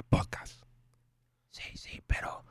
el 0.00 0.06
podcast. 0.06 0.62
Sí, 1.50 1.76
sí, 1.76 2.02
pero 2.06 2.44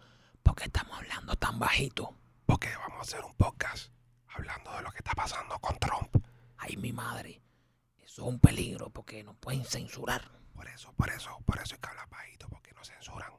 ¿por 0.43 0.55
qué 0.55 0.65
estamos 0.65 0.95
hablando 0.97 1.35
tan 1.35 1.57
bajito? 1.57 2.15
Porque 2.45 2.69
vamos 2.75 2.99
a 2.99 3.01
hacer 3.01 3.25
un 3.25 3.33
podcast 3.33 3.91
hablando 4.27 4.71
de 4.71 4.83
lo 4.83 4.91
que 4.91 4.99
está 4.99 5.13
pasando 5.13 5.57
con 5.59 5.77
Trump. 5.79 6.15
Ay, 6.57 6.77
mi 6.77 6.93
madre. 6.93 7.41
Eso 7.97 8.21
es 8.21 8.27
un 8.27 8.39
peligro 8.39 8.91
porque 8.91 9.23
nos 9.23 9.35
pueden 9.37 9.65
censurar. 9.65 10.29
Por 10.53 10.67
eso, 10.67 10.93
por 10.93 11.09
eso, 11.09 11.41
por 11.45 11.59
eso 11.59 11.73
hay 11.73 11.81
que 11.81 11.89
hablar 11.89 12.07
bajito, 12.09 12.47
porque 12.49 12.71
nos 12.73 12.87
censuran. 12.87 13.31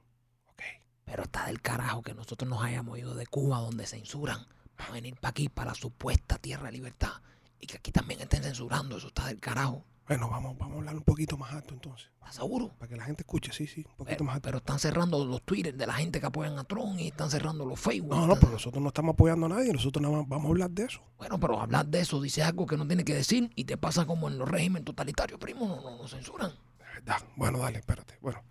¿Ok? 0.47 0.63
Pero 1.05 1.23
está 1.23 1.47
del 1.47 1.61
carajo 1.61 2.03
que 2.03 2.15
nosotros 2.15 2.49
nos 2.49 2.65
hayamos 2.65 2.99
ido 2.99 3.15
de 3.15 3.27
Cuba 3.27 3.59
donde 3.59 3.87
censuran 3.87 4.45
para 4.75 4.91
venir 4.91 5.15
para 5.17 5.31
aquí, 5.31 5.49
para 5.49 5.71
la 5.71 5.75
supuesta 5.77 6.39
tierra 6.39 6.67
de 6.67 6.73
libertad. 6.73 7.23
Y 7.61 7.67
que 7.67 7.77
aquí 7.77 7.93
también 7.93 8.21
estén 8.21 8.43
censurando. 8.43 8.97
Eso 8.97 9.09
está 9.09 9.27
del 9.27 9.39
carajo. 9.39 9.85
Bueno, 10.11 10.29
vamos, 10.29 10.59
vamos 10.59 10.75
a 10.75 10.79
hablar 10.79 10.97
un 10.97 11.05
poquito 11.05 11.37
más 11.37 11.53
alto 11.53 11.73
entonces. 11.73 12.11
¿Estás 12.19 12.35
seguro? 12.35 12.73
Para 12.81 12.89
que 12.89 12.97
la 12.97 13.05
gente 13.05 13.23
escuche, 13.23 13.53
sí, 13.53 13.69
sí, 13.69 13.87
un 13.91 13.97
poquito 13.99 14.17
Pero, 14.17 14.25
más 14.25 14.35
alto. 14.35 14.47
pero 14.49 14.59
están 14.59 14.81
cerrando 14.81 15.25
los 15.25 15.41
Twitter 15.43 15.73
de 15.77 15.87
la 15.87 15.93
gente 15.93 16.19
que 16.19 16.27
apoyan 16.27 16.59
a 16.59 16.65
Trump 16.65 16.99
y 16.99 17.07
están 17.07 17.31
cerrando 17.31 17.65
los 17.65 17.79
Facebook. 17.79 18.11
No, 18.17 18.27
no, 18.27 18.35
pero 18.35 18.51
nosotros 18.51 18.83
no 18.83 18.89
estamos 18.89 19.13
apoyando 19.13 19.47
a 19.47 19.51
nadie, 19.51 19.73
nosotros 19.73 20.03
nada 20.03 20.17
más 20.17 20.29
vamos 20.29 20.47
a 20.47 20.49
hablar 20.49 20.71
de 20.73 20.83
eso. 20.83 21.01
Bueno, 21.17 21.39
pero 21.39 21.61
hablar 21.61 21.87
de 21.87 22.01
eso, 22.01 22.21
dice 22.21 22.43
algo 22.43 22.67
que 22.67 22.77
no 22.77 22.89
tiene 22.89 23.05
que 23.05 23.15
decir 23.15 23.53
y 23.55 23.63
te 23.63 23.77
pasa 23.77 24.05
como 24.05 24.27
en 24.27 24.37
los 24.37 24.49
regímenes 24.49 24.85
totalitarios, 24.85 25.39
primo, 25.39 25.69
no, 25.69 25.81
no, 25.81 25.99
no 25.99 26.09
censuran. 26.09 26.51
De 26.51 26.85
verdad. 26.87 27.19
Bueno, 27.37 27.61
dale, 27.61 27.79
espérate. 27.79 28.15
Bueno, 28.21 28.43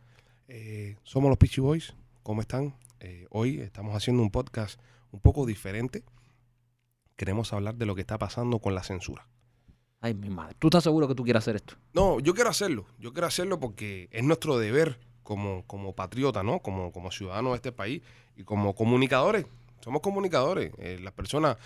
eh, 0.47 0.95
somos 1.03 1.27
los 1.27 1.37
Peachy 1.37 1.59
Boys. 1.59 1.93
¿Cómo 2.23 2.39
están? 2.39 2.73
Eh, 3.01 3.27
hoy 3.31 3.59
estamos 3.59 3.93
haciendo 3.97 4.23
un 4.23 4.31
podcast 4.31 4.79
un 5.11 5.19
poco 5.19 5.45
diferente. 5.45 6.05
Queremos 7.17 7.51
hablar 7.51 7.75
de 7.75 7.85
lo 7.85 7.95
que 7.95 8.01
está 8.01 8.17
pasando 8.17 8.59
con 8.59 8.75
la 8.75 8.83
censura. 8.83 9.27
Ay, 10.01 10.13
mi 10.13 10.29
madre. 10.29 10.55
¿Tú 10.59 10.67
estás 10.67 10.83
seguro 10.83 11.07
que 11.07 11.15
tú 11.15 11.23
quieres 11.23 11.43
hacer 11.43 11.57
esto? 11.57 11.75
No, 11.93 12.19
yo 12.19 12.33
quiero 12.33 12.49
hacerlo. 12.49 12.85
Yo 12.99 13.11
quiero 13.11 13.27
hacerlo 13.27 13.59
porque 13.59 14.07
es 14.11 14.23
nuestro 14.23 14.57
deber 14.57 14.99
como, 15.23 15.63
como 15.67 15.93
patriota, 15.93 16.41
¿no? 16.41 16.59
Como, 16.59 16.91
como 16.91 17.11
ciudadanos 17.11 17.51
de 17.51 17.55
este 17.57 17.71
país 17.71 18.01
y 18.37 18.43
como 18.43 18.73
comunicadores. 18.73 19.45
Somos 19.81 20.01
comunicadores. 20.01 20.71
Eh, 20.77 20.99
las 21.01 21.13
personas 21.13 21.57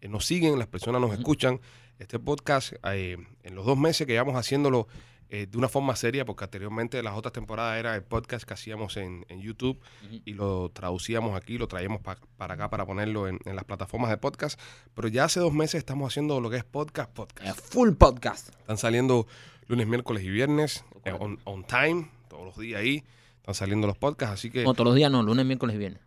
eh, 0.00 0.08
nos 0.08 0.24
siguen, 0.24 0.58
las 0.58 0.68
personas 0.68 1.00
nos 1.00 1.12
escuchan. 1.12 1.60
Este 1.98 2.18
podcast, 2.18 2.72
eh, 2.84 3.16
en 3.42 3.54
los 3.54 3.66
dos 3.66 3.76
meses 3.76 4.06
que 4.06 4.12
llevamos 4.12 4.36
haciéndolo 4.36 4.86
eh, 5.34 5.46
de 5.46 5.56
una 5.56 5.68
forma 5.68 5.96
seria, 5.96 6.26
porque 6.26 6.44
anteriormente 6.44 7.02
las 7.02 7.14
otras 7.16 7.32
temporadas 7.32 7.78
era 7.78 7.94
el 7.96 8.02
podcast 8.02 8.44
que 8.46 8.52
hacíamos 8.52 8.98
en, 8.98 9.24
en 9.30 9.40
YouTube 9.40 9.80
y 10.26 10.34
lo 10.34 10.68
traducíamos 10.68 11.34
aquí, 11.34 11.56
lo 11.56 11.66
traíamos 11.68 12.02
pa- 12.02 12.18
para 12.36 12.52
acá 12.54 12.68
para 12.68 12.84
ponerlo 12.84 13.26
en, 13.28 13.38
en 13.46 13.56
las 13.56 13.64
plataformas 13.64 14.10
de 14.10 14.18
podcast. 14.18 14.60
Pero 14.94 15.08
ya 15.08 15.24
hace 15.24 15.40
dos 15.40 15.54
meses 15.54 15.76
estamos 15.78 16.12
haciendo 16.12 16.38
lo 16.40 16.50
que 16.50 16.58
es 16.58 16.64
podcast, 16.64 17.10
podcast. 17.12 17.48
Eh, 17.58 17.62
full 17.70 17.92
podcast. 17.94 18.50
Están 18.60 18.76
saliendo 18.76 19.26
lunes, 19.68 19.86
miércoles 19.86 20.22
y 20.22 20.28
viernes, 20.28 20.84
eh, 21.06 21.12
on, 21.18 21.38
on 21.44 21.64
time, 21.64 22.10
todos 22.28 22.44
los 22.44 22.58
días 22.58 22.80
ahí. 22.82 23.02
Están 23.38 23.54
saliendo 23.54 23.86
los 23.86 23.96
podcasts, 23.96 24.34
así 24.34 24.50
que 24.50 24.64
No, 24.64 24.74
todos 24.74 24.84
los 24.88 24.94
días 24.96 25.10
no, 25.10 25.22
lunes, 25.22 25.46
miércoles 25.46 25.76
y 25.76 25.78
viernes. 25.78 26.02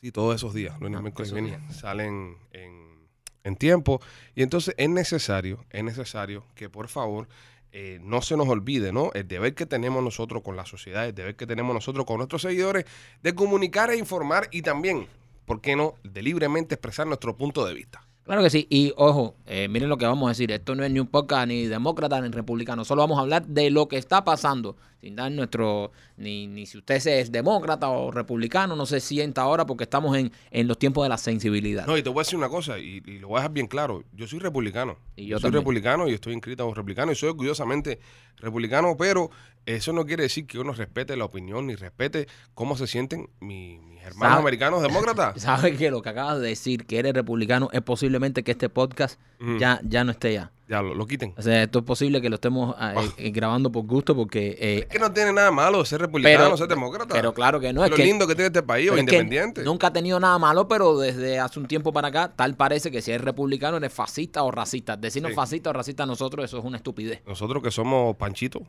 sí, 0.00 0.10
todos 0.12 0.34
esos 0.34 0.54
días, 0.54 0.80
lunes, 0.80 0.98
Ah, 0.98 1.02
miércoles 1.02 1.30
y 1.30 1.34
viernes, 1.34 1.76
salen 1.76 2.38
en, 2.52 3.06
en 3.44 3.56
tiempo. 3.56 4.00
Y 4.34 4.42
entonces 4.42 4.74
es 4.78 4.88
necesario, 4.88 5.62
es 5.70 5.84
necesario 5.84 6.44
que 6.54 6.70
por 6.70 6.88
favor 6.88 7.28
eh, 7.72 7.98
no 8.02 8.20
se 8.20 8.36
nos 8.36 8.48
olvide, 8.48 8.92
¿no? 8.92 9.10
El 9.14 9.26
deber 9.26 9.54
que 9.54 9.66
tenemos 9.66 10.02
nosotros 10.02 10.42
con 10.42 10.56
la 10.56 10.66
sociedad, 10.66 11.06
el 11.06 11.14
deber 11.14 11.36
que 11.36 11.46
tenemos 11.46 11.74
nosotros 11.74 12.04
con 12.04 12.18
nuestros 12.18 12.42
seguidores 12.42 12.84
de 13.22 13.34
comunicar 13.34 13.90
e 13.90 13.96
informar 13.96 14.48
y 14.50 14.60
también, 14.62 15.06
¿por 15.46 15.60
qué 15.60 15.74
no?, 15.74 15.94
de 16.04 16.22
libremente 16.22 16.74
expresar 16.74 17.06
nuestro 17.06 17.36
punto 17.36 17.64
de 17.64 17.74
vista. 17.74 18.06
Claro 18.24 18.42
que 18.42 18.50
sí. 18.50 18.66
Y 18.70 18.92
ojo, 18.96 19.34
eh, 19.46 19.66
miren 19.68 19.88
lo 19.88 19.98
que 19.98 20.06
vamos 20.06 20.26
a 20.26 20.30
decir. 20.30 20.52
Esto 20.52 20.74
no 20.74 20.84
es 20.84 20.90
ni 20.90 21.00
un 21.00 21.08
podcast 21.08 21.48
ni 21.48 21.66
demócrata 21.66 22.20
ni 22.20 22.28
republicano. 22.28 22.84
Solo 22.84 23.02
vamos 23.02 23.18
a 23.18 23.22
hablar 23.22 23.46
de 23.46 23.70
lo 23.70 23.88
que 23.88 23.96
está 23.96 24.24
pasando. 24.24 24.76
Sin 25.00 25.16
dar 25.16 25.32
nuestro. 25.32 25.90
Ni, 26.16 26.46
ni 26.46 26.64
si 26.66 26.78
usted 26.78 27.04
es 27.04 27.32
demócrata 27.32 27.88
o 27.88 28.12
republicano, 28.12 28.76
no 28.76 28.86
se 28.86 29.00
sienta 29.00 29.42
ahora 29.42 29.66
porque 29.66 29.82
estamos 29.82 30.16
en, 30.16 30.30
en 30.52 30.68
los 30.68 30.78
tiempos 30.78 31.04
de 31.04 31.08
la 31.08 31.18
sensibilidad. 31.18 31.84
No, 31.84 31.96
y 31.98 32.02
te 32.04 32.10
voy 32.10 32.20
a 32.20 32.22
decir 32.22 32.38
una 32.38 32.48
cosa, 32.48 32.78
y, 32.78 33.02
y 33.04 33.18
lo 33.18 33.26
voy 33.26 33.38
a 33.38 33.40
dejar 33.40 33.52
bien 33.52 33.66
claro. 33.66 34.04
Yo 34.12 34.28
soy 34.28 34.38
republicano. 34.38 34.96
Y 35.16 35.26
yo 35.26 35.38
soy 35.38 35.42
también. 35.50 35.62
republicano 35.62 36.08
y 36.08 36.12
estoy 36.12 36.34
inscrito 36.34 36.62
como 36.62 36.74
republicano 36.74 37.10
y 37.10 37.16
soy 37.16 37.30
orgullosamente 37.30 37.98
republicano, 38.36 38.96
pero 38.96 39.30
eso 39.66 39.92
no 39.92 40.04
quiere 40.06 40.24
decir 40.24 40.46
que 40.46 40.58
uno 40.58 40.72
respete 40.72 41.16
la 41.16 41.24
opinión 41.24 41.66
ni 41.66 41.74
respete 41.76 42.26
cómo 42.54 42.76
se 42.76 42.86
sienten 42.86 43.28
mi- 43.40 43.78
mis 43.78 44.02
hermanos 44.02 44.32
¿Sabe? 44.34 44.40
americanos 44.40 44.82
demócratas. 44.82 45.40
¿Sabes 45.42 45.78
que 45.78 45.90
lo 45.90 46.02
que 46.02 46.08
acabas 46.08 46.40
de 46.40 46.48
decir, 46.48 46.86
que 46.86 46.98
eres 46.98 47.14
republicano, 47.14 47.68
es 47.72 47.82
posiblemente 47.82 48.42
que 48.42 48.52
este 48.52 48.68
podcast 48.68 49.20
ya, 49.58 49.80
ya 49.84 50.04
no 50.04 50.10
esté 50.12 50.32
ya? 50.34 50.50
Ya, 50.72 50.80
lo, 50.80 50.94
lo 50.94 51.06
quiten. 51.06 51.34
O 51.36 51.42
sea, 51.42 51.64
esto 51.64 51.80
es 51.80 51.84
posible 51.84 52.22
que 52.22 52.30
lo 52.30 52.36
estemos 52.36 52.74
ah, 52.78 52.94
eh, 52.96 53.10
eh, 53.26 53.30
grabando 53.30 53.70
por 53.70 53.84
gusto 53.84 54.16
porque... 54.16 54.56
eh, 54.58 54.78
Es 54.78 54.86
que 54.86 54.98
no 54.98 55.12
tiene 55.12 55.30
nada 55.30 55.50
malo 55.50 55.84
ser 55.84 56.00
republicano, 56.00 56.44
pero, 56.46 56.56
ser 56.56 56.66
demócrata. 56.66 57.12
pero 57.12 57.34
claro 57.34 57.60
que 57.60 57.74
no, 57.74 57.84
es 57.84 57.90
lo 57.90 57.96
que... 57.96 58.04
lindo 58.06 58.26
que 58.26 58.34
tiene 58.34 58.46
este 58.46 58.62
país, 58.62 58.88
o 58.88 58.94
Pero 58.94 59.02
es 59.02 59.06
que 59.06 59.14
independiente. 59.16 59.62
Nunca 59.64 59.88
ha 59.88 59.92
tenido 59.92 60.18
nada 60.18 60.38
malo, 60.38 60.68
pero 60.68 60.96
desde 60.96 61.38
hace 61.38 61.60
un 61.60 61.66
tiempo 61.66 61.92
para 61.92 62.08
acá, 62.08 62.32
tal 62.34 62.56
parece 62.56 62.90
que 62.90 63.02
si 63.02 63.10
eres 63.10 63.22
republicano 63.22 63.76
eres 63.76 63.92
fascista 63.92 64.42
o 64.44 64.50
racista. 64.50 64.96
Decirnos 64.96 65.32
Sí. 65.32 65.36
fascista 65.36 65.68
o 65.68 65.72
racista 65.74 66.04
a 66.04 66.06
nosotros, 66.06 66.42
eso 66.46 66.56
es 66.58 66.64
una 66.64 66.78
estupidez. 66.78 67.20
Nosotros 67.26 67.62
que 67.62 67.70
somos 67.70 68.16
panchitos. 68.16 68.62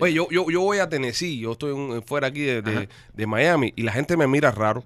Oye, 0.00 0.12
yo, 0.14 0.28
yo, 0.30 0.48
yo 0.48 0.60
voy 0.60 0.78
a 0.78 0.88
Tennessee, 0.88 1.40
yo 1.40 1.50
estoy 1.52 1.72
un- 1.72 2.02
fuera 2.04 2.28
aquí 2.28 2.42
de, 2.42 2.62
de- 2.62 3.26
Miami 3.26 3.72
y 3.74 3.82
la 3.82 3.90
gente 3.90 4.16
me 4.16 4.28
mira 4.28 4.52
raro. 4.52 4.84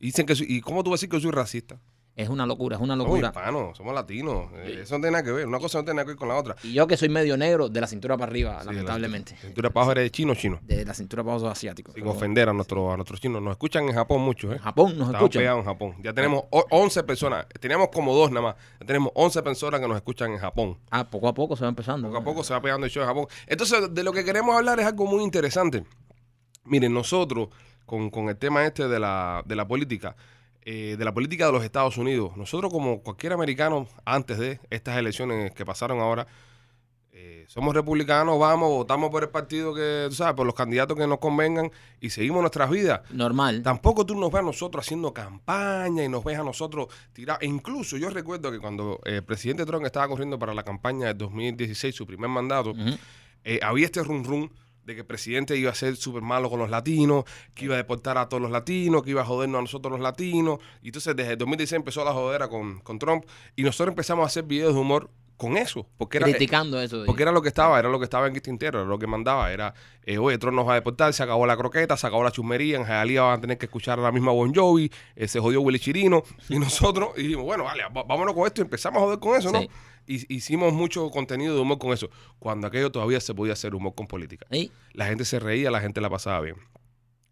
Y 0.00 0.06
dicen 0.08 0.26
que 0.26 0.34
soy, 0.36 0.46
¿y 0.50 0.60
cómo 0.60 0.84
tú 0.84 0.90
vas 0.90 0.98
a 0.98 1.00
decir 1.00 1.08
que 1.08 1.18
soy 1.18 1.30
racista? 1.30 1.78
Es 2.16 2.28
una 2.28 2.46
locura, 2.46 2.76
es 2.76 2.82
una 2.82 2.94
Somos 2.94 3.08
locura. 3.08 3.28
hispanos, 3.28 3.76
somos 3.76 3.92
latinos. 3.94 4.46
Eh, 4.54 4.62
Sí. 4.66 4.80
Eso 4.82 4.94
no 4.94 5.00
tiene 5.00 5.10
nada 5.12 5.24
que 5.24 5.32
ver. 5.32 5.46
Una 5.48 5.58
cosa 5.58 5.78
no 5.78 5.84
tiene 5.84 5.96
nada 5.96 6.04
que 6.04 6.10
ver 6.12 6.16
con 6.16 6.28
la 6.28 6.36
otra. 6.36 6.54
Y 6.62 6.72
yo 6.72 6.86
que 6.86 6.96
soy 6.96 7.08
medio 7.08 7.36
negro, 7.36 7.68
de 7.68 7.80
la 7.80 7.86
cintura 7.88 8.16
para 8.16 8.30
arriba, 8.30 8.60
Sí, 8.60 8.66
lamentablemente. 8.66 9.32
La 9.34 9.40
cintura 9.40 9.70
para 9.70 9.82
abajo 9.86 9.98
eres 10.00 10.12
chino 10.12 10.34
chino. 10.34 10.60
De 10.62 10.84
la 10.84 10.94
cintura 10.94 11.24
para 11.24 11.34
abajo 11.36 11.48
asiático. 11.50 11.92
Sin 11.92 12.02
Pero 12.04 12.14
ofender 12.14 12.48
a, 12.48 12.52
nuestro, 12.52 12.92
a 12.92 12.96
nuestros 12.96 13.20
chinos. 13.20 13.42
Nos 13.42 13.50
escuchan 13.52 13.84
en 13.88 13.94
Japón 13.94 14.20
mucho, 14.22 14.52
¿eh? 14.52 14.58
Japón 14.60 14.86
nos 14.96 15.08
Estamos 15.08 15.14
escuchan. 15.14 15.40
pegados 15.40 15.58
en 15.60 15.64
Japón. 15.66 15.94
Ya 16.02 16.12
tenemos 16.12 16.44
o- 16.50 16.66
11 16.70 17.02
personas. 17.02 17.46
Teníamos 17.60 17.88
como 17.88 18.14
dos 18.14 18.30
nada 18.30 18.42
más. 18.42 18.54
Ya 18.80 18.86
tenemos 18.86 19.10
11 19.14 19.42
personas 19.42 19.80
que 19.80 19.88
nos 19.88 19.96
escuchan 19.96 20.30
en 20.32 20.38
Japón. 20.38 20.78
Ah, 20.90 21.10
poco 21.10 21.26
a 21.28 21.34
poco 21.34 21.56
se 21.56 21.64
va 21.64 21.68
empezando. 21.70 22.06
Poco 22.08 22.18
a 22.20 22.24
poco 22.24 22.44
se 22.44 22.54
va 22.54 22.60
pegando 22.62 22.86
el 22.86 22.92
show 22.92 23.02
en 23.02 23.08
Japón. 23.08 23.26
Entonces, 23.48 23.92
de 23.92 24.02
lo 24.04 24.12
que 24.12 24.24
queremos 24.24 24.54
hablar 24.56 24.78
es 24.78 24.86
algo 24.86 25.06
muy 25.06 25.24
interesante. 25.24 25.84
Miren, 26.64 26.94
nosotros, 26.94 27.48
con, 27.84 28.08
con 28.10 28.28
el 28.28 28.36
tema 28.36 28.64
este 28.64 28.88
de 28.88 28.98
la, 29.00 29.42
de 29.44 29.56
la 29.56 29.66
política, 29.68 30.16
eh, 30.64 30.96
de 30.98 31.04
la 31.04 31.12
política 31.12 31.46
de 31.46 31.52
los 31.52 31.64
Estados 31.64 31.98
Unidos, 31.98 32.36
nosotros 32.36 32.72
como 32.72 33.00
cualquier 33.02 33.32
americano 33.32 33.86
antes 34.04 34.38
de 34.38 34.60
estas 34.70 34.96
elecciones 34.96 35.52
que 35.52 35.64
pasaron 35.64 36.00
ahora, 36.00 36.26
eh, 37.16 37.44
somos 37.46 37.72
republicanos, 37.72 38.40
vamos, 38.40 38.70
votamos 38.70 39.08
por 39.08 39.22
el 39.22 39.28
partido 39.28 39.72
que, 39.72 40.06
tú 40.08 40.16
sabes, 40.16 40.34
por 40.34 40.44
los 40.44 40.54
candidatos 40.54 40.96
que 40.98 41.06
nos 41.06 41.18
convengan 41.18 41.70
y 42.00 42.10
seguimos 42.10 42.40
nuestras 42.40 42.68
vidas. 42.68 43.02
Normal. 43.12 43.62
Tampoco 43.62 44.04
tú 44.04 44.16
nos 44.16 44.32
ves 44.32 44.40
a 44.40 44.44
nosotros 44.44 44.84
haciendo 44.84 45.14
campaña 45.14 46.02
y 46.02 46.08
nos 46.08 46.24
ves 46.24 46.40
a 46.40 46.42
nosotros 46.42 46.88
tirar. 47.12 47.38
E 47.40 47.46
incluso 47.46 47.96
yo 47.96 48.10
recuerdo 48.10 48.50
que 48.50 48.58
cuando 48.58 49.00
eh, 49.04 49.16
el 49.16 49.22
presidente 49.22 49.64
Trump 49.64 49.86
estaba 49.86 50.08
corriendo 50.08 50.40
para 50.40 50.54
la 50.54 50.64
campaña 50.64 51.06
del 51.06 51.18
2016, 51.18 51.94
su 51.94 52.04
primer 52.04 52.30
mandato, 52.30 52.74
eh, 53.44 53.60
había 53.62 53.86
este 53.86 54.02
rum 54.02 54.24
rum 54.24 54.48
de 54.84 54.94
que 54.94 55.00
el 55.00 55.06
presidente 55.06 55.56
iba 55.56 55.70
a 55.70 55.74
ser 55.74 55.96
súper 55.96 56.22
malo 56.22 56.50
con 56.50 56.58
los 56.58 56.70
latinos, 56.70 57.24
que 57.54 57.64
iba 57.66 57.74
a 57.74 57.78
deportar 57.78 58.18
a 58.18 58.28
todos 58.28 58.42
los 58.42 58.50
latinos, 58.50 59.02
que 59.02 59.10
iba 59.10 59.22
a 59.22 59.24
jodernos 59.24 59.58
a 59.58 59.62
nosotros 59.62 59.90
los 59.92 60.00
latinos. 60.00 60.58
Y 60.82 60.88
entonces 60.88 61.16
desde 61.16 61.32
el 61.32 61.38
2016 61.38 61.76
empezó 61.78 62.04
la 62.04 62.12
jodera 62.12 62.48
con, 62.48 62.80
con 62.80 62.98
Trump 62.98 63.24
y 63.56 63.62
nosotros 63.62 63.92
empezamos 63.92 64.24
a 64.24 64.26
hacer 64.26 64.44
videos 64.44 64.74
de 64.74 64.80
humor 64.80 65.10
con 65.36 65.56
eso. 65.56 65.84
Porque 65.96 66.18
era, 66.18 66.26
Criticando 66.26 66.80
eso. 66.80 67.02
porque 67.06 67.22
era 67.22 67.32
lo 67.32 67.42
que 67.42 67.48
estaba, 67.48 67.76
era 67.78 67.88
lo 67.88 67.98
que 67.98 68.04
estaba 68.04 68.28
en 68.28 68.40
Tintero, 68.40 68.80
era 68.80 68.88
lo 68.88 68.98
que 69.00 69.06
mandaba. 69.08 69.50
Era, 69.52 69.74
eh, 70.04 70.16
oye, 70.18 70.38
Trump 70.38 70.54
nos 70.54 70.66
va 70.68 70.72
a 70.72 70.74
deportar, 70.76 71.12
se 71.12 71.22
acabó 71.24 71.44
la 71.44 71.56
croqueta, 71.56 71.96
se 71.96 72.06
acabó 72.06 72.22
la 72.22 72.30
chusmería, 72.30 72.76
en 72.76 72.84
Jalía 72.84 73.22
van 73.22 73.38
a 73.38 73.40
tener 73.40 73.58
que 73.58 73.66
escuchar 73.66 73.98
a 73.98 74.02
la 74.02 74.12
misma 74.12 74.30
Bon 74.30 74.54
Jovi, 74.54 74.92
eh, 75.16 75.26
se 75.26 75.40
jodió 75.40 75.60
Willy 75.62 75.80
Chirino. 75.80 76.22
Y 76.48 76.58
nosotros 76.60 77.10
y 77.16 77.22
dijimos, 77.22 77.46
bueno, 77.46 77.64
vale, 77.64 77.82
va- 77.84 78.04
vámonos 78.04 78.32
con 78.34 78.46
esto 78.46 78.60
y 78.60 78.64
empezamos 78.64 78.98
a 79.02 79.04
joder 79.06 79.18
con 79.18 79.36
eso, 79.36 79.50
¿no? 79.50 79.60
Sí. 79.62 79.68
Y 80.06 80.34
hicimos 80.34 80.72
mucho 80.72 81.10
contenido 81.10 81.54
de 81.54 81.60
humor 81.60 81.78
con 81.78 81.92
eso, 81.92 82.10
cuando 82.38 82.66
aquello 82.66 82.92
todavía 82.92 83.20
se 83.20 83.34
podía 83.34 83.54
hacer 83.54 83.74
humor 83.74 83.94
con 83.94 84.06
política. 84.06 84.46
Sí. 84.50 84.70
La 84.92 85.06
gente 85.06 85.24
se 85.24 85.38
reía, 85.38 85.70
la 85.70 85.80
gente 85.80 86.00
la 86.00 86.10
pasaba 86.10 86.40
bien. 86.40 86.56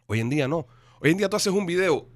Hoy 0.07 0.21
en 0.21 0.31
día 0.31 0.49
no. 0.49 0.67
Hoy 1.01 1.11
en 1.11 1.17
día 1.19 1.29
tú 1.29 1.37
haces 1.37 1.53
un 1.53 1.67
video 1.67 2.09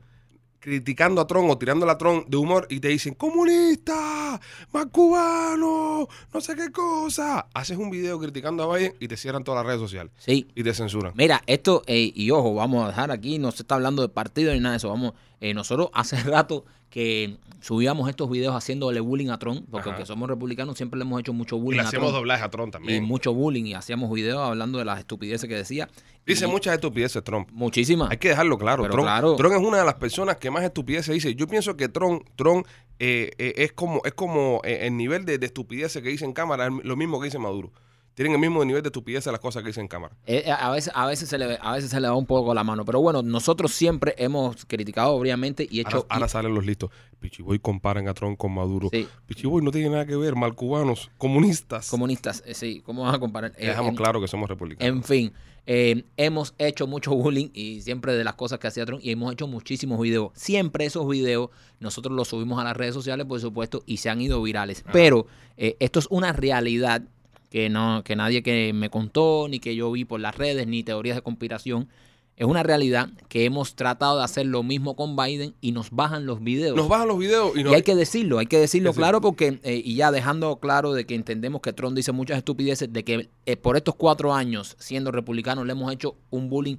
criticando 0.58 1.20
a 1.20 1.26
Tron 1.26 1.48
o 1.50 1.58
tirando 1.58 1.88
a 1.88 1.96
Tron 1.98 2.24
de 2.28 2.36
humor 2.36 2.66
y 2.70 2.80
te 2.80 2.88
dicen, 2.88 3.14
comunista, 3.14 4.40
más 4.72 4.86
cubano, 4.86 6.08
no 6.32 6.40
sé 6.40 6.56
qué 6.56 6.72
cosa. 6.72 7.46
Haces 7.54 7.76
un 7.78 7.90
video 7.90 8.18
criticando 8.18 8.62
a 8.64 8.76
Biden 8.76 8.94
y 8.98 9.08
te 9.08 9.16
cierran 9.16 9.44
todas 9.44 9.58
las 9.60 9.66
redes 9.66 9.80
sociales 9.80 10.12
Sí. 10.18 10.48
y 10.54 10.62
te 10.64 10.74
censuran. 10.74 11.12
Mira, 11.16 11.42
esto, 11.46 11.82
eh, 11.86 12.10
y 12.14 12.30
ojo, 12.30 12.54
vamos 12.54 12.84
a 12.84 12.88
dejar 12.88 13.10
aquí, 13.10 13.38
no 13.38 13.52
se 13.52 13.62
está 13.62 13.76
hablando 13.76 14.02
de 14.02 14.08
partido 14.08 14.52
ni 14.52 14.60
nada 14.60 14.72
de 14.72 14.76
eso. 14.78 14.88
Vamos, 14.88 15.12
eh, 15.40 15.54
nosotros 15.54 15.90
hace 15.92 16.16
rato 16.24 16.64
que 16.96 17.36
subíamos 17.60 18.08
estos 18.08 18.30
videos 18.30 18.54
haciéndole 18.54 19.00
bullying 19.00 19.28
a 19.28 19.38
Trump, 19.38 19.66
porque 19.70 19.90
Ajá. 19.90 19.96
aunque 19.98 20.06
somos 20.06 20.30
republicanos, 20.30 20.78
siempre 20.78 20.96
le 20.98 21.04
hemos 21.04 21.20
hecho 21.20 21.34
mucho 21.34 21.56
Y 21.56 21.60
bullying 21.60 21.76
le 21.76 21.84
a 21.84 21.88
hacemos 21.88 22.06
Trump. 22.06 22.16
doblaje 22.20 22.42
a 22.42 22.48
Tron 22.48 22.68
Y 22.68 22.72
también. 22.72 23.04
mucho 23.04 23.34
bullying, 23.34 23.64
y 23.66 23.74
hacíamos 23.74 24.10
videos 24.10 24.40
hablando 24.40 24.78
de 24.78 24.86
las 24.86 24.98
estupideces 24.98 25.46
que 25.46 25.54
decía. 25.56 25.90
Dice 26.24 26.46
Y 26.46 26.48
muchas 26.48 26.72
estupideces 26.74 27.22
Trump. 27.22 27.50
Muchísimas. 27.52 28.10
Hay 28.10 28.16
que 28.16 28.30
dejarlo 28.30 28.56
claro. 28.56 28.84
Pero 28.84 28.92
Tron, 28.94 29.04
claro. 29.04 29.36
Tron 29.36 29.52
es 29.52 29.58
una 29.58 29.78
de 29.78 29.84
las 29.84 29.96
personas 29.96 30.38
que 30.38 30.50
más 30.50 30.64
estupideces 30.64 31.12
dice. 31.12 31.34
Yo 31.34 31.46
pienso 31.46 31.76
que 31.76 31.90
Tron, 31.90 32.24
Tron 32.34 32.64
eh, 32.98 33.30
eh, 33.36 33.52
es 33.58 33.72
como, 33.74 34.00
es 34.06 34.14
como 34.14 34.62
eh, 34.64 34.86
el 34.86 34.96
nivel 34.96 35.26
de, 35.26 35.36
de 35.36 35.44
estupideces 35.44 36.02
que 36.02 36.08
dice 36.08 36.24
en 36.24 36.32
cámara, 36.32 36.68
es 36.68 36.72
lo 36.82 36.96
mismo 36.96 37.20
que 37.20 37.26
dice 37.26 37.38
Maduro. 37.38 37.72
Tienen 38.16 38.32
el 38.32 38.38
mismo 38.38 38.64
nivel 38.64 38.82
de 38.82 38.88
estupidez 38.88 39.24
de 39.24 39.30
las 39.30 39.40
cosas 39.40 39.62
que 39.62 39.66
dicen 39.68 39.82
en 39.82 39.88
cámara. 39.88 40.16
Eh, 40.26 40.44
eh, 40.46 40.50
a, 40.50 40.70
veces, 40.70 40.90
a, 40.96 41.04
veces 41.04 41.28
se 41.28 41.36
le, 41.36 41.58
a 41.60 41.72
veces 41.74 41.90
se 41.90 42.00
le 42.00 42.08
va 42.08 42.14
un 42.16 42.24
poco 42.24 42.54
la 42.54 42.64
mano. 42.64 42.82
Pero 42.86 42.98
bueno, 43.02 43.20
nosotros 43.20 43.72
siempre 43.72 44.14
hemos 44.16 44.64
criticado, 44.64 45.12
obviamente, 45.12 45.68
y 45.70 45.80
hecho. 45.80 45.98
Ahora, 45.98 46.06
ahora 46.08 46.28
salen 46.28 46.54
los 46.54 46.64
listos. 46.64 46.88
Pichiboy 47.20 47.58
comparan 47.58 48.08
a 48.08 48.14
Trump 48.14 48.38
con 48.38 48.54
Maduro. 48.54 48.88
Sí. 48.90 49.06
Pichiboy 49.26 49.62
no 49.62 49.70
tiene 49.70 49.90
nada 49.90 50.06
que 50.06 50.16
ver, 50.16 50.34
mal 50.34 50.54
cubanos, 50.54 51.10
comunistas. 51.18 51.90
comunistas, 51.90 52.42
eh, 52.46 52.54
sí, 52.54 52.80
¿cómo 52.86 53.02
vas 53.02 53.14
a 53.14 53.18
comparar? 53.18 53.52
Eh, 53.58 53.66
dejamos 53.66 53.90
en- 53.90 53.96
claro 53.96 54.18
que 54.18 54.28
somos 54.28 54.48
republicanos. 54.48 54.96
En 54.96 55.04
fin, 55.04 55.32
hemos 55.66 56.54
hecho 56.56 56.86
mucho 56.86 57.14
bullying 57.14 57.50
y 57.52 57.82
siempre 57.82 58.14
de 58.14 58.24
las 58.24 58.34
cosas 58.34 58.58
que 58.58 58.68
hacía 58.68 58.86
Trump 58.86 59.02
y 59.04 59.10
hemos 59.10 59.30
hecho 59.30 59.46
muchísimos 59.46 60.00
videos. 60.00 60.30
Siempre 60.34 60.86
esos 60.86 61.06
videos 61.06 61.50
nosotros 61.80 62.16
los 62.16 62.28
subimos 62.28 62.58
a 62.58 62.64
las 62.64 62.76
redes 62.76 62.94
sociales, 62.94 63.26
por 63.26 63.40
supuesto, 63.40 63.82
y 63.84 63.98
se 63.98 64.08
han 64.08 64.22
ido 64.22 64.40
virales. 64.40 64.84
Pero 64.90 65.26
eh, 65.58 65.76
esto 65.80 65.98
es 65.98 66.06
una 66.08 66.32
realidad 66.32 67.02
que 67.50 67.68
no 67.68 68.02
que 68.04 68.16
nadie 68.16 68.42
que 68.42 68.72
me 68.72 68.90
contó, 68.90 69.46
ni 69.48 69.58
que 69.58 69.74
yo 69.74 69.90
vi 69.92 70.04
por 70.04 70.20
las 70.20 70.36
redes, 70.36 70.66
ni 70.66 70.82
teorías 70.82 71.16
de 71.16 71.22
conspiración. 71.22 71.88
Es 72.36 72.46
una 72.46 72.62
realidad 72.62 73.08
que 73.28 73.46
hemos 73.46 73.76
tratado 73.76 74.18
de 74.18 74.24
hacer 74.24 74.44
lo 74.44 74.62
mismo 74.62 74.94
con 74.94 75.16
Biden 75.16 75.54
y 75.62 75.72
nos 75.72 75.90
bajan 75.90 76.26
los 76.26 76.44
videos. 76.44 76.76
Nos 76.76 76.86
bajan 76.86 77.08
los 77.08 77.18
videos 77.18 77.56
y 77.56 77.64
nos... 77.64 77.72
Y 77.72 77.76
hay 77.76 77.82
que 77.82 77.94
decirlo, 77.94 78.38
hay 78.38 78.44
que 78.44 78.58
decirlo 78.58 78.92
claro 78.92 79.22
porque, 79.22 79.58
eh, 79.62 79.80
y 79.82 79.94
ya 79.94 80.12
dejando 80.12 80.56
claro 80.56 80.92
de 80.92 81.06
que 81.06 81.14
entendemos 81.14 81.62
que 81.62 81.72
Trump 81.72 81.96
dice 81.96 82.12
muchas 82.12 82.36
estupideces, 82.36 82.92
de 82.92 83.04
que 83.04 83.30
eh, 83.46 83.56
por 83.56 83.78
estos 83.78 83.94
cuatro 83.94 84.34
años 84.34 84.76
siendo 84.78 85.12
republicano 85.12 85.64
le 85.64 85.72
hemos 85.72 85.90
hecho 85.90 86.16
un 86.28 86.50
bullying 86.50 86.76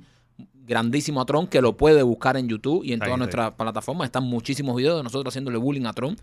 grandísimo 0.67 1.21
a 1.21 1.25
Trump, 1.25 1.49
que 1.49 1.61
lo 1.61 1.75
puede 1.75 2.03
buscar 2.03 2.37
en 2.37 2.47
YouTube 2.47 2.83
y 2.83 2.93
en 2.93 2.99
todas 2.99 3.17
nuestras 3.17 3.53
plataformas. 3.53 4.05
Están 4.05 4.25
muchísimos 4.25 4.75
videos 4.75 4.97
de 4.97 5.03
nosotros 5.03 5.31
haciéndole 5.31 5.57
bullying 5.57 5.85
a 5.85 5.93
Trump. 5.93 6.19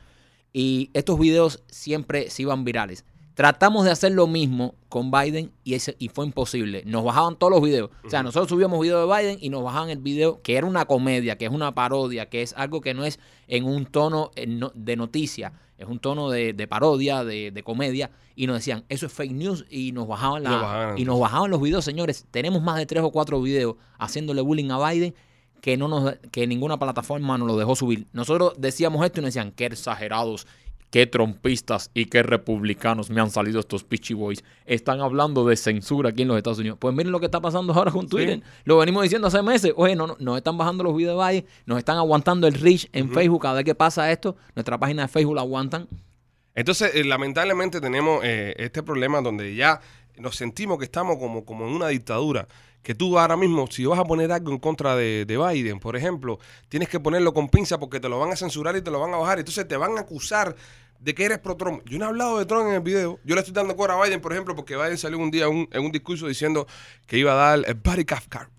Y 0.53 0.91
estos 0.93 1.19
videos 1.19 1.65
siempre 1.67 2.31
se 2.31 2.43
iban 2.43 2.63
virales. 2.63 3.05
Tratamos 3.35 3.85
de 3.85 3.91
hacer 3.91 4.13
lo 4.13 4.29
mismo 4.29 4.77
con 4.89 5.11
Biden 5.11 5.51
y, 5.65 5.75
ese, 5.75 5.97
y 5.99 6.09
fue 6.09 6.25
imposible. 6.25 6.85
Nos 6.87 7.03
bajaban 7.03 7.37
todos 7.37 7.53
los 7.53 7.61
videos. 7.63 7.91
O 8.05 8.11
sea, 8.11 8.23
nosotros 8.23 8.49
subíamos 8.49 8.81
video 8.81 9.07
de 9.07 9.17
Biden 9.17 9.39
y 9.41 9.49
nos 9.49 9.65
bajaban 9.65 9.91
el 9.91 9.99
video 9.99 10.41
que 10.41 10.57
era 10.57 10.67
una 10.67 10.85
comedia, 10.85 11.37
que 11.37 11.47
es 11.47 11.51
una 11.51 11.75
parodia, 11.75 12.29
que 12.29 12.43
es 12.43 12.55
algo 12.57 12.81
que 12.81 12.95
no 12.95 13.05
es 13.05 13.19
en 13.49 13.65
un 13.65 13.87
tono 13.87 14.31
eh, 14.37 14.47
de 14.75 14.97
noticia, 14.97 15.53
es 15.79 15.89
un 15.89 15.99
tono 15.99 16.31
de, 16.31 16.53
de 16.53 16.69
parodia, 16.69 17.25
de, 17.25 17.51
de 17.51 17.63
comedia. 17.65 18.13
Y 18.37 18.47
nos 18.47 18.57
decían, 18.57 18.85
eso 18.89 19.07
es 19.07 19.13
fake 19.13 19.33
news 19.33 19.65
y 19.69 19.91
nos 19.91 20.07
bajaban, 20.07 20.45
la, 20.45 20.51
nos 20.51 20.63
bajaban, 20.63 20.99
y 20.99 21.05
nos 21.05 21.19
bajaban 21.19 21.51
los 21.51 21.61
videos, 21.61 21.85
señores. 21.85 22.27
Tenemos 22.31 22.63
más 22.63 22.77
de 22.77 22.87
tres 22.87 23.03
o 23.03 23.11
cuatro 23.11 23.43
videos 23.43 23.75
haciéndole 23.99 24.43
bullying 24.43 24.71
a 24.71 24.91
Biden 24.91 25.15
que 25.61 25.79
no 25.79 25.89
nos 25.89 26.17
que 26.31 26.47
ninguna 26.47 26.79
plataforma 26.79 27.39
nos 27.39 27.49
lo 27.49 27.57
dejó 27.57 27.75
subir. 27.75 28.07
Nosotros 28.13 28.53
decíamos 28.59 29.03
esto 29.03 29.21
y 29.21 29.23
nos 29.23 29.29
decían, 29.29 29.51
qué 29.51 29.65
exagerados, 29.65 30.47
qué 30.95 31.09
trompistas 31.09 31.91
y 31.93 32.05
qué 32.05 32.23
republicanos 32.23 33.11
me 33.11 33.21
han 33.21 33.29
salido 33.29 33.59
estos 33.59 33.83
pitchy 33.83 34.15
boys. 34.15 34.45
Están 34.65 35.01
hablando 35.01 35.45
de 35.45 35.57
censura 35.57 36.11
aquí 36.11 36.23
en 36.23 36.29
los 36.29 36.37
Estados 36.37 36.61
Unidos. 36.61 36.79
Pues 36.81 36.95
miren 36.95 37.11
lo 37.11 37.19
que 37.19 37.27
está 37.27 37.41
pasando 37.41 37.73
ahora 37.73 37.91
con 37.91 38.09
Twitter. 38.09 38.41
Lo 38.63 38.79
venimos 38.79 39.03
diciendo 39.03 39.27
hace 39.27 39.43
meses. 39.43 39.73
Oye, 39.75 39.97
no, 39.97 40.07
no, 40.07 40.17
nos 40.21 40.37
están 40.37 40.57
bajando 40.57 40.85
los 40.85 40.97
videos 40.97 41.19
de 41.19 41.29
Biden, 41.29 41.47
nos 41.67 41.79
están 41.79 41.97
aguantando 41.97 42.47
el 42.47 42.55
reach 42.55 42.87
en 42.93 43.11
Facebook. 43.11 43.43
Cada 43.43 43.55
vez 43.55 43.65
que 43.65 43.75
pasa 43.75 44.13
esto, 44.13 44.37
nuestra 44.55 44.79
página 44.79 45.03
de 45.03 45.09
Facebook 45.09 45.35
la 45.35 45.41
aguantan. 45.41 45.89
Entonces, 46.55 46.93
eh, 46.95 47.03
lamentablemente 47.03 47.81
tenemos 47.81 48.21
eh, 48.23 48.55
este 48.57 48.85
problema 48.85 49.21
donde 49.21 49.53
ya 49.57 49.81
nos 50.17 50.37
sentimos 50.37 50.79
que 50.79 50.85
estamos 50.85 51.19
como, 51.19 51.45
como 51.45 51.67
en 51.67 51.75
una 51.75 51.89
dictadura. 51.89 52.47
Que 52.85 52.95
tú 52.95 53.19
ahora 53.19 53.37
mismo, 53.37 53.67
si 53.69 53.85
vas 53.87 53.99
a 53.99 54.05
poner 54.05 54.31
algo 54.31 54.53
en 54.53 54.59
contra 54.59 54.95
de, 54.95 55.25
de 55.25 55.39
Biden, 55.39 55.81
por 55.81 55.97
ejemplo, 55.97 56.39
tienes 56.69 56.89
que 56.89 57.01
ponerlo 57.01 57.33
con 57.33 57.49
pinza 57.49 57.81
porque 57.81 57.99
te 57.99 58.09
lo 58.11 58.21
van 58.21 58.31
a 58.31 58.37
censurar 58.37 58.77
y 58.77 58.83
te 58.83 58.93
lo 58.93 59.01
van 59.01 59.13
a 59.13 59.17
bajar. 59.17 59.41
Entonces 59.41 59.67
te 59.67 59.77
van 59.77 59.97
a 59.97 60.03
acusar 60.03 60.55
de 61.01 61.15
que 61.15 61.25
eres 61.25 61.39
pro 61.39 61.57
Trump. 61.57 61.83
Yo 61.87 61.99
no 61.99 62.07
he 62.07 62.09
hablado 62.09 62.39
de 62.39 62.47
Trump 62.47 62.69
en 62.69 62.75
el 62.75 62.81
video. 62.81 63.19
Yo 63.25 63.35
le 63.35 63.41
estoy 63.41 63.55
dando 63.55 63.77
cora 63.77 63.95
a 63.95 64.03
Biden, 64.05 64.21
por 64.21 64.33
ejemplo, 64.33 64.55
porque 64.57 64.77
Biden 64.77 64.97
salió 64.99 65.19
un 65.19 65.31
día 65.31 65.49
un- 65.49 65.69
en 65.71 65.85
un 65.85 65.93
discurso 65.93 66.27
diciendo 66.27 66.67
que 67.07 67.19
iba 67.19 67.33
a 67.33 67.35
dar 67.57 67.63
el 67.67 67.75
body 67.75 68.05
Kafka. 68.05 68.51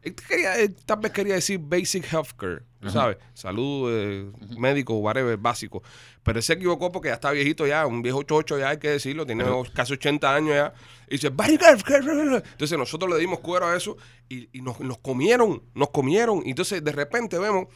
Él 0.00 0.14
quería- 0.14 0.58
él 0.58 0.74
tal 0.86 1.00
vez 1.00 1.12
quería 1.12 1.34
decir 1.34 1.58
basic 1.62 2.10
healthcare, 2.10 2.62
tú 2.80 2.88
sabes, 2.88 3.18
salud, 3.34 3.90
eh, 3.92 4.30
médico, 4.56 4.94
whatever, 4.94 5.36
básico. 5.36 5.82
Pero 6.22 6.38
él 6.38 6.42
se 6.42 6.54
equivocó 6.54 6.90
porque 6.90 7.08
ya 7.08 7.14
está 7.14 7.30
viejito 7.30 7.66
ya, 7.66 7.84
un 7.86 8.00
viejo 8.00 8.22
chocho 8.22 8.58
ya 8.58 8.70
hay 8.70 8.78
que 8.78 8.88
decirlo, 8.88 9.26
tiene 9.26 9.44
casi 9.74 9.92
80 9.92 10.34
años 10.34 10.54
ya. 10.54 10.72
Y 11.08 11.16
dice, 11.18 11.26
healthcare. 11.28 12.42
Entonces 12.52 12.78
nosotros 12.78 13.10
le 13.12 13.18
dimos 13.18 13.40
cuero 13.40 13.66
a 13.66 13.76
eso 13.76 13.98
y, 14.30 14.48
y 14.56 14.62
nos, 14.62 14.80
nos 14.80 14.96
comieron, 14.98 15.62
nos 15.74 15.90
comieron. 15.90 16.40
Y 16.46 16.50
entonces 16.50 16.82
de 16.82 16.92
repente 16.92 17.38
vemos 17.38 17.66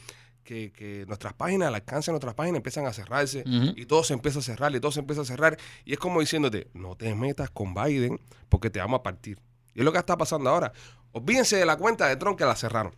que, 0.48 0.72
que 0.72 1.04
nuestras 1.06 1.34
páginas, 1.34 1.68
al 1.68 1.74
alcance 1.74 2.10
de 2.10 2.12
nuestras 2.14 2.34
páginas 2.34 2.56
empiezan 2.56 2.86
a 2.86 2.92
cerrarse 2.94 3.44
y 3.44 3.84
todo 3.84 4.02
se 4.02 4.14
empieza 4.14 4.38
a 4.38 4.42
cerrar 4.42 4.74
y 4.74 4.80
todo 4.80 4.90
se 4.90 5.00
empieza 5.00 5.20
a 5.20 5.24
cerrar. 5.26 5.58
Y 5.84 5.92
es 5.92 5.98
como 5.98 6.20
diciéndote, 6.20 6.68
no 6.72 6.96
te 6.96 7.14
metas 7.14 7.50
con 7.50 7.74
Biden 7.74 8.18
porque 8.48 8.70
te 8.70 8.78
vamos 8.78 9.00
a 9.00 9.02
partir. 9.02 9.38
Y 9.74 9.80
es 9.80 9.84
lo 9.84 9.92
que 9.92 9.98
está 9.98 10.16
pasando 10.16 10.48
ahora. 10.48 10.72
Olvídense 11.12 11.56
de 11.56 11.66
la 11.66 11.76
cuenta 11.76 12.08
de 12.08 12.16
Trump 12.16 12.38
que 12.38 12.46
la 12.46 12.56
cerraron. 12.56 12.94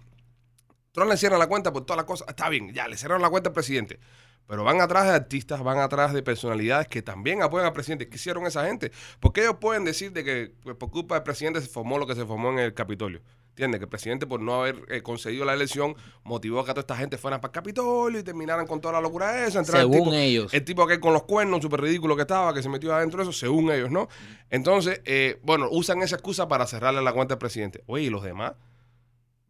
Trump 0.93 1.11
le 1.11 1.17
cierra 1.17 1.39
la 1.39 1.49
cuenta 1.49 1.73
por 1.73 1.85
todas 1.85 1.97
las 1.97 2.07
cosas. 2.07 2.29
Está 2.29 2.49
bien, 2.49 2.73
ya 2.73 2.87
le 2.87 2.97
cerraron 2.97 3.21
la 3.21 3.31
cuenta 3.31 3.49
al 3.49 3.55
presidente. 3.55 3.99
Pero 4.47 4.63
van 4.63 4.81
atrás 4.81 5.07
de 5.07 5.11
artistas, 5.11 5.61
van 5.61 5.79
atrás 5.79 6.13
de 6.13 6.23
personalidades 6.23 6.87
que 6.87 7.03
también 7.03 7.43
apoyan 7.43 7.67
al 7.67 7.73
presidente. 7.73 8.09
¿Qué 8.09 8.15
hicieron 8.15 8.47
esa 8.47 8.65
gente? 8.65 8.93
Porque 9.19 9.41
ellos 9.41 9.57
pueden 9.61 9.85
decir 9.85 10.13
de 10.13 10.23
que 10.23 10.55
pues, 10.63 10.77
por 10.77 10.93
culpa 10.93 11.17
del 11.17 11.25
presidente 11.25 11.61
se 11.61 11.67
formó 11.67 11.99
lo 11.99 12.07
que 12.07 12.15
se 12.15 12.25
formó 12.25 12.51
en 12.51 12.61
el 12.61 12.75
Capitolio. 12.75 13.23
¿Entiendes? 13.51 13.79
Que 13.81 13.85
el 13.85 13.91
presidente, 13.91 14.27
por 14.27 14.41
no 14.41 14.55
haber 14.63 14.83
eh, 14.89 15.03
concedido 15.03 15.45
la 15.45 15.53
elección, 15.55 15.95
motivó 16.25 16.61
a 16.61 16.65
que 16.65 16.71
toda 16.71 16.81
esta 16.81 16.97
gente 16.97 17.19
fuera 17.19 17.41
para 17.41 17.51
el 17.51 17.55
Capitolio 17.55 18.21
y 18.21 18.23
terminaran 18.23 18.67
con 18.67 18.81
toda 18.81 18.95
la 18.95 19.01
locura 19.03 19.45
esa. 19.47 19.59
entrara 19.59 19.83
el 19.83 19.91
Según 19.91 20.05
tipo- 20.11 20.15
ellos. 20.17 20.55
el 20.55 20.65
tipo 20.65 20.83
aquel 20.83 21.01
con 21.01 21.13
los 21.13 21.25
cuernos, 21.25 21.61
súper 21.61 21.81
ridículo 21.83 22.17
que 22.17 22.23
estaba, 22.23 22.55
que 22.55 22.63
se 22.63 22.69
metió 22.71 22.95
adentro 22.95 23.19
de 23.23 23.29
eso, 23.31 23.39
según 23.39 23.71
ellos, 23.71 23.91
¿no? 23.91 24.09
Entonces, 24.49 25.03
eh, 25.05 25.39
bueno, 25.43 25.69
usan 25.71 26.01
esa 26.03 26.17
excusa 26.17 26.49
para 26.49 26.67
cerrarle 26.67 27.03
la 27.03 27.13
cuenta 27.13 27.35
al 27.35 27.39
presidente. 27.39 27.83
Oye, 27.87 28.05
¿y 28.05 28.11
los 28.11 28.23
demás? 28.23 28.53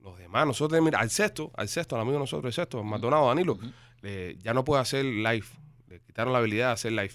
Los 0.02 0.18
demás, 0.18 0.46
nosotros, 0.46 0.80
mira, 0.82 0.98
al 0.98 1.10
sexto, 1.10 1.52
al 1.54 1.68
sexto, 1.68 1.94
al 1.94 2.00
amigo 2.02 2.14
de 2.14 2.20
nosotros, 2.20 2.46
el 2.46 2.54
sexto, 2.54 2.82
Maldonado, 2.82 3.28
Danilo, 3.28 3.58
eh, 4.02 4.36
ya 4.42 4.54
no 4.54 4.64
puede 4.64 4.80
hacer 4.82 5.04
live. 5.04 5.44
Le 5.88 6.00
quitaron 6.00 6.32
la 6.32 6.38
habilidad 6.40 6.68
de 6.68 6.72
hacer 6.72 6.92
live. 6.92 7.12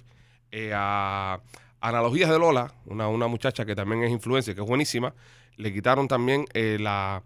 Eh, 0.51 0.71
a 0.73 1.41
Analogías 1.81 2.29
de 2.29 2.39
Lola, 2.39 2.73
una, 2.85 3.07
una 3.09 3.27
muchacha 3.27 3.65
que 3.65 3.75
también 3.75 4.03
es 4.03 4.11
influencer, 4.11 4.55
que 4.55 4.61
es 4.61 4.67
buenísima, 4.67 5.13
le 5.57 5.73
quitaron 5.73 6.07
también 6.07 6.45
eh, 6.53 6.77
la, 6.79 7.23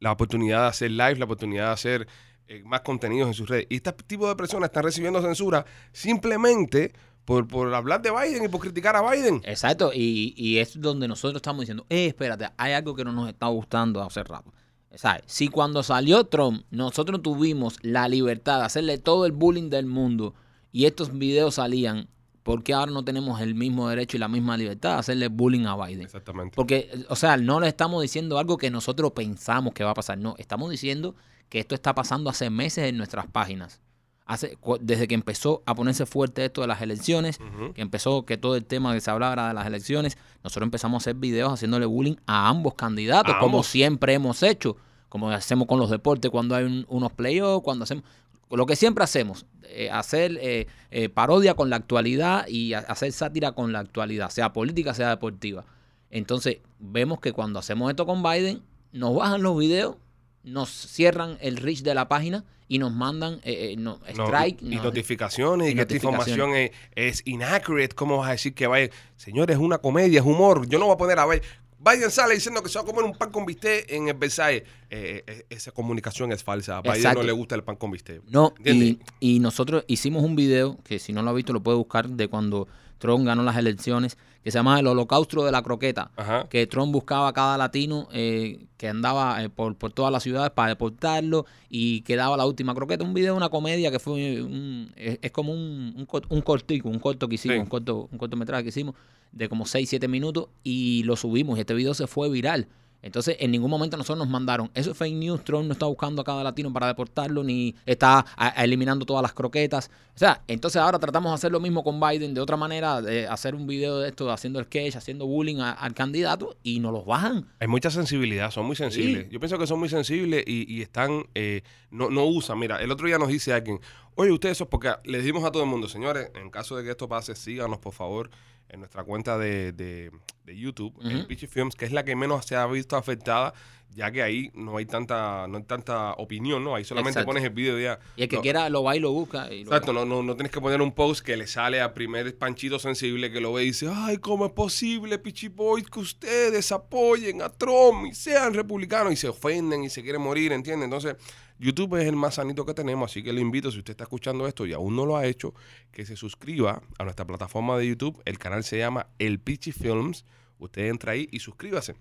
la 0.00 0.12
oportunidad 0.12 0.62
de 0.62 0.68
hacer 0.68 0.90
live, 0.90 1.16
la 1.16 1.24
oportunidad 1.24 1.66
de 1.66 1.72
hacer 1.72 2.08
eh, 2.46 2.62
más 2.64 2.82
contenidos 2.82 3.28
en 3.28 3.34
sus 3.34 3.48
redes. 3.48 3.66
Y 3.70 3.76
este 3.76 3.92
tipo 3.92 4.28
de 4.28 4.36
personas 4.36 4.68
están 4.68 4.84
recibiendo 4.84 5.22
censura 5.22 5.64
simplemente 5.92 6.92
por, 7.24 7.48
por 7.48 7.72
hablar 7.74 8.02
de 8.02 8.10
Biden 8.10 8.44
y 8.44 8.48
por 8.48 8.60
criticar 8.60 8.96
a 8.96 9.10
Biden. 9.10 9.40
Exacto, 9.44 9.92
y, 9.94 10.34
y 10.36 10.58
es 10.58 10.80
donde 10.80 11.08
nosotros 11.08 11.36
estamos 11.36 11.60
diciendo, 11.60 11.86
eh, 11.88 12.06
espérate, 12.06 12.50
hay 12.56 12.72
algo 12.72 12.94
que 12.94 13.04
no 13.04 13.12
nos 13.12 13.28
está 13.28 13.46
gustando 13.46 14.02
hace 14.02 14.22
rato. 14.22 14.52
¿Sabes? 14.96 15.22
Si 15.26 15.48
cuando 15.48 15.82
salió 15.82 16.24
Trump, 16.24 16.64
nosotros 16.70 17.20
tuvimos 17.20 17.78
la 17.82 18.06
libertad 18.06 18.60
de 18.60 18.66
hacerle 18.66 18.98
todo 18.98 19.26
el 19.26 19.32
bullying 19.32 19.68
del 19.68 19.86
mundo 19.86 20.34
y 20.70 20.84
estos 20.84 21.16
videos 21.18 21.56
salían, 21.56 22.08
¿por 22.44 22.62
qué 22.62 22.72
ahora 22.74 22.92
no 22.92 23.04
tenemos 23.04 23.40
el 23.40 23.56
mismo 23.56 23.88
derecho 23.88 24.16
y 24.16 24.20
la 24.20 24.28
misma 24.28 24.56
libertad 24.56 24.92
de 24.92 24.98
hacerle 25.00 25.26
bullying 25.28 25.66
a 25.66 25.74
Biden? 25.76 26.02
Exactamente. 26.02 26.54
Porque, 26.54 26.88
o 27.08 27.16
sea, 27.16 27.36
no 27.36 27.58
le 27.58 27.66
estamos 27.66 28.00
diciendo 28.00 28.38
algo 28.38 28.56
que 28.56 28.70
nosotros 28.70 29.10
pensamos 29.10 29.74
que 29.74 29.82
va 29.82 29.90
a 29.90 29.94
pasar. 29.94 30.18
No, 30.18 30.36
estamos 30.38 30.70
diciendo 30.70 31.16
que 31.48 31.58
esto 31.58 31.74
está 31.74 31.92
pasando 31.96 32.30
hace 32.30 32.50
meses 32.50 32.84
en 32.88 32.96
nuestras 32.96 33.26
páginas. 33.26 33.80
Hace, 34.26 34.56
desde 34.80 35.06
que 35.06 35.14
empezó 35.14 35.62
a 35.66 35.74
ponerse 35.74 36.06
fuerte 36.06 36.44
esto 36.46 36.62
de 36.62 36.66
las 36.66 36.80
elecciones, 36.80 37.38
que 37.74 37.82
empezó 37.82 38.24
que 38.24 38.38
todo 38.38 38.56
el 38.56 38.64
tema 38.64 38.94
que 38.94 39.00
se 39.02 39.10
hablaba 39.10 39.34
era 39.34 39.48
de 39.48 39.54
las 39.54 39.66
elecciones, 39.66 40.16
nosotros 40.42 40.66
empezamos 40.66 40.94
a 40.94 41.02
hacer 41.02 41.16
videos 41.16 41.52
haciéndole 41.52 41.84
bullying 41.84 42.16
a 42.26 42.48
ambos 42.48 42.72
candidatos, 42.74 43.34
A 43.34 43.38
como 43.38 43.56
ambos. 43.58 43.66
siempre 43.66 44.14
hemos 44.14 44.42
hecho, 44.42 44.76
como 45.10 45.28
hacemos 45.30 45.66
con 45.68 45.78
los 45.78 45.90
deportes 45.90 46.30
cuando 46.30 46.54
hay 46.56 46.64
un- 46.64 46.86
unos 46.88 47.12
playoffs, 47.12 47.62
cuando 47.62 47.84
hacemos 47.84 48.04
lo 48.50 48.66
que 48.66 48.76
siempre 48.76 49.02
hacemos, 49.04 49.46
eh, 49.64 49.90
hacer 49.90 50.38
eh, 50.40 50.66
eh, 50.90 51.08
parodia 51.08 51.54
con 51.54 51.70
la 51.70 51.76
actualidad 51.76 52.46
y 52.46 52.74
hacer 52.74 53.12
sátira 53.12 53.52
con 53.52 53.72
la 53.72 53.80
actualidad, 53.80 54.30
sea 54.30 54.52
política, 54.52 54.94
sea 54.94 55.08
deportiva. 55.10 55.64
Entonces, 56.10 56.58
vemos 56.78 57.20
que 57.20 57.32
cuando 57.32 57.58
hacemos 57.58 57.90
esto 57.90 58.06
con 58.06 58.22
Biden, 58.22 58.62
nos 58.92 59.16
bajan 59.16 59.42
los 59.42 59.58
videos, 59.58 59.96
nos 60.44 60.70
cierran 60.70 61.36
el 61.40 61.56
reach 61.56 61.82
de 61.82 61.94
la 61.94 62.06
página 62.08 62.44
y 62.68 62.78
nos 62.78 62.92
mandan 62.92 63.40
no, 63.78 63.98
strike. 64.06 64.62
y, 64.62 64.74
y 64.74 64.76
no- 64.76 64.84
notificaciones 64.84 65.68
y, 65.68 65.72
y 65.72 65.74
que 65.74 65.80
esta 65.82 65.94
información 65.96 66.54
es, 66.54 66.70
es 66.94 67.22
inaccurate. 67.26 67.94
¿Cómo 67.94 68.18
vas 68.18 68.28
a 68.28 68.32
decir 68.32 68.54
que 68.54 68.68
Biden? 68.68 68.90
Señores, 69.16 69.56
es 69.56 69.62
una 69.62 69.78
comedia, 69.78 70.20
es 70.20 70.26
humor. 70.26 70.68
Yo 70.68 70.78
no 70.78 70.86
voy 70.86 70.94
a 70.94 70.98
poner 70.98 71.18
a 71.18 71.26
ver. 71.26 71.42
Biden 71.84 72.10
sale 72.10 72.34
diciendo 72.34 72.62
que 72.62 72.68
se 72.68 72.78
va 72.78 72.82
a 72.82 72.86
comer 72.86 73.04
un 73.04 73.16
pan 73.16 73.30
con 73.30 73.44
bistec 73.44 73.90
en 73.90 74.08
el 74.08 74.14
Versailles. 74.14 74.62
Eh, 74.88 75.22
eh, 75.26 75.46
esa 75.50 75.70
comunicación 75.72 76.32
es 76.32 76.42
falsa. 76.42 76.78
A 76.78 76.80
Biden 76.80 76.96
Exacto. 76.96 77.20
no 77.20 77.26
le 77.26 77.32
gusta 77.32 77.54
el 77.54 77.62
pan 77.62 77.76
con 77.76 77.90
bistec. 77.90 78.22
No, 78.28 78.54
y, 78.64 78.98
y 79.20 79.40
nosotros 79.40 79.84
hicimos 79.86 80.24
un 80.24 80.34
video, 80.34 80.78
que 80.84 80.98
si 80.98 81.12
no 81.12 81.22
lo 81.22 81.30
ha 81.30 81.34
visto 81.34 81.52
lo 81.52 81.62
puede 81.62 81.76
buscar, 81.76 82.08
de 82.08 82.28
cuando 82.28 82.68
Trump 82.98 83.26
ganó 83.26 83.42
las 83.42 83.56
elecciones, 83.56 84.16
que 84.44 84.50
se 84.50 84.58
llama 84.58 84.78
El 84.78 84.86
Holocausto 84.86 85.42
de 85.44 85.50
la 85.50 85.62
Croqueta. 85.62 86.10
Ajá. 86.16 86.46
Que 86.50 86.66
Trump 86.66 86.92
buscaba 86.92 87.28
a 87.28 87.32
cada 87.32 87.56
latino 87.58 88.08
eh, 88.12 88.66
que 88.76 88.88
andaba 88.88 89.42
eh, 89.42 89.48
por, 89.48 89.74
por 89.76 89.90
todas 89.92 90.12
las 90.12 90.22
ciudades 90.22 90.50
para 90.50 90.68
deportarlo 90.68 91.46
y 91.70 92.02
quedaba 92.02 92.36
la 92.36 92.44
última 92.46 92.74
croqueta. 92.74 93.02
Un 93.04 93.14
video, 93.14 93.34
una 93.34 93.48
comedia 93.48 93.90
que 93.90 93.98
fue 93.98 94.42
un- 94.42 94.92
es, 94.96 95.18
es 95.22 95.32
como 95.32 95.52
un, 95.52 95.94
un, 95.96 96.06
cort- 96.06 96.26
un 96.28 96.42
cortico, 96.42 96.88
un 96.90 96.98
corto 96.98 97.26
que 97.26 97.36
hicimos, 97.36 97.54
Sí. 97.56 97.60
un, 97.62 97.66
corto, 97.68 98.08
un 98.12 98.18
cortometraje 98.18 98.62
que 98.62 98.68
hicimos 98.68 98.94
de 99.32 99.48
como 99.48 99.66
6, 99.66 99.88
7 99.88 100.06
minutos 100.08 100.48
y 100.62 101.02
lo 101.04 101.16
subimos 101.16 101.56
y 101.56 101.60
este 101.62 101.72
video 101.74 101.94
se 101.94 102.06
fue 102.06 102.28
viral. 102.30 102.68
Entonces, 103.04 103.36
en 103.38 103.50
ningún 103.50 103.70
momento 103.70 103.96
nosotros 103.98 104.18
nos 104.18 104.28
mandaron, 104.32 104.70
eso 104.74 104.92
es 104.92 104.96
fake 104.96 105.14
news, 105.14 105.44
Trump 105.44 105.66
no 105.66 105.72
está 105.74 105.84
buscando 105.86 106.22
a 106.22 106.24
cada 106.24 106.42
latino 106.42 106.72
para 106.72 106.86
deportarlo, 106.86 107.44
ni 107.44 107.74
está 107.84 108.24
a- 108.36 108.60
a 108.60 108.64
eliminando 108.64 109.04
todas 109.04 109.22
las 109.22 109.34
croquetas. 109.34 109.90
O 110.14 110.18
sea, 110.18 110.42
entonces 110.48 110.80
ahora 110.80 110.98
tratamos 110.98 111.30
de 111.30 111.34
hacer 111.34 111.52
lo 111.52 111.60
mismo 111.60 111.84
con 111.84 112.00
Biden 112.00 112.32
de 112.32 112.40
otra 112.40 112.56
manera, 112.56 113.02
de 113.02 113.26
hacer 113.26 113.54
un 113.54 113.66
video 113.66 113.98
de 113.98 114.08
esto, 114.08 114.30
haciendo 114.32 114.62
sketch, 114.62 114.96
haciendo 114.96 115.26
bullying 115.26 115.58
a- 115.58 115.72
al 115.72 115.92
candidato 115.92 116.56
y 116.62 116.80
nos 116.80 116.92
los 116.92 117.04
bajan. 117.04 117.46
Hay 117.60 117.68
mucha 117.68 117.90
sensibilidad, 117.90 118.50
son 118.50 118.64
muy 118.64 118.74
sensibles. 118.76 119.28
Yo 119.30 119.38
pienso 119.38 119.58
que 119.58 119.66
son 119.66 119.78
muy 119.78 119.88
sensibles 119.90 120.42
y, 120.46 120.72
y 120.72 120.80
están, 120.82 121.26
eh, 121.34 121.62
no, 121.90 122.08
no 122.08 122.24
usan. 122.24 122.58
Mira, 122.58 122.80
el 122.82 122.90
otro 122.90 123.06
día 123.06 123.18
nos 123.18 123.28
dice 123.28 123.52
alguien, 123.52 123.80
oye, 124.14 124.30
ustedes 124.32 124.56
eso 124.56 124.64
es 124.64 124.70
porque 124.70 124.92
le 125.04 125.18
dijimos 125.18 125.44
a 125.44 125.52
todo 125.52 125.62
el 125.64 125.68
mundo, 125.68 125.88
señores, 125.88 126.30
en 126.40 126.48
caso 126.50 126.74
de 126.76 126.84
que 126.84 126.90
esto 126.92 127.06
pase, 127.08 127.34
síganos 127.34 127.78
por 127.80 127.92
favor 127.92 128.30
en 128.74 128.80
nuestra 128.80 129.04
cuenta 129.04 129.38
de, 129.38 129.72
de- 129.72 130.10
de 130.44 130.58
YouTube, 130.58 130.94
el 131.02 131.16
Ujú. 131.20 131.26
Pichi 131.28 131.46
Films, 131.46 131.74
que 131.74 131.86
es 131.86 131.92
la 131.92 132.04
que 132.04 132.14
menos 132.14 132.44
se 132.44 132.54
ha 132.54 132.66
visto 132.66 132.96
afectada, 132.96 133.54
ya 133.94 134.10
que 134.10 134.22
ahí 134.22 134.50
no 134.52 134.76
hay 134.76 134.84
tanta, 134.84 135.46
no 135.48 135.56
hay 135.56 135.62
tanta 135.62 136.12
opinión, 136.14 136.62
¿no? 136.62 136.74
Ahí 136.74 136.84
solamente 136.84 137.12
Exacto. 137.20 137.26
pones 137.28 137.44
el 137.44 137.50
video 137.50 137.78
y 137.80 137.84
ya. 137.84 137.98
Y 138.16 138.24
el 138.24 138.28
que 138.28 138.36
No, 138.36 138.42
quiera 138.42 138.68
lo 138.68 138.82
va 138.82 138.94
y 138.94 139.00
lo 139.00 139.10
busca. 139.12 139.50
y 139.50 139.64
lo- 139.64 139.70
Exacto, 139.70 139.94
no, 139.94 140.04
no, 140.04 140.22
no 140.22 140.34
tienes 140.34 140.52
que 140.52 140.60
poner 140.60 140.82
un 140.82 140.92
post 140.92 141.24
que 141.24 141.36
le 141.38 141.46
sale 141.46 141.80
a 141.80 141.94
primer 141.94 142.36
panchito 142.36 142.78
sensible 142.78 143.32
que 143.32 143.40
lo 143.40 143.54
ve 143.54 143.62
y 143.62 143.66
dice, 143.66 143.88
ay, 143.90 144.18
¿cómo 144.18 144.44
es 144.44 144.52
posible, 144.52 145.18
Pichi 145.18 145.48
Boys, 145.48 145.88
que 145.88 146.00
ustedes 146.00 146.70
apoyen 146.72 147.40
a 147.40 147.48
Trump 147.48 148.06
y 148.06 148.14
sean 148.14 148.52
republicanos? 148.52 149.12
Y 149.14 149.16
se 149.16 149.28
ofenden 149.28 149.84
y 149.84 149.88
se 149.88 150.02
quieren 150.02 150.20
morir, 150.20 150.52
¿entiendes? 150.52 150.84
Entonces, 150.84 151.16
YouTube 151.58 152.00
es 152.00 152.06
el 152.06 152.16
más 152.16 152.34
sanito 152.34 152.66
que 152.66 152.74
tenemos, 152.74 153.10
así 153.10 153.22
que 153.22 153.32
le 153.32 153.40
invito, 153.40 153.70
si 153.70 153.78
usted 153.78 153.92
está 153.92 154.04
escuchando 154.04 154.46
esto 154.46 154.66
y 154.66 154.72
aún 154.72 154.96
no 154.96 155.06
lo 155.06 155.16
ha 155.16 155.26
hecho, 155.26 155.54
que 155.92 156.04
se 156.04 156.16
suscriba 156.16 156.82
a 156.98 157.04
nuestra 157.04 157.26
plataforma 157.26 157.78
de 157.78 157.86
YouTube. 157.86 158.20
El 158.24 158.38
canal 158.38 158.64
se 158.64 158.78
llama 158.78 159.06
El 159.18 159.38
Pichi 159.38 159.72
Films. 159.72 160.24
Usted 160.58 160.88
entra 160.88 161.12
ahí 161.12 161.28
y 161.30 161.38
suscríbase. 161.38 161.94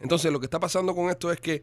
Entonces, 0.00 0.32
lo 0.32 0.38
que 0.38 0.46
está 0.46 0.60
pasando 0.60 0.94
con 0.94 1.10
esto 1.10 1.32
es 1.32 1.40
que 1.40 1.62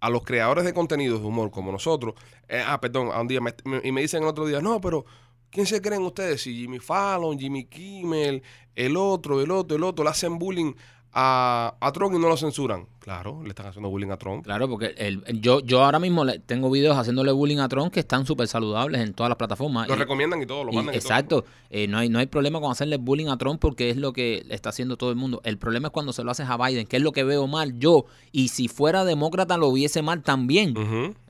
a 0.00 0.10
los 0.10 0.22
creadores 0.22 0.64
de 0.64 0.74
contenidos 0.74 1.20
de 1.20 1.26
humor 1.26 1.50
como 1.50 1.72
nosotros, 1.72 2.14
eh, 2.48 2.62
ah, 2.64 2.80
perdón, 2.80 3.10
a 3.12 3.20
un 3.20 3.28
día 3.28 3.40
y 3.82 3.92
me 3.92 4.00
dicen 4.00 4.22
el 4.22 4.28
otro 4.28 4.46
día, 4.46 4.60
no, 4.60 4.80
pero 4.80 5.04
¿quién 5.50 5.66
se 5.66 5.80
creen 5.80 6.02
ustedes? 6.02 6.42
Si 6.42 6.54
Jimmy 6.54 6.78
Fallon, 6.78 7.38
Jimmy 7.38 7.64
Kimmel, 7.66 8.42
el 8.74 8.96
otro, 8.96 9.40
el 9.40 9.50
otro, 9.50 9.76
el 9.76 9.82
otro, 9.82 10.04
le 10.04 10.10
hacen 10.10 10.38
bullying 10.38 10.74
a, 11.18 11.74
a 11.80 11.92
Trump 11.92 12.14
y 12.14 12.18
no 12.18 12.28
lo 12.28 12.36
censuran. 12.36 12.86
Claro, 13.00 13.40
le 13.42 13.48
están 13.50 13.66
haciendo 13.66 13.88
bullying 13.88 14.10
a 14.10 14.18
Trump. 14.18 14.44
Claro, 14.44 14.68
porque 14.68 14.94
el, 14.98 15.22
yo, 15.40 15.60
yo 15.60 15.82
ahora 15.82 15.98
mismo 15.98 16.24
le- 16.24 16.40
tengo 16.40 16.68
videos 16.70 16.94
haciéndole 16.98 17.32
bullying 17.32 17.58
a 17.58 17.68
Trump 17.68 17.90
que 17.92 18.00
están 18.00 18.26
súper 18.26 18.48
saludables 18.48 19.00
en 19.00 19.14
todas 19.14 19.30
las 19.30 19.38
plataformas. 19.38 19.88
Lo 19.88 19.94
Y- 19.94 19.98
recomiendan 19.98 20.42
y 20.42 20.46
todo, 20.46 20.64
lo 20.64 20.72
mandan 20.72 20.94
y 20.94 20.98
exacto, 20.98 21.44
eh, 21.70 21.86
no, 21.88 21.96
hay, 21.98 22.10
no 22.10 22.18
hay 22.18 22.26
problema 22.26 22.60
con 22.60 22.70
hacerle 22.70 22.98
bullying 22.98 23.28
a 23.28 23.38
Trump 23.38 23.60
porque 23.60 23.88
es 23.88 23.96
lo 23.96 24.12
que 24.12 24.44
está 24.50 24.68
haciendo 24.68 24.96
todo 24.98 25.08
el 25.10 25.16
mundo. 25.16 25.40
El 25.44 25.56
problema 25.56 25.88
es 25.88 25.92
cuando 25.92 26.12
se 26.12 26.22
lo 26.22 26.30
haces 26.32 26.48
a 26.50 26.58
Biden, 26.58 26.86
que 26.86 26.98
es 26.98 27.02
lo 27.02 27.12
que 27.12 27.24
veo 27.24 27.46
mal 27.46 27.78
yo. 27.78 28.04
Y 28.32 28.48
si 28.48 28.68
fuera 28.68 29.04
demócrata 29.06 29.56
lo 29.56 29.72
viese 29.72 30.02
mal 30.02 30.22
también. 30.22 30.74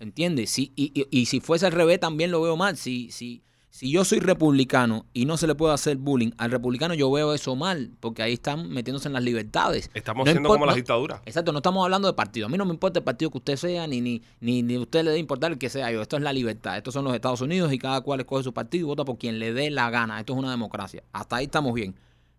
¿Entiendes? 0.00 0.50
Si, 0.50 0.72
y, 0.74 0.90
y- 1.00 1.06
y 1.10 1.26
si 1.26 1.38
fuese 1.40 1.66
al 1.66 1.72
revés 1.72 2.00
también 2.00 2.30
lo 2.32 2.40
veo 2.42 2.56
mal. 2.56 2.76
Si, 2.76 3.10
si, 3.12 3.42
si 3.76 3.90
yo 3.90 4.06
soy 4.06 4.20
republicano 4.20 5.04
y 5.12 5.26
no 5.26 5.36
se 5.36 5.46
le 5.46 5.54
puede 5.54 5.74
hacer 5.74 5.98
bullying 5.98 6.30
al 6.38 6.50
republicano, 6.50 6.94
yo 6.94 7.10
veo 7.10 7.34
eso 7.34 7.54
mal, 7.56 7.90
porque 8.00 8.22
ahí 8.22 8.32
están 8.32 8.70
metiéndose 8.70 9.06
en 9.08 9.12
las 9.12 9.22
libertades. 9.22 9.90
Estamos 9.92 10.24
No 10.24 10.32
siendo 10.32 10.48
como 10.48 10.64
la 10.64 10.72
no- 10.72 10.76
dictadura. 10.76 11.20
Exacto, 11.26 11.52
no 11.52 11.58
estamos 11.58 11.84
hablando 11.84 12.08
de 12.08 12.14
partido. 12.14 12.46
A 12.46 12.48
mí 12.48 12.56
no 12.56 12.64
me 12.64 12.70
importa 12.72 13.00
el 13.00 13.04
partido 13.04 13.30
que 13.30 13.36
usted 13.36 13.56
sea, 13.56 13.86
ni, 13.86 14.00
ni, 14.00 14.22
ni, 14.40 14.62
ni 14.62 14.78
usted 14.78 15.00
le 15.04 15.10
debe 15.10 15.18
importar 15.20 15.52
el 15.52 15.58
que 15.58 15.68
sea 15.68 15.92
yo. 15.92 16.00
Esto 16.00 16.16
es 16.16 16.22
la 16.22 16.32
libertad. 16.32 16.78
Estos 16.78 16.94
son 16.94 17.04
los 17.04 17.14
Estados 17.14 17.42
Unidos 17.42 17.70
y 17.70 17.78
cada 17.78 18.00
cual 18.00 18.20
escoge 18.20 18.44
su 18.44 18.54
partido 18.54 18.86
y 18.86 18.88
vota 18.88 19.04
por 19.04 19.18
quien 19.18 19.38
le 19.38 19.52
dé 19.52 19.68
la 19.70 19.90
gana. 19.90 20.18
Esto 20.20 20.32
es 20.32 20.38
una 20.38 20.50
democracia. 20.50 21.02
Hasta 21.12 21.36
ahí 21.36 21.44
estamos 21.44 21.74
bien. 21.74 21.94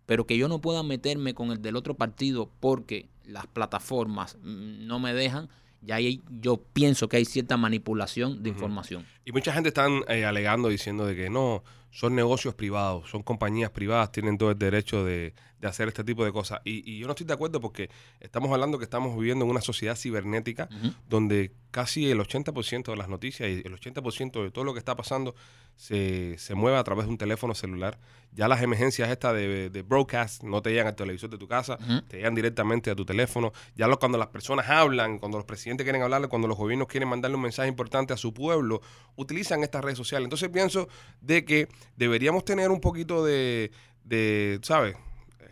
Pero 0.08 0.26
que 0.26 0.38
yo 0.40 0.48
no 0.48 0.60
pueda 0.60 0.82
meterme 0.82 1.36
con 1.36 1.52
el 1.52 1.62
del 1.62 1.76
otro 1.76 1.94
partido 1.94 2.50
porque 2.60 3.10
las 3.26 3.46
plataformas 3.46 4.38
mm, 4.42 4.88
no 4.88 4.98
me 5.00 5.14
dejan, 5.14 5.50
ya 5.82 5.96
ahí 5.96 6.22
yo 6.42 6.58
pienso 6.74 7.08
que 7.08 7.18
hay 7.18 7.26
cierta 7.26 7.58
manipulación 7.58 8.44
de 8.44 8.50
información. 8.50 9.06
Y 9.26 9.32
mucha 9.32 9.54
gente 9.54 9.70
están 9.70 10.02
eh, 10.08 10.26
alegando 10.26 10.70
diciendo 10.70 11.06
de 11.06 11.16
que 11.16 11.30
no, 11.30 11.64
son 11.92 12.16
negocios 12.16 12.54
privados, 12.54 13.10
son 13.10 13.24
compañías 13.24 13.72
privadas, 13.72 14.12
tienen 14.12 14.38
todo 14.38 14.52
el 14.52 14.60
derecho 14.60 15.04
de, 15.04 15.34
de 15.60 15.68
hacer 15.68 15.88
este 15.88 16.04
tipo 16.04 16.24
de 16.24 16.32
cosas. 16.32 16.62
Y, 16.64 16.90
y 16.90 17.00
yo 17.00 17.08
no 17.08 17.14
estoy 17.14 17.26
de 17.26 17.34
acuerdo 17.34 17.60
porque 17.60 17.90
estamos 18.20 18.52
hablando 18.52 18.78
que 18.78 18.84
estamos 18.84 19.18
viviendo 19.18 19.46
en 19.46 19.52
una 19.52 19.62
sociedad 19.62 19.96
cibernética 19.96 20.70
donde 21.10 21.52
casi 21.72 22.10
el 22.10 22.20
80% 22.20 22.86
de 22.86 22.96
las 22.96 23.10
noticias 23.10 23.50
y 23.50 23.62
el 23.66 23.80
80% 23.80 24.44
de 24.44 24.52
todo 24.52 24.64
lo 24.64 24.74
que 24.74 24.80
está 24.80 24.96
pasando 24.96 25.36
se, 25.76 26.38
se 26.38 26.56
mueve 26.56 26.78
a 26.78 26.84
través 26.84 27.06
de 27.06 27.12
un 27.12 27.18
teléfono 27.18 27.54
celular. 27.56 28.00
Ya 28.34 28.48
las 28.48 28.62
emergencias 28.62 29.10
estas 29.10 29.34
de, 29.34 29.70
de 29.70 29.82
broadcast 29.82 30.44
no 30.44 30.62
te 30.62 30.72
llegan 30.72 30.88
al 30.88 30.96
televisor 30.96 31.30
de 31.30 31.38
tu 31.38 31.48
casa, 31.48 31.78
te 32.08 32.18
llegan 32.18 32.36
directamente 32.36 32.92
a 32.92 32.96
tu 32.96 33.06
teléfono. 33.06 33.52
Ya 33.76 33.88
lo, 33.88 33.98
cuando 33.98 34.18
las 34.18 34.28
personas 34.28 34.70
hablan, 34.70 35.18
cuando 35.18 35.38
los 35.38 35.46
presidentes 35.46 35.86
quieren 35.86 36.02
hablarle, 36.02 36.28
cuando 36.28 36.48
los 36.48 36.58
gobiernos 36.58 36.88
quieren 36.88 37.10
mandarle 37.10 37.36
un 37.36 37.44
mensaje 37.44 37.70
importante 37.70 38.14
a 38.14 38.18
su 38.18 38.34
pueblo, 38.34 38.82
utilizan 39.16 39.64
estas 39.64 39.84
redes 39.84 39.98
sociales. 39.98 40.26
Entonces 40.26 40.50
pienso 40.50 40.88
de 41.22 41.46
que 41.46 41.68
deberíamos 41.96 42.46
tener 42.46 42.70
un 42.70 42.80
poquito 42.80 43.26
de, 43.26 43.72
de 44.04 44.60
¿sabes? 44.64 44.96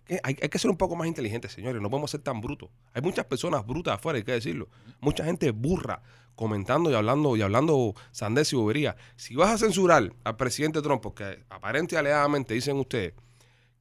Que 0.05 0.19
Hay, 0.23 0.37
hay 0.41 0.49
que 0.49 0.59
ser 0.59 0.69
un 0.71 0.77
poco 0.77 0.95
más 0.95 1.07
inteligentes, 1.07 1.51
señores. 1.51 1.81
No 1.81 1.89
podemos 1.89 2.11
ser 2.11 2.21
tan 2.21 2.41
brutos. 2.41 2.69
Hay 2.93 3.01
muchas 3.01 3.25
personas 3.25 3.65
brutas 3.65 3.95
afuera, 3.95 4.17
hay 4.17 4.23
que 4.23 4.31
decirlo. 4.31 4.69
Mucha 5.01 5.25
gente 5.25 5.51
burra 5.51 6.01
comentando 6.35 6.91
y 6.91 6.93
hablando 6.93 7.35
y 7.35 7.41
hablando 7.41 7.93
sandez 8.11 8.53
y 8.53 8.55
bobería. 8.55 8.95
Si 9.15 9.35
vas 9.35 9.49
a 9.49 9.57
censurar 9.57 10.13
al 10.23 10.37
presidente 10.37 10.81
Trump, 10.81 11.01
porque 11.01 11.43
aparente 11.49 11.95
y 11.95 11.97
alegadamente 11.97 12.53
dicen 12.53 12.77
ustedes 12.77 13.13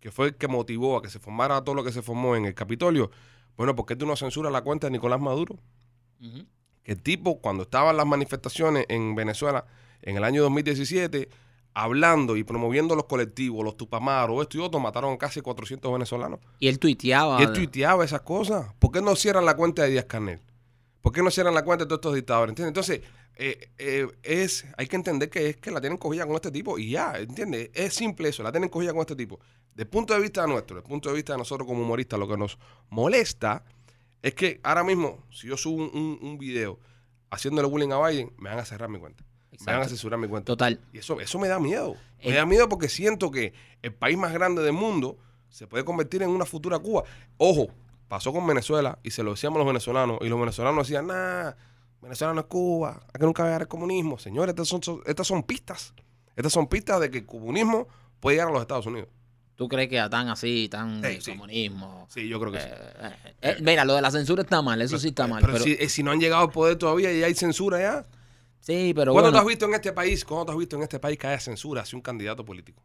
que 0.01 0.11
fue 0.11 0.27
el 0.27 0.35
que 0.37 0.49
motivó 0.49 0.99
a 0.99 1.03
que 1.03 1.09
se 1.09 1.19
formara 1.19 1.65
todo 1.65 1.75
lo 1.75 1.83
que 1.83 1.91
se 1.91 2.03
formó 2.03 2.37
en 2.37 2.45
el 2.45 2.55
Capitolio, 2.55 3.11
bueno, 3.57 3.75
¿por 3.75 3.87
qué 3.87 3.97
tú 3.97 4.05
no 4.05 4.17
censuras 4.17 4.53
la 4.53 4.63
cuenta 4.63 4.87
de 4.87 4.91
Nicolás 4.91 5.21
Maduro? 5.21 5.59
Que 6.83 6.93
el 6.93 7.01
tipo, 7.03 7.41
cuando 7.41 7.63
estaban 7.63 7.97
las 7.97 8.07
manifestaciones 8.07 8.85
en 8.89 9.15
Venezuela 9.15 9.65
en 10.03 10.17
el 10.17 10.25
año 10.25 10.43
2017, 10.43 11.29
hablando 11.75 12.37
y 12.37 12.45
promoviendo 12.45 12.95
los 12.95 13.05
colectivos, 13.05 13.65
los 13.65 13.77
tupamaros, 13.77 14.41
esto 14.43 14.59
y 14.59 14.61
otro, 14.61 14.79
mataron 14.79 15.17
casi 15.17 15.41
400 15.41 15.93
venezolanos. 15.93 16.41
Y 16.61 16.69
él 16.69 16.79
tuiteaba. 16.79 17.41
Y 17.41 17.45
él 17.45 17.53
tuiteaba 17.53 18.05
esas 18.05 18.23
cosas. 18.23 18.73
¿Por 18.79 18.93
qué 18.93 19.03
no 19.03 19.17
cierran 19.17 19.45
la 19.45 19.57
cuenta 19.57 19.83
de 19.83 19.91
Díaz 19.91 20.05
Canel? 20.05 20.41
¿Por 21.03 21.13
qué 21.13 21.23
no 21.23 21.31
cierran 21.31 21.53
la 21.53 21.65
cuenta 21.65 21.85
de 21.85 21.89
todos 21.89 21.99
estos 21.99 22.15
dictadores? 22.15 22.53
¿Entiendes? 22.53 22.69
Entonces, 22.71 23.01
eh, 23.37 23.71
eh, 23.79 24.07
es, 24.23 24.65
hay 24.77 24.87
que 24.87 24.97
entender 24.97 25.29
que 25.29 25.49
es 25.51 25.57
que 25.57 25.73
la 25.73 25.81
tienen 25.81 25.99
cogida 25.99 26.25
con 26.25 26.37
este 26.37 26.53
tipo 26.53 26.79
y 26.79 26.91
ya, 26.91 27.19
¿entiendes? 27.19 27.71
Es 27.75 27.95
simple 27.95 28.29
eso, 28.29 28.45
la 28.45 28.53
tienen 28.53 28.71
cogida 28.71 28.93
con 28.93 29.01
este 29.01 29.17
tipo. 29.17 29.41
Desde 29.71 29.83
el 29.83 29.89
punto 29.89 30.15
de 30.15 30.21
vista 30.21 30.47
nuestro, 30.47 30.77
desde 30.77 30.87
el 30.87 30.91
punto 30.91 31.09
de 31.09 31.17
vista 31.17 31.33
de 31.33 31.39
nosotros 31.39 31.67
como 31.67 31.83
humoristas, 31.83 32.19
lo 32.19 32.29
que 32.29 32.37
nos 32.37 32.57
molesta 32.91 33.65
es 34.23 34.35
que 34.35 34.61
ahora 34.63 34.85
mismo, 34.85 35.25
si 35.31 35.49
yo 35.49 35.57
subo 35.57 35.83
un, 35.83 35.91
un, 35.93 36.19
un 36.23 36.39
video 36.39 36.79
haciéndole 37.31 37.67
bullying 37.67 37.91
a 37.91 38.09
Biden, 38.09 38.33
me 38.39 38.51
van 38.51 38.61
a 38.61 38.65
cerrar 38.65 38.89
mi 38.89 39.01
cuenta. 39.01 39.25
Me 39.61 39.67
van 39.67 39.75
a 39.75 39.79
Exacto. 39.79 39.89
censurar 39.91 40.19
mi 40.19 40.29
cuenta. 40.29 40.47
Total. 40.47 40.81
Y 40.93 40.99
eso, 40.99 41.21
eso 41.21 41.39
me 41.39 41.49
da 41.49 41.59
miedo. 41.59 41.95
Me 42.25 42.31
Eh, 42.31 42.35
da 42.35 42.47
miedo 42.47 42.69
porque 42.69 42.89
siento 42.89 43.31
que 43.31 43.53
el 43.83 43.93
país 43.93 44.17
más 44.17 44.33
grande 44.33 44.63
del 44.63 44.73
mundo 44.73 45.17
se 45.49 45.67
puede 45.67 45.85
convertir 45.85 46.23
en 46.23 46.31
una 46.31 46.45
futura 46.45 46.79
Cuba. 46.79 47.05
Ojo, 47.37 47.69
pasó 48.09 48.33
con 48.33 48.47
Venezuela 48.47 48.99
y 49.03 49.11
se 49.11 49.23
lo 49.23 49.33
decíamos 49.33 49.59
los 49.59 49.67
venezolanos 49.67 50.19
y 50.21 50.29
los 50.29 50.39
venezolanos 50.41 50.87
decían, 50.87 51.07
nah, 51.07 51.53
Venezuela 52.03 52.35
no 52.35 52.41
es 52.41 52.47
Cuba, 52.47 53.01
aquí 53.13 53.25
nunca 53.25 53.43
va 53.43 53.49
a 53.49 53.51
llegar 53.53 53.63
el 53.63 53.69
comunismo. 53.69 54.19
Señores, 54.19 54.51
estas 54.51 54.69
son, 54.69 54.83
son- 54.83 55.03
estas 55.07 55.27
son 55.27 55.43
pistas. 55.43 55.95
Estas 56.37 56.53
son 56.53 56.67
pistas 56.67 57.01
de 57.01 57.11
que 57.11 57.19
el 57.19 57.27
comunismo 57.27 57.87
puede 58.21 58.37
llegar 58.37 58.49
a 58.49 58.53
los 58.53 58.61
Estados 58.61 58.87
Unidos. 58.87 59.09
¿Tú 59.57 59.69
crees 59.69 59.89
que 59.89 60.03
tan 60.11 60.29
así, 60.29 60.69
tan 60.69 60.97
Sí, 60.97 61.03
de 61.03 61.21
sí. 61.21 61.31
comunismo? 61.31 62.09
Sí, 62.11 62.29
yo 62.29 62.41
creo 62.41 62.51
que 62.51 62.61
sí. 62.61 62.67
Eh, 62.69 63.35
eh, 63.43 63.57
mira, 63.61 63.85
lo 63.85 63.95
de 63.95 64.03
la 64.03 64.11
censura 64.11 64.43
está 64.43 64.61
mal, 64.63 64.83
eso 64.83 64.99
sí 64.99 65.09
está 65.09 65.29
mal. 65.29 65.41
Pero, 65.43 65.53
Pero, 65.53 65.65
si, 65.65 65.89
si 65.89 66.03
no 66.03 66.11
han 66.11 66.19
llegado 66.19 66.43
al 66.43 66.51
poder 66.51 66.77
todavía 66.77 67.13
y 67.13 67.23
hay 67.23 67.35
censura 67.35 67.79
ya. 67.81 68.05
Sí, 68.65 68.93
pero 68.95 69.13
¿Cuándo 69.13 69.31
bueno, 69.31 69.33
tú 69.33 69.39
has 69.39 69.47
visto 69.47 69.67
en 69.67 69.75
este 69.75 69.93
país, 69.93 70.25
cuándo 70.25 70.47
tú 70.47 70.53
has 70.53 70.59
visto 70.59 70.77
en 70.77 70.83
este 70.83 70.99
país 70.99 71.19
que 71.19 71.27
haya 71.27 71.41
censura 71.41 71.83
hacia 71.83 71.97
un 71.97 72.03
candidato 72.03 72.45
político? 72.45 72.83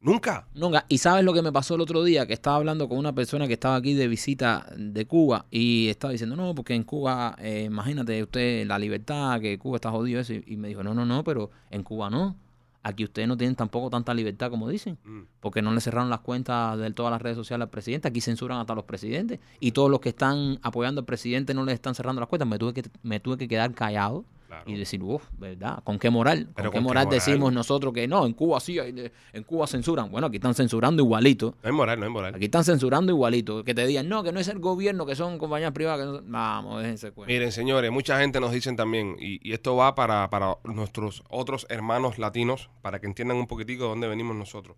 Nunca. 0.00 0.46
nunca. 0.54 0.84
¿Y 0.88 0.98
sabes 0.98 1.24
lo 1.24 1.32
que 1.32 1.42
me 1.42 1.50
pasó 1.50 1.74
el 1.74 1.80
otro 1.80 2.04
día? 2.04 2.26
Que 2.26 2.34
estaba 2.34 2.56
hablando 2.56 2.88
con 2.88 2.98
una 2.98 3.14
persona 3.14 3.46
que 3.46 3.54
estaba 3.54 3.76
aquí 3.76 3.94
de 3.94 4.06
visita 4.08 4.66
de 4.76 5.06
Cuba 5.06 5.46
y 5.50 5.88
estaba 5.88 6.12
diciendo, 6.12 6.36
no, 6.36 6.54
porque 6.54 6.74
en 6.74 6.84
Cuba, 6.84 7.34
eh, 7.40 7.64
imagínate 7.66 8.22
usted 8.22 8.66
la 8.66 8.78
libertad, 8.78 9.40
que 9.40 9.58
Cuba 9.58 9.76
está 9.76 9.90
jodido 9.90 10.20
eso. 10.20 10.34
Y, 10.34 10.44
y 10.46 10.56
me 10.58 10.68
dijo, 10.68 10.84
no, 10.84 10.94
no, 10.94 11.06
no, 11.06 11.24
pero 11.24 11.50
en 11.70 11.82
Cuba 11.82 12.10
no. 12.10 12.36
Aquí 12.84 13.02
ustedes 13.02 13.26
no 13.26 13.36
tienen 13.36 13.56
tampoco 13.56 13.90
tanta 13.90 14.14
libertad 14.14 14.48
como 14.48 14.68
dicen. 14.68 14.96
Mm. 15.02 15.22
porque 15.40 15.60
no 15.60 15.72
le 15.72 15.80
cerraron 15.80 16.08
las 16.08 16.20
cuentas 16.20 16.78
de 16.78 16.88
todas 16.92 17.10
las 17.10 17.20
redes 17.20 17.36
sociales 17.36 17.64
al 17.64 17.70
presidente. 17.70 18.06
Aquí 18.06 18.20
censuran 18.20 18.58
hasta 18.58 18.76
los 18.76 18.84
presidentes. 18.84 19.40
Y 19.58 19.72
todos 19.72 19.90
los 19.90 19.98
que 19.98 20.10
están 20.10 20.60
apoyando 20.62 21.00
al 21.00 21.04
presidente 21.04 21.52
no 21.52 21.64
le 21.64 21.72
están 21.72 21.96
cerrando 21.96 22.20
las 22.20 22.28
cuentas. 22.28 22.46
Me 22.46 22.58
tuve 22.58 22.74
que, 22.74 22.84
me 23.02 23.18
tuve 23.18 23.38
que 23.38 23.48
quedar 23.48 23.74
callado 23.74 24.24
Claro. 24.56 24.70
y 24.70 24.78
decir, 24.78 25.02
uff, 25.02 25.24
¿verdad? 25.38 25.82
¿Con 25.84 25.98
qué 25.98 26.10
moral? 26.10 26.46
¿Con 26.46 26.54
qué 26.54 26.62
¿con 26.64 26.72
qué 26.72 26.80
moral 26.80 27.08
decimos 27.10 27.52
nosotros 27.52 27.92
que 27.92 28.08
no? 28.08 28.26
En 28.26 28.32
Cuba 28.32 28.60
sí, 28.60 28.78
en 28.78 29.42
Cuba 29.44 29.66
censuran. 29.66 30.10
Bueno, 30.10 30.28
aquí 30.28 30.36
están 30.36 30.54
censurando 30.54 31.02
igualito. 31.02 31.56
No 31.62 31.68
hay 31.68 31.72
moral, 31.72 31.98
no 32.00 32.06
hay 32.06 32.12
moral. 32.12 32.34
Aquí 32.34 32.46
están 32.46 32.64
censurando 32.64 33.12
igualito. 33.12 33.64
Que 33.64 33.74
te 33.74 33.86
digan, 33.86 34.08
no, 34.08 34.22
que 34.22 34.32
no 34.32 34.40
es 34.40 34.48
el 34.48 34.58
gobierno, 34.58 35.04
que 35.06 35.14
son 35.14 35.38
compañías 35.38 35.72
privadas. 35.72 36.00
Que 36.00 36.06
no 36.06 36.16
son-". 36.18 36.32
Vamos, 36.32 36.82
déjense 36.82 37.12
cuenta. 37.12 37.32
Miren, 37.32 37.52
señores, 37.52 37.90
mucha 37.90 38.18
gente 38.20 38.40
nos 38.40 38.52
dicen 38.52 38.76
también, 38.76 39.16
y, 39.18 39.46
y 39.48 39.52
esto 39.52 39.76
va 39.76 39.94
para, 39.94 40.28
para 40.30 40.56
nuestros 40.64 41.22
otros 41.28 41.66
hermanos 41.68 42.18
latinos, 42.18 42.70
para 42.82 43.00
que 43.00 43.06
entiendan 43.06 43.36
un 43.36 43.46
poquitico 43.46 43.84
de 43.84 43.88
dónde 43.90 44.08
venimos 44.08 44.36
nosotros. 44.36 44.76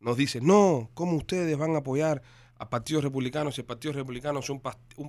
nos 0.00 0.16
dice, 0.16 0.40
no, 0.40 0.90
¿cómo 0.94 1.16
ustedes 1.16 1.58
van 1.58 1.74
a 1.74 1.78
apoyar 1.78 2.22
a 2.58 2.68
partidos 2.68 3.04
republicanos 3.04 3.54
si 3.54 3.60
el 3.60 3.66
Partido 3.66 3.94
Republicano 3.94 4.40
es 4.40 4.50
un, 4.50 4.60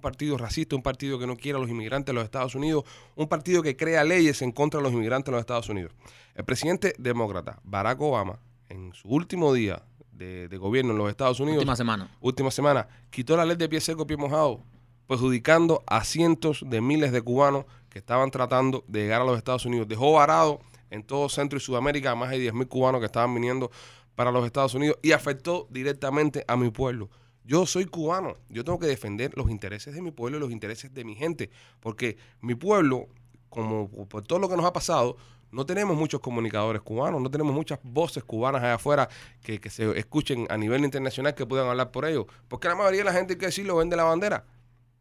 partido 0.01 0.37
racista, 0.37 0.75
un 0.75 0.83
partido 0.83 1.17
que 1.17 1.25
no 1.25 1.35
quiere 1.35 1.57
a 1.57 1.61
los 1.61 1.69
inmigrantes 1.69 2.11
en 2.11 2.15
los 2.15 2.23
Estados 2.23 2.55
Unidos, 2.55 2.85
un 3.15 3.27
partido 3.27 3.61
que 3.61 3.75
crea 3.75 4.03
leyes 4.03 4.41
en 4.41 4.51
contra 4.51 4.79
de 4.79 4.83
los 4.83 4.93
inmigrantes 4.93 5.29
en 5.29 5.33
los 5.33 5.41
Estados 5.41 5.69
Unidos? 5.69 5.93
El 6.35 6.45
presidente 6.45 6.93
demócrata 6.97 7.59
Barack 7.63 7.99
Obama, 8.01 8.39
en 8.69 8.93
su 8.93 9.07
último 9.07 9.53
día 9.53 9.83
de, 10.11 10.47
de 10.47 10.57
gobierno 10.57 10.91
en 10.91 10.97
los 10.99 11.09
Estados 11.09 11.39
Unidos, 11.39 11.59
Última 11.59 11.75
semana. 11.75 12.11
última 12.19 12.51
semana, 12.51 12.87
quitó 13.09 13.35
la 13.35 13.45
ley 13.45 13.55
de 13.55 13.67
pie 13.67 13.81
seco, 13.81 14.05
pie 14.05 14.17
mojado, 14.17 14.63
perjudicando 15.07 15.83
a 15.87 16.03
cientos 16.03 16.63
de 16.67 16.81
miles 16.81 17.11
de 17.11 17.21
cubanos 17.21 17.65
que 17.89 17.97
estaban 17.97 18.29
tratando 18.29 18.83
de 18.87 19.01
llegar 19.01 19.21
a 19.21 19.25
los 19.25 19.37
Estados 19.37 19.65
Unidos. 19.65 19.87
Dejó 19.87 20.13
varado 20.13 20.59
en 20.91 21.03
todo 21.03 21.29
Centro 21.29 21.57
y 21.57 21.61
Sudamérica 21.61 22.11
a 22.11 22.15
más 22.15 22.29
de 22.29 22.39
10 22.39 22.53
mil 22.53 22.67
cubanos 22.67 22.99
que 22.99 23.05
estaban 23.07 23.33
viniendo 23.33 23.71
para 24.15 24.31
los 24.31 24.45
Estados 24.45 24.73
Unidos 24.75 24.97
y 25.01 25.13
afectó 25.13 25.67
directamente 25.71 26.43
a 26.47 26.55
mi 26.57 26.69
pueblo. 26.69 27.09
Yo 27.49 27.65
soy 27.65 27.85
cubano, 27.85 28.37
yo 28.49 28.63
tengo 28.63 28.77
que 28.77 28.85
defender 28.85 29.31
los 29.35 29.49
intereses 29.49 29.95
de 29.95 30.03
mi 30.03 30.11
pueblo 30.11 30.37
y 30.37 30.39
los 30.39 30.51
intereses 30.51 30.93
de 30.93 31.03
mi 31.03 31.15
gente, 31.15 31.49
porque 31.79 32.15
mi 32.41 32.53
pueblo, 32.53 33.07
como 33.49 33.89
por 34.07 34.21
todo 34.21 34.37
lo 34.37 34.47
que 34.47 34.55
nos 34.55 34.67
ha 34.67 34.71
pasado, 34.71 35.17
no 35.49 35.65
tenemos 35.65 35.97
muchos 35.97 36.21
comunicadores 36.21 36.83
cubanos, 36.83 37.19
no 37.19 37.31
tenemos 37.31 37.51
muchas 37.51 37.79
voces 37.81 38.23
cubanas 38.23 38.61
allá 38.61 38.75
afuera 38.75 39.09
que, 39.41 39.59
que 39.59 39.71
se 39.71 39.97
escuchen 39.97 40.45
a 40.51 40.57
nivel 40.57 40.85
internacional 40.85 41.33
que 41.33 41.47
puedan 41.47 41.67
hablar 41.67 41.89
por 41.89 42.05
ellos. 42.05 42.27
Porque 42.47 42.67
la 42.67 42.75
mayoría 42.75 42.99
de 42.99 43.05
la 43.05 43.13
gente, 43.13 43.33
hay 43.33 43.39
que 43.39 43.47
decirlo, 43.47 43.77
vende 43.77 43.95
la 43.95 44.03
bandera. 44.03 44.45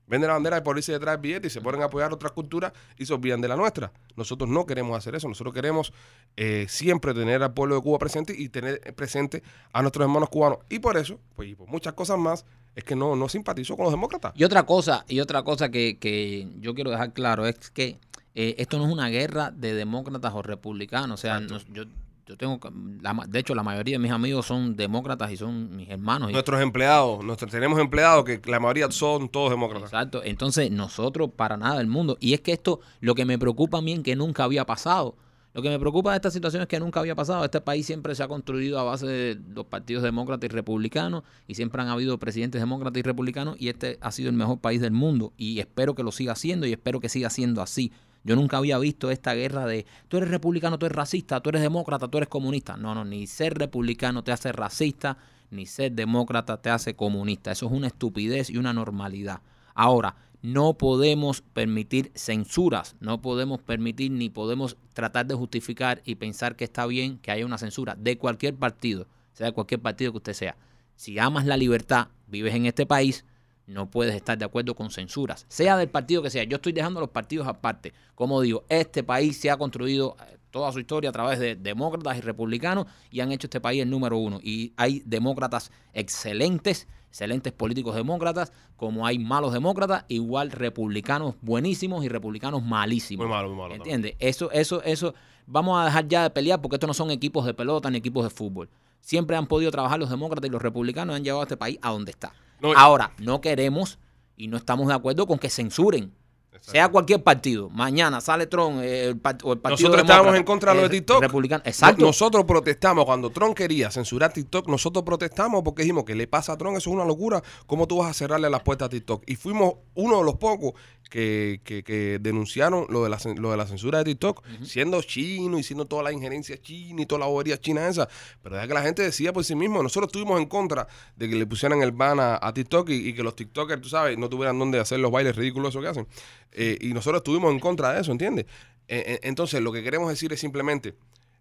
Vende 0.09 0.27
la 0.27 0.33
bandera 0.33 0.63
por 0.63 0.77
irse 0.79 0.93
detrás 0.93 1.15
del 1.15 1.21
billete 1.23 1.47
y 1.49 1.51
se 1.51 1.61
ponen 1.61 1.83
a 1.83 1.85
apoyar 1.85 2.13
otras 2.13 2.33
culturas 2.33 2.73
y 2.97 3.05
se 3.07 3.13
olvidan 3.13 3.41
de 3.41 3.49
la 3.49 3.57
nuestra. 3.57 3.93
Nosotros 4.17 4.49
no 4.49 4.65
queremos 4.67 4.97
hacer 4.97 5.15
eso. 5.15 5.29
Nosotros 5.29 5.55
queremos 5.55 5.93
eh, 6.37 6.67
siempre 6.69 7.13
tener 7.15 7.43
al 7.43 7.53
pueblo 7.55 7.75
de 7.77 7.83
Cuba 7.83 7.99
presente 7.99 8.35
y 8.37 8.49
tener 8.49 8.81
presente 8.95 9.43
a 9.73 9.83
nuestros 9.83 10.03
hermanos 10.05 10.29
cubanos. 10.31 10.59
Y 10.71 10.79
por 10.79 10.97
eso, 10.97 11.21
pues 11.37 11.49
y 11.51 11.55
por 11.55 11.69
muchas 11.69 11.93
cosas 11.93 12.19
más, 12.19 12.45
es 12.75 12.85
que 12.85 12.97
no, 12.97 13.17
no 13.17 13.29
simpatizó 13.29 13.77
con 13.77 13.85
los 13.85 13.93
demócratas. 13.93 14.33
Y 14.35 14.45
otra 14.45 14.65
cosa, 14.65 15.05
y 15.09 15.21
otra 15.21 15.43
cosa 15.43 15.69
que, 15.71 15.99
que 15.99 16.49
yo 16.61 16.75
quiero 16.75 16.91
dejar 16.91 17.13
claro 17.13 17.47
es 17.47 17.71
que 17.71 17.99
eh, 18.35 18.55
esto 18.59 18.79
no 18.79 18.87
es 18.87 18.93
una 18.93 19.09
guerra 19.09 19.51
de 19.51 19.75
demócratas 19.75 20.33
o 20.35 20.43
republicanos. 20.43 21.19
O 21.19 21.21
sea, 21.21 21.41
nos- 21.41 21.67
yo, 21.73 21.85
yo 22.29 22.37
tengo, 22.37 22.61
la 23.01 23.25
de 23.27 23.39
hecho, 23.39 23.55
la 23.55 23.63
mayoría 23.63 23.95
de 23.95 23.99
mis 23.99 24.13
amigos 24.13 24.45
son 24.45 24.77
demócratas 24.77 25.33
y 25.33 25.39
son 25.39 25.75
mis 25.75 25.89
hermanos. 25.89 26.31
Nuestros 26.31 26.61
empleados, 26.61 27.25
nuestros, 27.25 27.51
tenemos 27.51 27.81
empleados 27.81 28.25
que 28.27 28.39
la 28.45 28.61
mayoría 28.61 28.91
son 28.91 29.31
todos 29.31 29.49
demócratas. 29.49 29.89
Exacto. 29.89 30.23
Entonces, 30.23 30.71
nosotros 30.71 31.31
para 31.35 31.57
nada 31.57 31.79
del 31.79 31.87
mundo. 31.87 32.19
Y 32.21 32.35
es 32.35 32.43
que 32.43 32.53
esto, 32.53 32.81
lo 33.01 33.15
que 33.15 33.25
me 33.25 33.39
preocupa 33.39 33.79
a 33.79 33.81
mí 33.81 33.95
es 33.95 34.01
que 34.01 34.15
nunca 34.15 34.45
había 34.45 34.67
pasado. 34.67 35.17
Lo 35.55 35.63
que 35.63 35.71
me 35.71 35.79
preocupa 35.79 36.11
de 36.11 36.17
esta 36.17 36.31
situación 36.31 36.61
es 36.61 36.69
que 36.69 36.79
nunca 36.79 37.01
había 37.01 37.15
pasado. 37.15 37.43
Este 37.45 37.63
país 37.63 37.87
siempre 37.87 38.15
se 38.15 38.23
ha 38.23 38.29
construido 38.29 38.79
a 38.79 38.83
base 38.83 39.07
de 39.07 39.41
los 39.55 39.65
partidos 39.65 40.03
demócratas 40.03 40.51
y 40.51 40.53
republicanos 40.53 41.25
y 41.47 41.55
siempre 41.55 41.81
han 41.81 41.89
habido 41.89 42.19
presidentes 42.19 42.61
demócratas 42.61 42.99
y 42.99 43.03
republicanos 43.03 43.57
y 43.59 43.69
este 43.69 43.99
ha 44.03 44.13
sido 44.13 44.29
el 44.29 44.37
mejor 44.37 44.61
país 44.61 44.83
del 44.83 44.93
mundo 44.93 45.33
y 45.39 45.61
espero 45.61 45.95
que 45.95 46.03
lo 46.03 46.13
siga 46.13 46.37
siendo 46.37 46.67
y 46.67 46.73
espero 46.73 47.01
que 47.01 47.09
siga 47.09 47.31
siendo 47.31 47.63
así. 47.63 47.91
Yo 48.29 48.37
nunca 48.37 48.59
había 48.59 48.77
visto 48.77 49.11
esta 49.11 49.33
guerra 49.33 49.65
de 49.65 49.87
tú 50.09 50.19
eres 50.19 50.31
republicano, 50.31 50.79
tú 50.79 50.85
eres 50.85 50.95
racista, 50.95 51.41
tú 51.41 51.49
eres 51.49 51.63
demócrata, 51.63 52.09
tú 52.09 52.19
eres 52.19 52.29
comunista. 52.29 52.77
No, 52.77 52.95
no, 52.95 53.03
ni 53.03 53.27
ser 53.27 53.55
republicano 53.55 54.23
te 54.23 54.33
hace 54.33 54.53
racista, 54.53 55.17
ni 55.51 55.65
ser 55.65 55.93
demócrata 55.93 56.61
te 56.61 56.69
hace 56.69 56.95
comunista. 56.95 57.53
Eso 57.53 57.65
es 57.65 57.73
una 57.73 57.87
estupidez 57.87 58.51
y 58.51 58.59
una 58.59 58.75
normalidad. 58.75 59.41
Ahora, 59.75 60.15
no 60.43 60.75
podemos 60.75 61.41
permitir 61.41 62.13
censuras, 62.15 62.97
no 63.01 63.23
podemos 63.23 63.63
permitir 63.63 64.11
ni 64.11 64.29
podemos 64.29 64.77
tratar 64.93 65.25
de 65.25 65.35
justificar 65.35 66.03
y 66.05 66.17
pensar 66.17 66.55
que 66.55 66.65
está 66.65 66.85
bien 66.85 67.17
que 67.21 67.31
haya 67.31 67.47
una 67.47 67.57
censura 67.57 67.97
de 67.99 68.19
cualquier 68.19 68.57
partido, 68.57 69.07
sea 69.33 69.53
cualquier 69.53 69.81
partido 69.81 70.13
que 70.13 70.19
usted 70.19 70.35
sea. 70.35 70.57
Si 70.97 71.19
amas 71.19 71.47
la 71.47 71.57
libertad, 71.57 72.09
vives 72.27 72.55
en 72.55 72.67
este 72.67 72.85
país, 72.85 73.25
no 73.69 73.91
puedes 73.91 74.15
estar 74.15 74.37
de 74.37 74.45
acuerdo 74.45 74.75
con 74.75 74.91
censuras, 74.91 75.45
sea 75.49 75.77
del 75.77 75.89
partido 75.89 76.23
que 76.23 76.31
sea. 76.31 76.43
Yo 76.45 76.57
estoy 76.57 76.73
dejando 76.73 77.01
los 77.01 77.11
partidos 77.11 77.47
aparte. 77.47 77.93
Como 78.15 78.41
digo, 78.41 78.65
este 78.69 79.05
país 79.05 79.37
se 79.37 79.51
ha 79.51 79.57
construido 79.57 80.17
eh, 80.21 80.39
toda 80.51 80.73
su 80.73 80.81
historia 80.81 81.11
a 81.11 81.13
través 81.13 81.39
de 81.39 81.55
demócratas 81.55 82.17
y 82.17 82.23
republicanos 82.23 82.87
y 83.11 83.21
han 83.21 83.31
hecho 83.31 83.47
este 83.47 83.61
país 83.61 83.83
el 83.83 83.91
número 83.91 84.17
uno. 84.17 84.41
Y 84.43 84.73
hay 84.77 85.03
demócratas 85.05 85.71
excelentes, 85.93 86.89
excelentes 87.09 87.53
políticos 87.53 87.95
demócratas, 87.95 88.53
como 88.77 89.07
hay 89.07 89.19
malos 89.19 89.53
demócratas, 89.53 90.07
igual 90.09 90.51
republicanos 90.51 91.35
buenísimos 91.43 92.05
y 92.05 92.09
republicanos 92.09 92.63
malísimos. 92.63 93.27
Muy 93.27 93.35
malo, 93.35 93.49
muy 93.51 93.59
malo. 93.59 93.75
¿Entiendes? 93.75 94.15
Eso, 94.19 94.51
eso, 94.51 94.83
eso. 94.83 95.15
Vamos 95.47 95.79
a 95.79 95.85
dejar 95.85 96.09
ya 96.09 96.23
de 96.23 96.31
pelear 96.31 96.61
porque 96.63 96.77
estos 96.77 96.89
no 96.89 96.95
son 96.95 97.11
equipos 97.11 97.45
de 97.45 97.53
pelota 97.53 97.91
ni 97.91 97.99
equipos 97.99 98.25
de 98.25 98.31
fútbol. 98.31 98.71
Siempre 99.01 99.37
han 99.37 99.47
podido 99.47 99.71
trabajar 99.71 99.99
los 99.99 100.09
demócratas 100.09 100.49
y 100.49 100.53
los 100.53 100.63
republicanos 100.63 101.15
y 101.15 101.17
han 101.19 101.25
llevado 101.25 101.43
a 101.43 101.45
este 101.45 101.57
país 101.57 101.79
a 101.83 101.91
donde 101.91 102.13
está. 102.13 102.33
Y- 102.63 102.73
Ahora, 102.77 103.13
no 103.19 103.41
queremos 103.41 103.99
y 104.37 104.49
no 104.49 104.57
estamos 104.57 104.89
de 104.89 104.95
acuerdo 104.95 105.27
con 105.27 105.39
que 105.39 105.51
censuren. 105.51 106.15
Exacto. 106.59 106.73
Sea 106.73 106.89
cualquier 106.89 107.23
partido. 107.23 107.71
Mañana 107.71 108.21
sale 108.21 108.47
Trump 108.47 108.81
eh, 108.83 109.07
el 109.07 109.23
part- 109.23 109.41
o 109.45 109.53
el 109.53 109.59
partido 109.59 109.89
Nosotros 109.89 110.03
estábamos 110.03 110.35
en 110.37 110.45
contra 110.45 110.73
de 110.73 110.77
lo 110.83 110.89
de 110.89 110.97
eh, 110.97 111.01
TikTok. 111.01 111.23
Republicano. 111.23 111.63
Exacto. 111.65 112.01
No- 112.03 112.07
Nosotros 112.09 112.45
protestamos 112.45 113.05
cuando 113.05 113.31
Trump 113.31 113.55
quería 113.57 113.91
censurar 113.91 114.33
TikTok. 114.33 114.69
Nosotros 114.69 115.05
protestamos 115.05 115.63
porque 115.63 115.83
dijimos 115.83 116.05
que 116.05 116.15
le 116.15 116.27
pasa 116.27 116.53
a 116.53 116.59
Trump, 116.59 116.77
eso 116.77 116.91
es 116.91 116.95
una 116.95 117.05
locura. 117.05 117.43
¿Cómo 117.67 117.87
tú 117.87 117.99
vas 117.99 118.11
a 118.11 118.15
cerrarle 118.15 118.51
las 118.51 118.63
puertas 118.63 118.87
a 118.87 118.89
TikTok? 118.91 119.23
Y 119.27 119.37
fuimos 119.37 119.75
uno 119.95 120.19
de 120.19 120.25
los 120.25 120.37
pocos 120.37 120.73
que, 121.09 121.61
que- 121.65 121.83
que 121.83 122.19
denunciaron 122.21 122.87
lo 122.91 123.03
de, 123.03 123.09
la, 123.09 123.19
lo 123.37 123.51
de 123.51 123.57
la 123.57 123.67
censura 123.67 123.99
de 123.99 124.05
TikTok, 124.05 124.43
siendo 124.63 125.01
chino 125.03 125.59
y 125.59 125.63
siendo 125.63 125.87
toda 125.87 126.03
la 126.03 126.13
injerencia 126.13 126.61
china 126.61 127.01
y 127.03 127.07
toda 127.07 127.21
la 127.21 127.27
bobería 127.27 127.59
china 127.59 127.89
esa. 127.89 128.09
Pero 128.43 128.57
deja 128.57 128.69
que 128.69 128.75
la 128.75 128.83
gente 128.83 129.03
decida 129.03 129.33
por 129.33 129.43
sí 129.45 129.55
mismo. 129.55 129.83
Nosotros 129.83 130.09
estuvimos 130.09 130.39
en 130.41 130.47
contra 130.47 130.87
de 131.17 131.29
que 131.31 131.35
le 131.37 131.47
pusieran 131.47 131.81
el 131.83 131.93
ban 131.93 132.21
a, 132.21 132.39
a 132.43 132.53
TikTok 132.53 132.91
y, 132.91 133.09
y 133.09 133.15
que 133.15 133.23
los 133.23 133.35
TikTokers, 133.37 133.81
tú 133.81 133.89
sabes, 133.89 134.19
no 134.19 134.29
tuvieran 134.29 134.59
dónde 134.59 134.79
hacer 134.81 134.99
los 135.01 135.11
bailes 135.11 135.35
ridículos 135.37 135.71
esos 135.71 135.83
que 135.83 135.89
hacen. 135.89 136.07
Eh, 136.53 136.79
y 136.81 136.93
nosotros 136.95 137.21
estuvimos 137.21 137.53
en 137.53 137.61
contra 137.61 137.93
de 137.93 138.01
eso, 138.01 138.13
¿entiendes? 138.13 138.47
Entonces, 138.91 139.61
lo 139.61 139.71
que 139.71 139.83
queremos 139.83 140.09
decir 140.09 140.33
es 140.33 140.41
simplemente, 140.41 140.95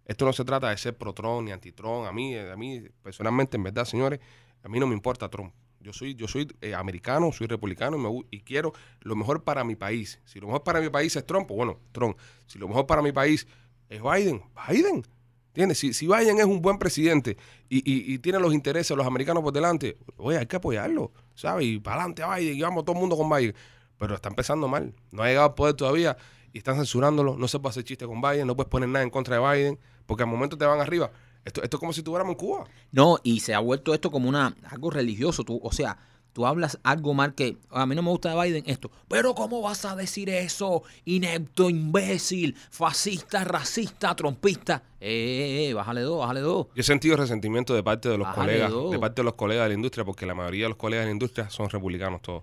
esto 0.04 0.26
no 0.26 0.34
se 0.34 0.44
trata 0.44 0.68
de 0.68 0.76
ser 0.76 0.96
pro 0.98 1.14
Trump 1.14 1.42
ni 1.46 1.50
anti 1.52 1.72
Trump. 1.72 2.06
A 2.06 2.12
mí, 2.12 2.36
a 2.36 2.56
mí 2.56 2.82
personalmente, 3.02 3.56
en 3.56 3.62
verdad, 3.62 3.86
señores, 3.86 4.20
a 4.62 4.68
mí 4.68 4.78
no 4.78 4.86
me 4.86 4.94
importa 4.94 5.30
Trump. 5.30 5.54
Yo 5.80 5.92
soy, 5.92 6.14
yo 6.14 6.28
soy 6.28 6.46
eh, 6.60 6.74
americano, 6.74 7.32
soy 7.32 7.46
republicano 7.46 7.96
y, 7.96 8.00
me 8.00 8.26
y 8.30 8.40
quiero 8.40 8.72
lo 9.00 9.16
mejor 9.16 9.44
para 9.44 9.64
mi 9.64 9.76
país. 9.76 10.20
Si 10.26 10.40
lo 10.40 10.46
mejor 10.48 10.62
para 10.62 10.80
mi 10.80 10.90
país 10.90 11.14
es 11.16 11.24
Trump, 11.24 11.46
pues 11.46 11.56
bueno, 11.56 11.78
Trump. 11.92 12.18
Si 12.46 12.58
lo 12.58 12.68
mejor 12.68 12.86
para 12.86 13.00
mi 13.00 13.12
país 13.12 13.46
es 13.88 14.02
Biden, 14.02 14.42
Biden. 14.68 15.06
¿Entiendes? 15.48 15.78
Si, 15.78 15.92
si 15.94 16.06
Biden 16.06 16.38
es 16.38 16.44
un 16.44 16.60
buen 16.60 16.78
presidente 16.78 17.36
y, 17.68 17.78
y- 18.12 18.18
tiene 18.18 18.38
los 18.38 18.52
intereses 18.52 18.90
de 18.90 18.96
los 18.96 19.06
americanos 19.06 19.42
por 19.42 19.52
delante, 19.52 19.96
oye, 20.18 20.38
hay 20.38 20.46
que 20.46 20.56
apoyarlo, 20.56 21.12
¿sabes? 21.34 21.66
Y 21.66 21.78
para 21.80 22.02
adelante 22.02 22.22
Biden 22.24 22.56
y 22.58 22.60
vamos 22.60 22.84
todo 22.84 22.94
el 22.94 23.00
mundo 23.00 23.16
con 23.16 23.28
Biden. 23.30 23.54
Pero 23.98 24.14
está 24.14 24.28
empezando 24.28 24.68
mal. 24.68 24.94
No 25.10 25.22
ha 25.22 25.26
llegado 25.28 25.46
al 25.48 25.54
poder 25.54 25.74
todavía 25.74 26.16
y 26.52 26.58
están 26.58 26.76
censurándolo. 26.76 27.36
No 27.36 27.48
se 27.48 27.58
puede 27.58 27.70
hacer 27.70 27.84
chiste 27.84 28.06
con 28.06 28.20
Biden, 28.20 28.46
no 28.46 28.56
puedes 28.56 28.70
poner 28.70 28.88
nada 28.88 29.02
en 29.02 29.10
contra 29.10 29.38
de 29.38 29.56
Biden, 29.56 29.78
porque 30.06 30.22
al 30.22 30.28
momento 30.28 30.56
te 30.56 30.64
van 30.64 30.80
arriba. 30.80 31.10
Esto, 31.44 31.62
esto 31.62 31.76
es 31.76 31.80
como 31.80 31.92
si 31.92 32.00
estuviéramos 32.00 32.32
en 32.32 32.38
Cuba. 32.38 32.64
No, 32.92 33.18
y 33.22 33.40
se 33.40 33.54
ha 33.54 33.58
vuelto 33.60 33.94
esto 33.94 34.10
como 34.10 34.28
una 34.28 34.54
algo 34.70 34.90
religioso. 34.90 35.44
Tú, 35.44 35.60
o 35.62 35.72
sea, 35.72 35.96
tú 36.32 36.46
hablas 36.46 36.78
algo 36.82 37.14
mal 37.14 37.34
que 37.34 37.56
a 37.70 37.86
mí 37.86 37.94
no 37.94 38.02
me 38.02 38.10
gusta 38.10 38.34
de 38.34 38.40
Biden 38.42 38.64
esto. 38.66 38.90
Pero 39.08 39.34
¿cómo 39.34 39.62
vas 39.62 39.84
a 39.84 39.96
decir 39.96 40.28
eso? 40.28 40.82
Inepto, 41.06 41.70
imbécil, 41.70 42.54
fascista, 42.70 43.44
racista, 43.44 44.14
trompista. 44.14 44.82
Eh, 45.00 45.08
eh, 45.08 45.70
eh, 45.70 45.74
bájale 45.74 46.02
dos, 46.02 46.18
bájale 46.18 46.40
dos. 46.40 46.66
Yo 46.74 46.80
he 46.80 46.82
sentido 46.82 47.16
resentimiento 47.16 47.74
de 47.74 47.82
parte 47.82 48.08
de 48.08 48.18
los 48.18 48.26
Bájale 48.26 48.52
colegas, 48.52 48.70
dos. 48.70 48.90
de 48.90 48.98
parte 48.98 49.22
de 49.22 49.24
los 49.24 49.34
colegas 49.34 49.64
de 49.64 49.68
la 49.70 49.74
industria, 49.74 50.04
porque 50.04 50.26
la 50.26 50.34
mayoría 50.34 50.64
de 50.64 50.68
los 50.70 50.78
colegas 50.78 51.04
de 51.04 51.08
la 51.08 51.12
industria 51.12 51.50
son 51.50 51.70
republicanos 51.70 52.20
todos. 52.20 52.42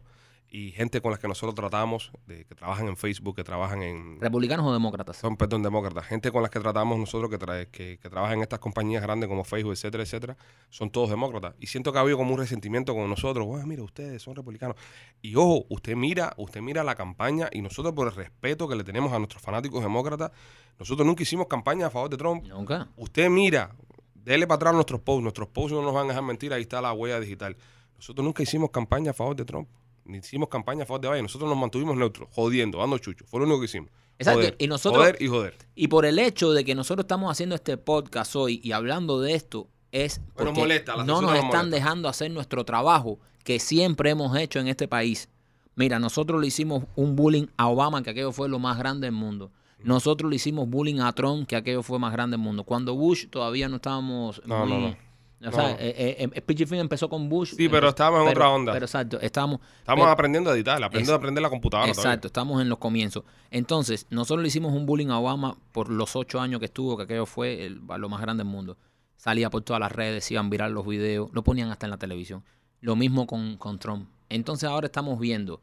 Y 0.56 0.72
gente 0.72 1.02
con 1.02 1.12
las 1.12 1.20
que 1.20 1.28
nosotros 1.28 1.54
tratamos, 1.54 2.14
de, 2.28 2.46
que 2.46 2.56
trabajan 2.56 2.88
en 2.88 2.96
Facebook, 2.96 3.36
que 3.36 3.44
trabajan 3.44 3.84
en, 3.84 4.22
¿Republicanos 4.22 4.66
o 4.66 4.72
demócratas? 4.72 5.18
son, 5.18 5.36
perdón, 5.36 5.64
demócratas, 5.64 6.06
gente 6.06 6.32
con 6.32 6.42
las 6.44 6.50
que 6.50 6.62
tratamos 6.62 6.98
nosotros 6.98 7.30
que, 7.30 7.38
trae, 7.38 7.68
que, 7.68 8.00
que 8.02 8.10
trabajan 8.10 8.38
en 8.38 8.44
estas 8.44 8.60
compañías 8.60 9.04
grandes 9.04 9.28
como 9.28 9.44
Facebook, 9.44 9.74
etcétera, 9.74 10.04
etcétera, 10.04 10.38
son 10.70 10.92
todos 10.92 11.10
demócratas. 11.10 11.56
Y 11.60 11.68
siento 11.68 11.92
que 11.92 11.98
ha 11.98 12.02
habido 12.02 12.16
como 12.16 12.32
un 12.32 12.40
resentimiento 12.40 12.96
con 12.96 13.10
nosotros. 13.10 13.46
Bueno, 13.46 13.68
mira, 13.68 13.84
ustedes 13.84 14.22
son 14.22 14.34
republicanos. 14.34 14.78
Y 15.22 15.36
ojo, 15.36 15.66
usted 15.68 15.98
mira, 15.98 16.34
usted 16.38 16.62
mira 16.62 16.86
la 16.86 16.96
campaña 16.96 17.50
y 17.52 17.62
nosotros 17.62 17.94
por 17.94 18.08
el 18.08 18.16
respeto 18.16 18.66
que 18.70 18.78
le 18.78 18.86
tenemos 18.86 19.12
a 19.12 19.18
nuestros 19.18 19.44
fanáticos 19.44 19.84
demócratas, 19.84 20.32
nosotros 20.80 21.06
nunca 21.06 21.24
hicimos 21.24 21.48
campaña 21.48 21.88
a 21.88 21.90
favor 21.90 22.10
de 22.10 22.16
Trump. 22.16 22.46
Nunca. 22.46 22.88
Usted 22.96 23.30
mira, 23.30 23.76
dele 24.14 24.48
para 24.48 24.56
atrás 24.56 24.74
nuestros 24.74 25.02
posts. 25.02 25.22
Nuestros 25.22 25.50
posts 25.50 25.74
no 25.74 25.82
nos 25.82 25.94
van 25.94 26.06
a 26.06 26.08
dejar 26.12 26.24
mentir, 26.24 26.54
ahí 26.54 26.62
está 26.62 26.80
la 26.80 26.94
huella 26.94 27.20
digital. 27.20 27.58
Nosotros 27.98 28.24
nunca 28.24 28.42
hicimos 28.42 28.70
campaña 28.70 29.12
a 29.12 29.14
favor 29.14 29.36
de 29.36 29.44
Trump. 29.44 29.68
Ni 30.06 30.20
hicimos 30.20 30.50
campaña 30.50 30.84
a 30.84 30.86
favor 30.86 31.02
de 31.02 31.10
Biden. 31.10 31.24
Nosotros 31.24 31.50
nos 31.50 31.58
mantuvimos 31.58 31.98
neutros, 31.98 32.30
jodiendo, 32.32 32.78
dando 32.78 32.98
chucho. 33.00 33.26
Fue 33.28 33.40
lo 33.40 33.46
único 33.46 33.60
que 33.60 33.66
hicimos. 33.66 33.90
Exacto, 34.18 34.40
Joder, 34.42 34.56
y 34.60 34.68
nosotros- 34.68 35.02
Joder 35.04 35.18
y 35.22 35.28
joder. 35.28 35.58
Y 35.76 35.88
por 35.88 36.06
el 36.06 36.20
hecho 36.20 36.54
de 36.54 36.64
que 36.64 36.74
nosotros 36.76 37.04
estamos 37.04 37.30
haciendo 37.32 37.56
este 37.56 37.76
podcast 37.78 38.36
hoy 38.36 38.62
y 38.64 38.72
hablando 38.72 39.20
de 39.20 39.34
esto, 39.34 39.68
es 39.92 40.22
porque 40.36 40.52
molesta, 40.54 40.96
la 40.96 41.04
no 41.04 41.14
nos 41.22 41.32
nos 41.32 41.34
están 41.36 41.48
molesta. 41.50 41.76
dejando 41.76 42.08
hacer 42.10 42.32
nuestro 42.32 42.64
trabajo 42.64 43.20
que 43.44 43.60
siempre 43.60 44.12
hemos 44.12 44.38
hecho 44.38 44.60
en 44.60 44.68
este 44.68 44.88
país. 44.88 45.28
Mira, 45.76 46.00
nosotros 46.00 46.40
le 46.40 46.48
hicimos 46.48 46.84
un 46.96 47.16
bullying 47.16 47.48
a 47.58 47.68
Obama, 47.68 48.02
que 48.04 48.12
aquello 48.12 48.32
fue 48.32 48.48
lo 48.48 48.60
más 48.60 48.78
grande 48.78 49.08
del 49.08 49.16
mundo. 49.16 49.52
Nosotros 49.84 50.30
le 50.30 50.38
hicimos 50.38 50.68
bullying 50.70 51.00
a 51.02 51.12
Trump, 51.14 51.48
que 51.48 51.56
aquello 51.56 51.84
fue 51.84 52.00
más 52.00 52.12
grande 52.14 52.38
del 52.38 52.44
mundo. 52.44 52.64
Cuando 52.64 52.96
Bush 52.96 53.28
todavía 53.30 53.68
no 53.70 53.76
estábamos 53.78 54.42
No, 54.46 54.60
muy, 54.66 54.70
no, 54.70 54.80
no. 54.90 54.98
O 55.46 55.52
sea, 55.52 55.72
eh, 55.80 56.30
eh, 56.34 56.66
Film 56.66 56.80
empezó 56.82 57.10
con 57.10 57.30
Bush. 57.30 57.54
Sí, 57.56 57.68
pero 57.70 57.90
estábamos 57.90 58.24
en 58.24 58.30
otra 58.30 58.50
onda. 58.50 58.72
Pero 58.74 58.86
exacto, 58.86 59.20
estábamos. 59.20 59.60
Estamos 59.80 60.04
pero- 60.04 60.12
aprendiendo 60.12 60.50
a 60.50 60.54
editar, 60.56 60.82
aprendiendo 60.84 61.14
a 61.14 61.18
aprender 61.18 61.42
la 61.42 61.50
computadora 61.50 61.90
Exacto, 61.90 62.28
estamos 62.28 62.62
en 62.62 62.70
los 62.70 62.78
comienzos. 62.80 63.24
Entonces, 63.52 64.08
nosotros 64.10 64.42
le 64.42 64.48
hicimos 64.48 64.74
un 64.74 64.86
bullying 64.86 65.10
a 65.10 65.20
Obama 65.20 65.58
por 65.72 65.90
los 65.90 66.16
ocho 66.16 66.40
años 66.40 66.60
que 66.60 66.66
estuvo, 66.66 66.98
que 66.98 67.04
aquello 67.04 67.26
fue 67.26 67.66
el- 67.66 67.82
lo 67.98 68.10
más 68.10 68.22
grande 68.22 68.44
del 68.44 68.52
mundo. 68.52 68.78
Salía 69.18 69.50
por 69.50 69.62
todas 69.62 69.80
las 69.80 69.92
redes, 69.92 70.30
iban 70.32 70.50
viral 70.50 70.74
los 70.74 70.86
videos, 70.88 71.30
lo 71.34 71.44
ponían 71.44 71.70
hasta 71.70 71.86
en 71.86 71.92
la 71.92 71.98
televisión. 71.98 72.44
Lo 72.82 72.96
mismo 72.96 73.28
con, 73.28 73.58
con 73.58 73.78
Trump. 73.80 74.08
Entonces 74.30 74.68
ahora 74.70 74.88
estamos 74.88 75.20
viendo 75.20 75.62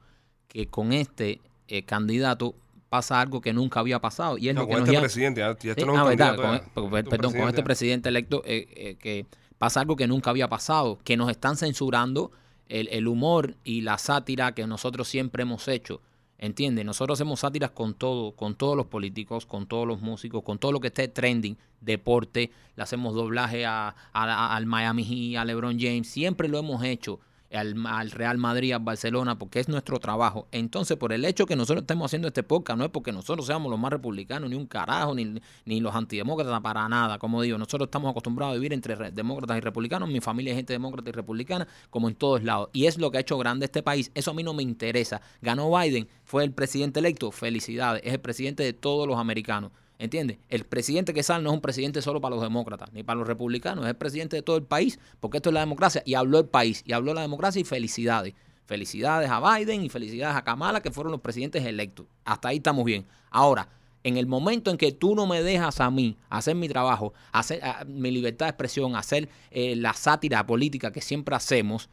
que 0.48 0.68
con 0.68 0.92
este 0.92 1.40
eh, 1.68 1.84
candidato 1.84 2.54
pasa 2.88 3.20
algo 3.20 3.40
que 3.40 3.52
nunca 3.52 3.80
había 3.80 4.00
pasado. 4.00 4.36
Y 4.38 4.48
es 4.48 4.54
No, 4.54 4.62
lo 4.62 4.66
que 4.66 4.72
con 4.74 4.80
nos 4.80 4.88
este 4.90 5.00
presidente, 5.00 5.40
ya, 5.40 5.56
ya 5.58 5.70
esto 5.72 5.86
no 5.86 5.92
es 5.94 5.98
ah, 5.98 6.02
un 6.02 6.08
verdad, 6.10 6.26
candidato. 6.36 6.42
con- 6.74 6.98
es 6.98 7.04
un 7.04 7.08
perdón, 7.10 7.32
con 7.32 7.48
este 7.48 7.62
presidente 7.62 8.08
electo, 8.10 8.42
eh, 8.44 8.66
eh, 8.76 8.96
que 8.96 9.26
pasa 9.62 9.78
algo 9.78 9.94
que 9.94 10.08
nunca 10.08 10.30
había 10.30 10.48
pasado, 10.48 10.98
que 11.04 11.16
nos 11.16 11.30
están 11.30 11.56
censurando 11.56 12.32
el, 12.68 12.88
el 12.88 13.06
humor 13.06 13.54
y 13.62 13.82
la 13.82 13.96
sátira 13.96 14.56
que 14.56 14.66
nosotros 14.66 15.06
siempre 15.06 15.42
hemos 15.44 15.68
hecho. 15.68 16.00
¿Entiendes? 16.36 16.84
Nosotros 16.84 17.16
hacemos 17.16 17.38
sátiras 17.38 17.70
con 17.70 17.94
todo, 17.94 18.32
con 18.32 18.56
todos 18.56 18.76
los 18.76 18.86
políticos, 18.86 19.46
con 19.46 19.68
todos 19.68 19.86
los 19.86 20.00
músicos, 20.00 20.42
con 20.42 20.58
todo 20.58 20.72
lo 20.72 20.80
que 20.80 20.88
esté 20.88 21.06
trending, 21.06 21.56
deporte, 21.80 22.50
le 22.74 22.82
hacemos 22.82 23.14
doblaje 23.14 23.64
a, 23.64 23.94
al 24.12 24.66
Miami 24.66 25.04
Heat, 25.04 25.40
a 25.40 25.44
LeBron 25.44 25.78
James, 25.78 26.08
siempre 26.08 26.48
lo 26.48 26.58
hemos 26.58 26.82
hecho. 26.82 27.20
Al, 27.52 27.74
al 27.86 28.10
Real 28.10 28.38
Madrid, 28.38 28.72
al 28.72 28.80
Barcelona, 28.80 29.38
porque 29.38 29.60
es 29.60 29.68
nuestro 29.68 29.98
trabajo. 29.98 30.48
Entonces, 30.52 30.96
por 30.96 31.12
el 31.12 31.24
hecho 31.24 31.46
que 31.46 31.56
nosotros 31.56 31.82
estemos 31.82 32.06
haciendo 32.06 32.28
este 32.28 32.42
podcast, 32.42 32.78
no 32.78 32.84
es 32.84 32.90
porque 32.90 33.12
nosotros 33.12 33.46
seamos 33.46 33.70
los 33.70 33.78
más 33.78 33.90
republicanos, 33.92 34.48
ni 34.50 34.56
un 34.56 34.66
carajo, 34.66 35.14
ni, 35.14 35.40
ni 35.64 35.80
los 35.80 35.94
antidemócratas, 35.94 36.60
para 36.60 36.88
nada. 36.88 37.18
Como 37.18 37.42
digo, 37.42 37.58
nosotros 37.58 37.86
estamos 37.88 38.10
acostumbrados 38.10 38.52
a 38.52 38.54
vivir 38.54 38.72
entre 38.72 38.94
re- 38.94 39.10
demócratas 39.10 39.58
y 39.58 39.60
republicanos. 39.60 40.08
Mi 40.08 40.20
familia 40.20 40.52
es 40.52 40.56
gente 40.56 40.72
demócrata 40.72 41.10
y 41.10 41.12
republicana, 41.12 41.68
como 41.90 42.08
en 42.08 42.14
todos 42.14 42.42
lados. 42.42 42.70
Y 42.72 42.86
es 42.86 42.98
lo 42.98 43.10
que 43.10 43.18
ha 43.18 43.20
hecho 43.20 43.38
grande 43.38 43.66
este 43.66 43.82
país. 43.82 44.10
Eso 44.14 44.30
a 44.30 44.34
mí 44.34 44.42
no 44.42 44.54
me 44.54 44.62
interesa. 44.62 45.20
Ganó 45.40 45.70
Biden, 45.76 46.08
fue 46.24 46.44
el 46.44 46.52
presidente 46.52 47.00
electo. 47.00 47.30
Felicidades. 47.30 48.02
Es 48.04 48.12
el 48.14 48.20
presidente 48.20 48.62
de 48.62 48.72
todos 48.72 49.06
los 49.06 49.18
americanos. 49.18 49.72
¿Entiendes? 50.02 50.38
El 50.48 50.64
presidente 50.64 51.14
que 51.14 51.22
sale 51.22 51.44
no 51.44 51.50
es 51.50 51.54
un 51.54 51.60
presidente 51.60 52.02
solo 52.02 52.20
para 52.20 52.34
los 52.34 52.42
demócratas, 52.42 52.92
ni 52.92 53.04
para 53.04 53.20
los 53.20 53.28
republicanos, 53.28 53.84
es 53.84 53.90
el 53.90 53.96
presidente 53.96 54.34
de 54.34 54.42
todo 54.42 54.56
el 54.56 54.64
país, 54.64 54.98
porque 55.20 55.36
esto 55.36 55.50
es 55.50 55.54
la 55.54 55.60
democracia. 55.60 56.02
Y 56.04 56.14
habló 56.14 56.40
el 56.40 56.46
país, 56.46 56.82
y 56.84 56.92
habló 56.92 57.14
la 57.14 57.20
democracia 57.20 57.60
y 57.60 57.64
felicidades. 57.64 58.34
Felicidades 58.66 59.30
a 59.30 59.38
Biden 59.38 59.84
y 59.84 59.88
felicidades 59.88 60.36
a 60.36 60.42
Kamala, 60.42 60.80
que 60.80 60.90
fueron 60.90 61.12
los 61.12 61.20
presidentes 61.20 61.64
electos. 61.64 62.06
Hasta 62.24 62.48
ahí 62.48 62.56
estamos 62.56 62.84
bien. 62.84 63.06
Ahora, 63.30 63.68
en 64.02 64.16
el 64.16 64.26
momento 64.26 64.72
en 64.72 64.76
que 64.76 64.90
tú 64.90 65.14
no 65.14 65.28
me 65.28 65.40
dejas 65.40 65.80
a 65.80 65.88
mí 65.88 66.16
hacer 66.30 66.56
mi 66.56 66.68
trabajo, 66.68 67.14
hacer 67.30 67.62
mi 67.86 68.10
libertad 68.10 68.46
de 68.46 68.50
expresión, 68.50 68.96
hacer 68.96 69.28
eh, 69.52 69.76
la 69.76 69.92
sátira 69.92 70.44
política 70.44 70.90
que 70.90 71.00
siempre 71.00 71.36
hacemos, 71.36 71.88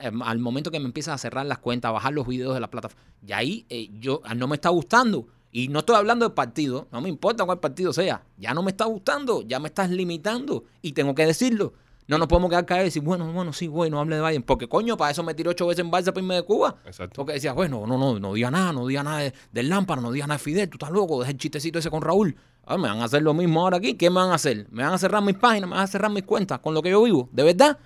em, 0.00 0.22
al 0.22 0.38
momento 0.38 0.70
que 0.70 0.78
me 0.78 0.86
empiezas 0.86 1.16
a 1.16 1.18
cerrar 1.18 1.46
las 1.46 1.58
cuentas, 1.58 1.88
a 1.88 1.92
bajar 1.92 2.12
los 2.12 2.28
videos 2.28 2.54
de 2.54 2.60
la 2.60 2.70
plataforma, 2.70 3.02
y 3.26 3.32
ahí 3.32 3.66
eh, 3.70 3.90
yo 3.98 4.20
ah, 4.22 4.36
no 4.36 4.46
me 4.46 4.54
está 4.54 4.68
gustando. 4.68 5.26
Y 5.52 5.68
no 5.68 5.80
estoy 5.80 5.96
hablando 5.96 6.24
del 6.26 6.34
partido, 6.34 6.86
no 6.92 7.00
me 7.00 7.08
importa 7.08 7.44
cuál 7.44 7.58
partido 7.58 7.92
sea, 7.92 8.22
ya 8.36 8.54
no 8.54 8.62
me 8.62 8.70
está 8.70 8.84
gustando, 8.84 9.42
ya 9.42 9.58
me 9.58 9.68
estás 9.68 9.90
limitando 9.90 10.64
y 10.80 10.92
tengo 10.92 11.14
que 11.14 11.26
decirlo. 11.26 11.72
No 12.06 12.18
nos 12.18 12.26
podemos 12.26 12.50
quedar 12.50 12.66
caer 12.66 12.82
y 12.82 12.84
decir, 12.86 13.02
bueno, 13.02 13.32
bueno, 13.32 13.52
sí, 13.52 13.68
bueno, 13.68 14.00
hable 14.00 14.16
de 14.16 14.22
Biden, 14.28 14.42
porque 14.42 14.68
coño, 14.68 14.96
para 14.96 15.12
eso 15.12 15.22
me 15.22 15.32
tiré 15.34 15.48
ocho 15.50 15.66
veces 15.68 15.84
en 15.84 15.92
balsa 15.92 16.12
para 16.12 16.22
irme 16.22 16.34
de 16.34 16.42
Cuba. 16.42 16.76
Exacto. 16.84 17.14
Porque 17.14 17.34
decía, 17.34 17.52
bueno, 17.52 17.84
no, 17.86 17.96
no, 17.98 18.18
no 18.18 18.34
diga 18.34 18.50
nada, 18.50 18.72
no 18.72 18.84
diga 18.86 19.04
nada 19.04 19.18
de- 19.18 19.34
del 19.52 19.68
lámpara, 19.68 20.00
no 20.00 20.10
diga 20.10 20.26
nada 20.26 20.38
de 20.38 20.42
Fidel, 20.42 20.68
tú 20.68 20.74
estás 20.76 20.90
loco, 20.90 21.20
deja 21.20 21.30
el 21.30 21.36
chistecito 21.38 21.78
ese 21.78 21.88
con 21.90 22.02
Raúl. 22.02 22.36
Ah, 22.64 22.76
me 22.76 22.88
van 22.88 22.98
a 23.00 23.04
hacer 23.04 23.22
lo 23.22 23.32
mismo 23.32 23.60
ahora 23.62 23.76
aquí, 23.76 23.94
¿qué 23.94 24.10
me 24.10 24.16
van 24.16 24.30
a 24.30 24.34
hacer? 24.34 24.66
Me 24.70 24.82
van 24.82 24.92
a 24.92 24.98
cerrar 24.98 25.22
mis 25.22 25.36
páginas, 25.36 25.68
me 25.70 25.76
van 25.76 25.84
a 25.84 25.86
cerrar 25.86 26.10
mis 26.10 26.24
cuentas 26.24 26.58
con 26.58 26.74
lo 26.74 26.82
que 26.82 26.90
yo 26.90 27.00
vivo, 27.02 27.28
¿de 27.32 27.44
verdad? 27.44 27.78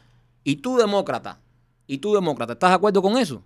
Y 0.42 0.57
tú, 0.57 0.77
demócrata, 0.79 1.40
y 1.87 1.98
tú, 1.98 2.14
demócrata, 2.14 2.55
¿estás 2.55 2.70
de 2.70 2.77
acuerdo 2.77 3.03
con 3.03 3.18
eso? 3.18 3.42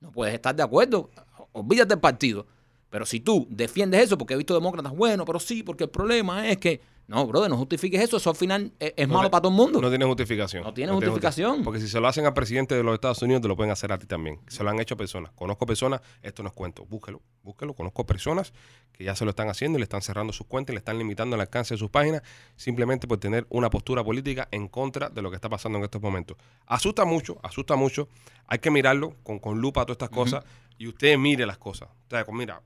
No 0.00 0.10
puedes 0.10 0.34
estar 0.34 0.54
de 0.54 0.62
acuerdo, 0.64 1.10
olvídate 1.52 1.90
del 1.90 2.00
partido. 2.00 2.46
Pero 2.90 3.04
si 3.06 3.20
tú 3.20 3.46
defiendes 3.50 4.02
eso, 4.04 4.16
porque 4.16 4.34
he 4.34 4.36
visto 4.36 4.54
demócratas, 4.54 4.92
bueno, 4.94 5.24
pero 5.24 5.38
sí, 5.38 5.62
porque 5.62 5.84
el 5.84 5.90
problema 5.90 6.48
es 6.48 6.56
que, 6.56 6.80
no, 7.06 7.26
brother, 7.26 7.48
no 7.50 7.56
justifiques 7.56 8.00
eso, 8.02 8.16
eso 8.18 8.28
al 8.30 8.36
final 8.36 8.72
es, 8.78 8.92
es 8.96 9.08
No 9.08 9.14
malo 9.14 9.30
para 9.30 9.42
todo 9.42 9.50
el 9.52 9.56
mundo. 9.56 9.80
No 9.80 9.88
tiene 9.88 10.04
justificación. 10.06 10.62
No 10.62 10.74
tiene 10.74 10.92
justificación. 10.92 11.56
justi- 11.60 11.64
Porque 11.64 11.80
si 11.80 11.88
se 11.88 12.00
lo 12.00 12.08
hacen 12.08 12.26
al 12.26 12.34
presidente 12.34 12.74
de 12.74 12.82
los 12.82 12.94
Estados 12.94 13.20
Unidos, 13.22 13.40
te 13.42 13.48
lo 13.48 13.56
pueden 13.56 13.72
hacer 13.72 13.92
a 13.92 13.98
ti 13.98 14.06
también. 14.06 14.40
Se 14.46 14.62
lo 14.62 14.70
han 14.70 14.78
hecho 14.80 14.96
personas. 14.96 15.32
Conozco 15.34 15.64
personas, 15.66 16.00
esto 16.22 16.42
no 16.42 16.48
es 16.48 16.54
cuento. 16.54 16.84
Búsquelo, 16.86 17.20
búsquelo. 17.42 17.72
Conozco 17.74 18.04
personas 18.06 18.52
que 18.92 19.04
ya 19.04 19.14
se 19.14 19.24
lo 19.24 19.30
están 19.30 19.48
haciendo 19.48 19.78
y 19.78 19.80
le 19.80 19.84
están 19.84 20.02
cerrando 20.02 20.32
sus 20.34 20.46
cuentas 20.46 20.72
y 20.72 20.76
le 20.76 20.78
están 20.80 20.98
limitando 20.98 21.34
el 21.36 21.40
alcance 21.40 21.74
de 21.74 21.78
sus 21.78 21.88
páginas 21.90 22.22
simplemente 22.56 23.06
por 23.06 23.18
tener 23.18 23.46
una 23.50 23.70
postura 23.70 24.02
política 24.04 24.48
en 24.50 24.68
contra 24.68 25.08
de 25.08 25.22
lo 25.22 25.30
que 25.30 25.36
está 25.36 25.48
pasando 25.48 25.78
en 25.78 25.84
estos 25.84 26.00
momentos. 26.02 26.36
Asusta 26.66 27.04
mucho, 27.06 27.38
asusta 27.42 27.76
mucho. 27.76 28.08
Hay 28.46 28.58
que 28.58 28.70
mirarlo 28.70 29.14
con, 29.22 29.38
con 29.38 29.58
lupa 29.60 29.82
todas 29.84 29.96
estas 29.96 30.10
cosas 30.10 30.44
y 30.76 30.86
usted 30.88 31.16
mire 31.16 31.46
las 31.46 31.56
cosas. 31.58 31.88
O 31.88 32.10
sea, 32.10 32.24
mira, 32.32 32.60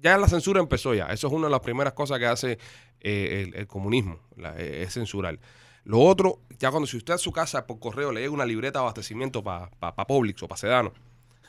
ya 0.00 0.16
la 0.18 0.28
censura 0.28 0.60
empezó 0.60 0.94
ya. 0.94 1.06
Eso 1.06 1.26
es 1.28 1.32
una 1.32 1.46
de 1.46 1.50
las 1.52 1.60
primeras 1.60 1.92
cosas 1.92 2.18
que 2.18 2.26
hace 2.26 2.58
eh, 3.00 3.44
el, 3.48 3.54
el 3.54 3.66
comunismo, 3.66 4.18
la- 4.36 4.54
eh, 4.58 4.82
es 4.82 4.94
censurar. 4.94 5.38
Lo 5.84 6.00
otro, 6.00 6.40
ya 6.58 6.70
cuando 6.70 6.86
si 6.86 6.96
usted 6.96 7.14
a 7.14 7.18
su 7.18 7.32
casa 7.32 7.66
por 7.66 7.78
correo 7.78 8.12
le 8.12 8.20
llega 8.20 8.32
una 8.32 8.44
libreta 8.44 8.78
de 8.80 8.82
abastecimiento 8.82 9.42
para 9.42 9.70
pa, 9.70 9.94
pa 9.94 10.06
Publix 10.06 10.42
o 10.42 10.48
para 10.48 10.58
Sedano, 10.58 10.92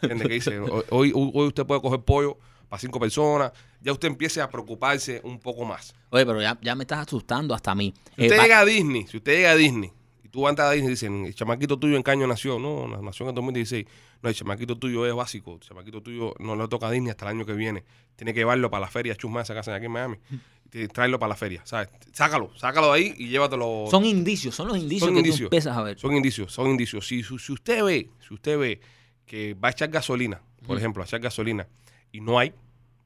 ¿entiende? 0.02 0.28
Que 0.28 0.34
dice, 0.36 0.60
"Hoy- 0.60 1.12
hoy, 1.14 1.48
usted 1.48 1.66
puede 1.66 1.82
coger 1.82 2.00
pollo 2.02 2.38
para 2.70 2.80
cinco 2.80 3.00
personas, 3.00 3.52
ya 3.82 3.92
usted 3.92 4.08
empiece 4.08 4.42
a 4.42 4.50
preocuparse 4.50 5.20
un 5.24 5.40
poco 5.40 5.66
más. 5.66 5.94
Oye, 6.12 6.26
pero 6.26 6.40
ya, 6.42 6.58
ya 6.62 6.76
me 6.76 6.84
estás 6.84 7.00
asustando 7.00 7.54
hasta 7.56 7.72
a 7.72 7.76
mí. 7.76 7.94
Si 8.16 8.22
Eh, 8.24 8.26
usted 8.28 8.38
va- 8.40 8.44
llega 8.44 8.60
a 8.60 8.66
Disney, 8.66 9.08
si 9.08 9.18
usted 9.18 9.34
llega 9.38 9.52
a 9.52 9.56
Disney, 9.56 9.92
y 10.30 10.32
tú 10.32 10.48
andas 10.48 10.68
a 10.68 10.72
Disney 10.72 10.88
y 10.90 10.92
dicen, 10.92 11.26
el 11.26 11.34
chamaquito 11.36 11.78
tuyo 11.80 11.96
en 11.98 12.04
caño 12.04 12.28
nació, 12.28 12.60
no, 12.60 12.88
na- 12.88 13.02
nació 13.02 13.26
en 13.26 13.30
el 13.30 13.36
2016, 13.36 13.86
no, 14.22 14.30
el 14.30 14.36
chamaquito 14.36 14.78
tuyo 14.78 15.06
es 15.06 15.14
básico, 15.14 15.56
el 15.56 15.60
chamaquito 15.60 16.02
tuyo 16.02 16.34
no 16.40 16.56
le 16.56 16.68
toca 16.68 16.88
a 16.88 16.92
Disney 16.92 17.10
hasta 17.12 17.26
el 17.30 17.38
año 17.38 17.46
que 17.46 17.54
viene, 17.54 17.84
tiene 18.16 18.34
que 18.34 18.42
llevarlo 18.42 18.70
para 18.70 18.82
la 18.82 18.88
feria 18.90 19.16
chusma 19.16 19.42
esa 19.42 19.54
que 19.54 19.60
hacen 19.60 19.74
aquí 19.74 19.86
en 19.86 19.92
Miami, 19.92 20.18
traerlo 20.94 21.18
para 21.20 21.30
la 21.30 21.36
feria, 21.36 21.62
¿sabes? 21.66 21.90
Sácalo, 22.14 22.52
sácalo 22.56 22.94
de 22.94 23.00
ahí 23.00 23.16
y 23.18 23.30
llévatelo. 23.30 23.86
Son 23.90 24.06
indicios, 24.06 24.54
son 24.56 24.68
los 24.68 24.78
indicios 24.78 25.08
Son 25.08 25.14
que 25.16 25.20
indicios. 25.20 25.40
tú 25.40 25.46
empiezas 25.56 25.76
a 25.78 25.82
ver. 25.82 25.98
Son 26.00 26.16
indicios, 26.16 26.54
son 26.54 26.68
indicios. 26.70 27.08
Si, 27.08 27.24
si, 27.24 27.38
si 27.40 27.52
usted 27.54 27.84
ve, 27.84 28.10
si 28.28 28.34
usted 28.34 28.58
ve 28.60 28.80
que 29.26 29.54
va 29.56 29.70
a 29.70 29.72
echar 29.72 29.90
gasolina, 29.90 30.42
por 30.68 30.78
ejemplo, 30.78 31.02
a 31.02 31.06
echar 31.06 31.20
gasolina, 31.20 31.68
y 32.12 32.22
no 32.22 32.38
hay, 32.40 32.54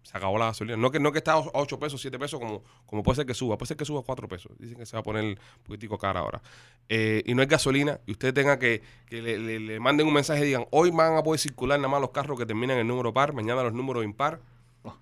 se 0.03 0.15
acabó 0.17 0.37
la 0.37 0.45
gasolina. 0.45 0.77
No 0.77 0.91
que, 0.91 0.99
no 0.99 1.11
que 1.11 1.17
está 1.17 1.33
a 1.33 1.39
8 1.53 1.79
pesos, 1.79 1.99
7 2.01 2.19
pesos, 2.19 2.39
como, 2.39 2.63
como 2.85 3.01
puede 3.03 3.15
ser 3.15 3.25
que 3.25 3.33
suba. 3.33 3.57
Puede 3.57 3.69
ser 3.69 3.77
que 3.77 3.85
suba 3.85 4.01
a 4.01 4.03
4 4.03 4.27
pesos. 4.27 4.51
Dicen 4.59 4.77
que 4.77 4.85
se 4.85 4.95
va 4.95 4.99
a 4.99 5.03
poner 5.03 5.23
un 5.23 5.37
poquitico 5.63 5.97
cara 5.97 6.19
ahora. 6.19 6.41
Eh, 6.89 7.23
y 7.25 7.33
no 7.33 7.41
hay 7.41 7.47
gasolina, 7.47 7.99
y 8.05 8.11
usted 8.11 8.33
tenga 8.33 8.59
que, 8.59 8.81
que 9.07 9.21
le, 9.21 9.39
le- 9.39 9.59
le 9.59 9.79
manden 9.79 10.05
un 10.05 10.13
mensaje 10.13 10.41
y 10.43 10.47
digan, 10.47 10.65
hoy 10.71 10.91
van 10.91 11.15
a 11.17 11.23
poder 11.23 11.39
circular 11.39 11.79
nada 11.79 11.89
más 11.89 12.01
los 12.01 12.11
carros 12.11 12.37
que 12.37 12.45
terminan 12.45 12.77
en 12.77 12.87
número 12.87 13.13
par, 13.13 13.33
mañana 13.33 13.63
los 13.63 13.73
números 13.73 14.03
impar. 14.03 14.41
Oh. 14.83 14.93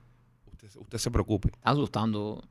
Usted, 0.53 0.69
usted 0.79 0.97
se 0.99 1.11
preocupe. 1.11 1.49
Está 1.49 1.71
asustando. 1.71 2.43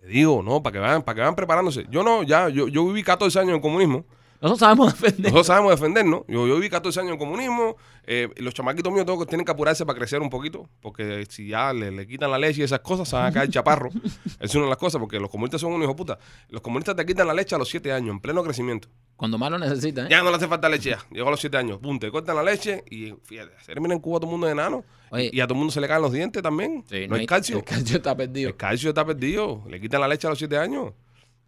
Le 0.00 0.08
digo, 0.08 0.42
no, 0.42 0.60
para 0.62 0.72
que 0.72 0.78
vayan, 0.80 1.02
para 1.02 1.14
que 1.14 1.20
vayan 1.20 1.36
preparándose. 1.36 1.86
Yo 1.88 2.02
no, 2.02 2.24
ya, 2.24 2.48
yo, 2.48 2.66
yo 2.66 2.84
viví 2.86 3.04
14 3.04 3.38
años 3.38 3.54
en 3.54 3.60
comunismo. 3.60 4.04
Nosotros 4.42 4.58
sabemos 4.58 4.92
defender. 4.92 5.22
Nosotros 5.32 5.46
sabemos 5.46 5.70
defendernos. 5.70 6.22
Yo, 6.28 6.46
yo 6.48 6.56
viví 6.56 6.68
14 6.68 7.00
años 7.00 7.12
en 7.12 7.18
comunismo. 7.18 7.76
eh, 8.04 8.28
los 8.38 8.52
chamaquitos 8.52 8.92
míos 8.92 9.06
tengo- 9.06 9.24
tienen 9.24 9.44
que 9.46 9.52
apurarse 9.52 9.86
para 9.86 9.96
crecer 9.96 10.20
un 10.20 10.28
poquito. 10.28 10.68
Porque 10.80 11.24
si 11.30 11.46
ya 11.48 11.72
le, 11.72 11.92
le 11.92 12.06
quitan 12.06 12.30
la 12.30 12.38
leche 12.38 12.60
y 12.60 12.64
esas 12.64 12.80
cosas, 12.80 13.08
se 13.08 13.14
van 13.14 13.26
a 13.26 13.32
caer 13.32 13.48
chaparro. 13.48 13.90
Es 14.40 14.52
una 14.56 14.64
de 14.64 14.70
las 14.70 14.78
cosas. 14.78 14.98
Porque 15.00 15.20
los 15.20 15.30
comunistas 15.30 15.60
son 15.60 15.72
unos 15.72 15.84
hijos 15.84 15.94
puta. 15.96 16.18
Los 16.48 16.60
comunistas 16.60 16.96
te 16.96 17.06
quitan 17.06 17.26
la 17.28 17.34
leche 17.34 17.54
a 17.54 17.58
los 17.58 17.68
7 17.68 17.92
años, 17.92 18.10
en 18.10 18.20
pleno 18.20 18.42
crecimiento. 18.42 18.88
Cuando 19.16 19.38
más 19.38 19.50
lo 19.52 19.58
necesitan. 19.60 20.06
¿eh? 20.06 20.10
Ya 20.10 20.22
no 20.24 20.30
le 20.30 20.36
hace 20.36 20.48
falta 20.48 20.68
leche 20.68 20.90
ya. 20.90 20.98
Llegó 21.12 21.28
a 21.28 21.30
los 21.30 21.40
7 21.40 21.56
años. 21.56 21.78
Pum, 21.78 22.00
te 22.00 22.10
cortan 22.10 22.34
la 22.34 22.42
leche. 22.42 22.82
Y 22.90 23.14
fíjate, 23.22 23.52
se 23.60 23.66
termina 23.72 23.94
en 23.94 24.00
Cuba 24.00 24.18
todo 24.18 24.26
el 24.26 24.32
mundo 24.32 24.46
de 24.48 24.52
enano. 24.54 24.84
Oye. 25.10 25.30
y 25.32 25.40
a 25.40 25.44
todo 25.46 25.54
el 25.54 25.58
mundo 25.58 25.72
se 25.72 25.80
le 25.80 25.86
caen 25.86 26.02
los 26.02 26.10
dientes 26.10 26.42
también. 26.42 26.84
Sí, 26.90 27.06
no, 27.06 27.14
hay 27.14 27.26
calcio. 27.26 27.58
El 27.58 27.64
calcio 27.64 27.96
está 27.98 28.16
perdido. 28.16 28.48
El 28.48 28.56
calcio 28.56 28.88
está 28.88 29.04
perdido. 29.04 29.62
Le 29.68 29.80
quitan 29.80 30.00
la 30.00 30.08
leche 30.08 30.26
a 30.26 30.30
los 30.30 30.38
7 30.38 30.56
años. 30.58 30.94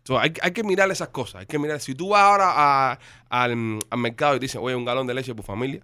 So, 0.04 0.18
hay, 0.18 0.32
hay 0.42 0.50
que 0.52 0.62
mirar 0.62 0.90
esas 0.90 1.08
cosas. 1.08 1.40
Hay 1.40 1.46
que 1.46 1.58
mirar. 1.58 1.80
Si 1.80 1.94
tú 1.94 2.10
vas 2.10 2.22
ahora 2.22 2.52
a- 2.92 2.98
al, 3.30 3.78
al 3.90 3.98
mercado 3.98 4.36
y 4.36 4.38
dices, 4.38 4.60
oye, 4.62 4.76
un 4.76 4.84
galón 4.84 5.06
de 5.06 5.14
leche 5.14 5.34
por 5.34 5.44
familia, 5.44 5.82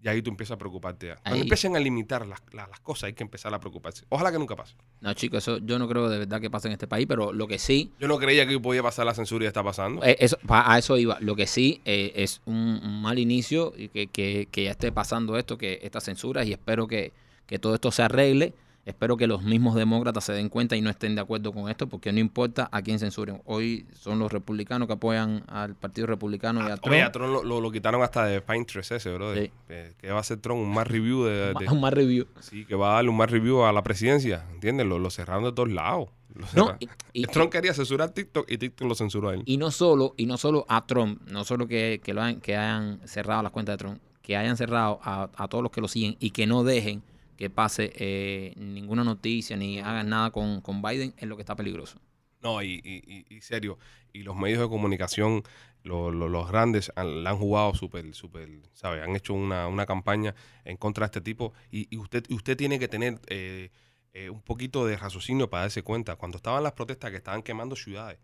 y 0.00 0.08
ahí 0.08 0.20
tú 0.22 0.30
empiezas 0.30 0.54
a 0.54 0.58
preocuparte. 0.58 1.06
ya. 1.08 1.16
Cuando 1.16 1.36
Ahí. 1.36 1.40
empiecen 1.42 1.74
a 1.74 1.80
limitar 1.80 2.26
las, 2.26 2.40
las- 2.52 2.68
las 2.68 2.78
cosas, 2.80 3.04
hay 3.08 3.14
que 3.14 3.22
empezar 3.24 3.52
a 3.54 3.58
preocuparse. 3.58 4.04
Ojalá 4.10 4.30
que 4.30 4.38
nunca 4.38 4.54
pase. 4.54 4.74
No, 5.00 5.12
chicos, 5.14 5.38
eso 5.42 5.58
yo 5.58 5.78
no 5.78 5.88
creo 5.88 6.08
de 6.10 6.18
verdad 6.18 6.40
que 6.42 6.50
pase 6.50 6.68
en 6.68 6.72
este 6.72 6.86
país, 6.86 7.06
pero 7.08 7.32
lo 7.32 7.46
que 7.48 7.58
sí, 7.58 7.90
Yo 7.98 8.06
no 8.06 8.18
creía 8.18 8.46
que 8.46 8.60
podía 8.60 8.82
pasar 8.82 9.06
la 9.06 9.14
censura 9.14 9.44
y 9.44 9.48
está 9.48 9.62
pasando. 9.64 10.04
eh, 10.04 10.16
eso, 10.20 10.38
a 10.48 10.78
eso 10.78 10.96
iba. 10.98 11.16
Lo 11.20 11.34
que 11.34 11.46
sí 11.46 11.80
eh, 11.86 12.12
es 12.16 12.42
un, 12.44 12.54
un 12.84 13.02
mal 13.02 13.18
inicio 13.18 13.72
y 13.76 13.88
que, 13.88 14.06
que, 14.08 14.46
que 14.50 14.64
ya 14.64 14.72
esté 14.72 14.92
pasando 14.92 15.38
esto, 15.38 15.56
que 15.58 15.80
estas 15.82 16.04
censuras, 16.04 16.46
y 16.46 16.52
espero 16.52 16.86
que, 16.86 17.12
que 17.46 17.58
todo 17.58 17.74
esto 17.74 17.90
se 17.90 18.02
arregle. 18.02 18.52
Espero 18.86 19.16
que 19.16 19.26
los 19.26 19.42
mismos 19.42 19.74
demócratas 19.74 20.24
se 20.24 20.32
den 20.34 20.50
cuenta 20.50 20.76
y 20.76 20.82
no 20.82 20.90
estén 20.90 21.14
de 21.14 21.22
acuerdo 21.22 21.52
con 21.52 21.70
esto, 21.70 21.88
porque 21.88 22.12
no 22.12 22.18
importa 22.20 22.68
a 22.70 22.82
quién 22.82 22.98
censuren. 22.98 23.40
Hoy 23.46 23.86
son 23.94 24.18
los 24.18 24.30
republicanos 24.30 24.86
que 24.86 24.92
apoyan 24.92 25.42
al 25.48 25.74
Partido 25.74 26.06
Republicano 26.06 26.60
y 26.60 26.70
a 26.70 26.76
Trump. 26.76 26.92
Oye, 26.92 27.02
a 27.02 27.10
Tron 27.10 27.32
lo, 27.32 27.42
lo- 27.42 27.60
lo 27.62 27.70
quitaron 27.70 28.02
hasta 28.02 28.26
de 28.26 28.42
Pinterest 28.42 28.92
ese, 28.92 29.10
bro. 29.14 29.34
Sí. 29.34 29.50
que 29.98 30.10
va 30.10 30.18
a 30.18 30.20
hacer 30.20 30.36
Tron 30.38 30.58
un 30.58 30.72
más 30.74 30.86
review 30.86 31.24
de, 31.24 31.54
de- 31.54 31.68
un 31.70 31.80
más 31.80 31.94
review. 31.94 32.26
Sí, 32.40 32.66
que 32.66 32.74
va 32.74 32.90
a 32.90 32.94
darle 32.96 33.08
un 33.10 33.16
más 33.16 33.30
review 33.30 33.62
a 33.64 33.72
la 33.72 33.82
presidencia, 33.82 34.44
¿entiendes? 34.52 34.86
Lo, 34.86 34.98
lo 34.98 35.08
cerraron 35.08 35.44
de 35.44 35.52
todos 35.52 35.70
lados. 35.70 36.10
No, 36.54 36.76
y- 36.78 36.88
y- 37.14 37.22
Trump 37.32 37.50
quería 37.50 37.72
censurar 37.72 38.10
TikTok 38.10 38.50
y 38.50 38.58
TikTok 38.58 38.86
lo 38.86 38.94
censuró 38.94 39.30
a 39.30 39.34
él. 39.34 39.44
Y 39.46 39.56
no 39.56 39.70
solo, 39.70 40.12
y 40.18 40.26
no 40.26 40.36
solo 40.36 40.66
a 40.68 40.84
Trump, 40.86 41.22
no 41.30 41.44
solo 41.44 41.66
que, 41.66 42.02
que 42.04 42.12
lo 42.12 42.20
hayan, 42.22 42.40
que 42.42 42.54
hayan 42.56 43.00
cerrado 43.06 43.42
las 43.42 43.52
cuentas 43.52 43.74
de 43.74 43.78
Trump, 43.78 43.98
que 44.20 44.36
hayan 44.36 44.56
cerrado 44.58 45.00
a, 45.02 45.30
a 45.36 45.48
todos 45.48 45.62
los 45.62 45.70
que 45.72 45.80
lo 45.80 45.88
siguen 45.88 46.16
y 46.20 46.32
que 46.32 46.46
no 46.46 46.64
dejen 46.64 47.02
que 47.36 47.50
pase 47.50 47.92
eh, 47.96 48.54
ninguna 48.56 49.04
noticia 49.04 49.56
ni 49.56 49.80
hagan 49.80 50.08
nada 50.08 50.30
con, 50.30 50.60
con 50.60 50.82
Biden 50.82 51.14
es 51.18 51.28
lo 51.28 51.36
que 51.36 51.42
está 51.42 51.56
peligroso. 51.56 52.00
No, 52.42 52.62
y, 52.62 52.80
y, 52.84 53.24
y- 53.34 53.40
serio, 53.40 53.78
y 54.12 54.22
los 54.22 54.36
medios 54.36 54.60
de 54.60 54.68
comunicación, 54.68 55.42
lo- 55.82 56.10
lo- 56.10 56.28
los 56.28 56.46
grandes, 56.50 56.92
han- 56.94 57.24
la 57.24 57.30
han 57.30 57.38
jugado 57.38 57.74
súper, 57.74 58.14
súper, 58.14 58.48
¿sabe? 58.74 59.02
Han 59.02 59.16
hecho 59.16 59.32
una, 59.34 59.66
una 59.66 59.86
campaña 59.86 60.34
en 60.64 60.76
contra 60.76 61.04
de 61.06 61.06
este 61.06 61.20
tipo 61.22 61.54
y, 61.70 61.88
y 61.94 61.98
usted, 61.98 62.24
usted 62.30 62.56
tiene 62.56 62.78
que 62.78 62.88
tener 62.88 63.18
eh, 63.28 63.70
eh, 64.12 64.28
un 64.30 64.42
poquito 64.42 64.86
de 64.86 64.96
raciocinio 64.96 65.48
para 65.48 65.62
darse 65.62 65.82
cuenta. 65.82 66.16
Cuando 66.16 66.36
estaban 66.36 66.62
las 66.62 66.72
protestas 66.74 67.10
que 67.10 67.16
estaban 67.16 67.42
quemando 67.42 67.76
ciudades, 67.76 68.18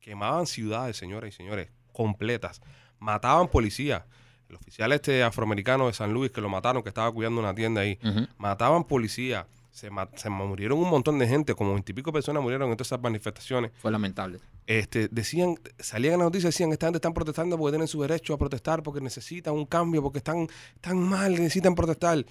quemaban 0.00 0.46
ciudades, 0.46 0.96
señoras 0.96 1.28
y 1.34 1.36
señores, 1.36 1.68
completas, 1.92 2.62
mataban 2.98 3.48
policías. 3.48 4.04
El 4.48 4.56
oficial 4.56 4.92
este 4.92 5.22
afroamericano 5.22 5.86
de 5.88 5.92
San 5.92 6.12
Luis 6.12 6.30
que 6.30 6.40
lo 6.40 6.48
mataron, 6.48 6.82
que 6.82 6.88
estaba 6.88 7.10
cuidando 7.12 7.40
una 7.40 7.54
tienda 7.54 7.80
ahí, 7.80 7.98
mataban 8.38 8.84
policías, 8.84 9.46
se, 9.70 9.90
ma- 9.90 10.08
se 10.16 10.30
murieron 10.30 10.78
un 10.78 10.88
montón 10.88 11.18
de 11.18 11.26
gente, 11.28 11.54
como 11.54 11.72
veintipico 11.74 12.12
personas 12.12 12.42
murieron 12.42 12.70
en 12.70 12.76
todas 12.76 12.88
esas 12.88 13.00
manifestaciones. 13.02 13.72
Fue 13.78 13.90
lamentable. 13.90 14.38
Este, 14.66 15.08
decían, 15.10 15.56
salían 15.78 16.14
en 16.14 16.20
las 16.20 16.26
noticias, 16.28 16.54
decían, 16.54 16.72
esta 16.72 16.86
gente 16.86 16.96
están 16.98 17.12
protestando 17.12 17.58
porque 17.58 17.72
tienen 17.72 17.88
su 17.88 18.00
derecho 18.02 18.32
a 18.34 18.38
protestar, 18.38 18.82
porque 18.82 19.00
necesitan 19.00 19.52
un 19.54 19.66
cambio, 19.66 20.02
porque 20.02 20.18
están, 20.18 20.48
están 20.76 20.98
mal, 20.98 21.32
necesitan 21.32 21.74
protestar. 21.74 22.24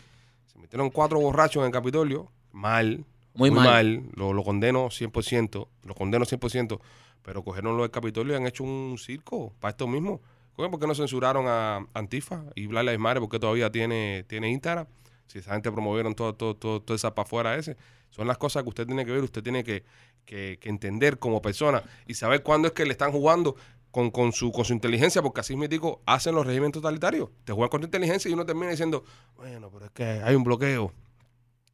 Se 0.46 0.58
metieron 0.58 0.90
cuatro 0.90 1.20
borrachos 1.20 1.62
en 1.62 1.66
el 1.68 1.72
Capitolio, 1.72 2.32
mal, 2.52 3.06
Muy 3.36 3.52
mal. 3.52 4.04
lo, 4.16 4.34
lo 4.34 4.44
condeno 4.44 4.86
100%, 4.88 5.68
lo 5.84 5.94
condeno 5.96 6.26
100%, 6.26 6.80
pero 7.22 7.44
cogieron 7.44 7.76
lo 7.78 7.84
del 7.84 7.92
Capitolio 7.92 8.34
y 8.34 8.38
han 8.38 8.48
hecho 8.48 8.64
un 8.64 8.98
circo 8.98 9.54
para 9.60 9.72
esto 9.72 9.86
mismo. 9.88 10.22
¿Por 10.56 10.80
qué 10.80 10.88
no 10.88 10.96
censuraron 10.96 11.46
a 11.48 11.86
Antifa 11.94 12.44
y 12.56 12.68
Black 12.68 12.86
Lives 12.86 13.00
Matter? 13.00 13.22
porque 13.22 13.40
todavía 13.40 13.72
tiene, 13.72 14.24
tiene 14.28 14.50
Instagram? 14.52 14.88
Si 15.28 15.40
esa 15.40 15.54
gente 15.54 15.72
promovieron 15.72 16.14
todo, 16.16 16.34
todo, 16.34 16.56
todo, 16.56 16.82
toda 16.82 16.96
esa 16.96 17.14
para 17.16 17.26
afuera 17.26 17.56
ese. 17.56 17.76
Son 18.12 18.28
las 18.28 18.38
cosas 18.38 18.64
que 18.64 18.70
usted 18.70 18.86
tiene 18.86 19.06
que 19.06 19.12
ver, 19.12 19.24
usted 19.24 19.44
tiene 19.44 19.64
que, 19.64 19.84
que- 20.26 20.58
que 20.62 20.70
entender 20.70 21.20
como 21.20 21.42
persona 21.42 21.84
y 22.08 22.14
saber 22.14 22.44
cuándo 22.44 22.68
es 22.70 22.74
que 22.74 22.86
le 22.86 22.92
están 22.92 23.12
jugando 23.12 23.56
con, 23.92 24.12
con 24.12 24.32
su, 24.34 24.52
con 24.52 24.64
su 24.66 24.74
inteligencia, 24.74 25.22
porque 25.22 25.42
así 25.42 25.56
mítico 25.56 26.02
hacen 26.06 26.36
los 26.36 26.46
regímenes 26.46 26.74
totalitarios. 26.74 27.30
Te 27.44 27.52
juegan 27.54 27.70
con 27.70 27.82
tu 27.82 27.86
inteligencia 27.86 28.30
y 28.30 28.34
uno 28.34 28.46
termina 28.46 28.70
diciendo, 28.70 29.04
bueno, 29.36 29.70
pero 29.72 29.86
es 29.86 29.92
que 29.92 30.04
hay 30.04 30.36
un 30.36 30.44
bloqueo. 30.44 30.94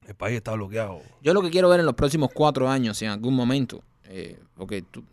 El 0.07 0.15
país 0.15 0.37
está 0.37 0.53
bloqueado. 0.53 1.01
Yo 1.21 1.33
lo 1.33 1.41
que 1.41 1.51
quiero 1.51 1.69
ver 1.69 1.79
en 1.79 1.85
los 1.85 1.95
próximos 1.95 2.29
cuatro 2.33 2.67
años, 2.69 2.97
si 2.97 3.05
en 3.05 3.11
algún 3.11 3.35
momento, 3.35 3.83
eh, 4.05 4.39
porque 4.55 4.81
tú- 4.81 5.03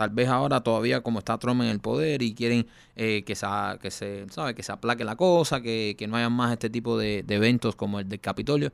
tal 0.00 0.08
vez 0.08 0.30
ahora 0.30 0.62
todavía 0.62 1.02
como 1.02 1.18
está 1.18 1.36
Trump 1.36 1.60
en 1.60 1.68
el 1.68 1.78
poder 1.78 2.22
y 2.22 2.34
quieren 2.34 2.66
eh, 2.96 3.22
que, 3.26 3.34
se, 3.34 3.46
que, 3.82 3.90
se, 3.90 4.26
¿sabe? 4.30 4.54
que 4.54 4.62
se 4.62 4.72
aplaque 4.72 5.04
la 5.04 5.14
cosa, 5.14 5.60
que, 5.60 5.94
que 5.98 6.06
no 6.06 6.16
haya 6.16 6.30
más 6.30 6.52
este 6.52 6.70
tipo 6.70 6.96
de, 6.96 7.22
eventos 7.28 7.76
como 7.76 8.00
el 8.00 8.08
del 8.08 8.18
Capitolio, 8.18 8.72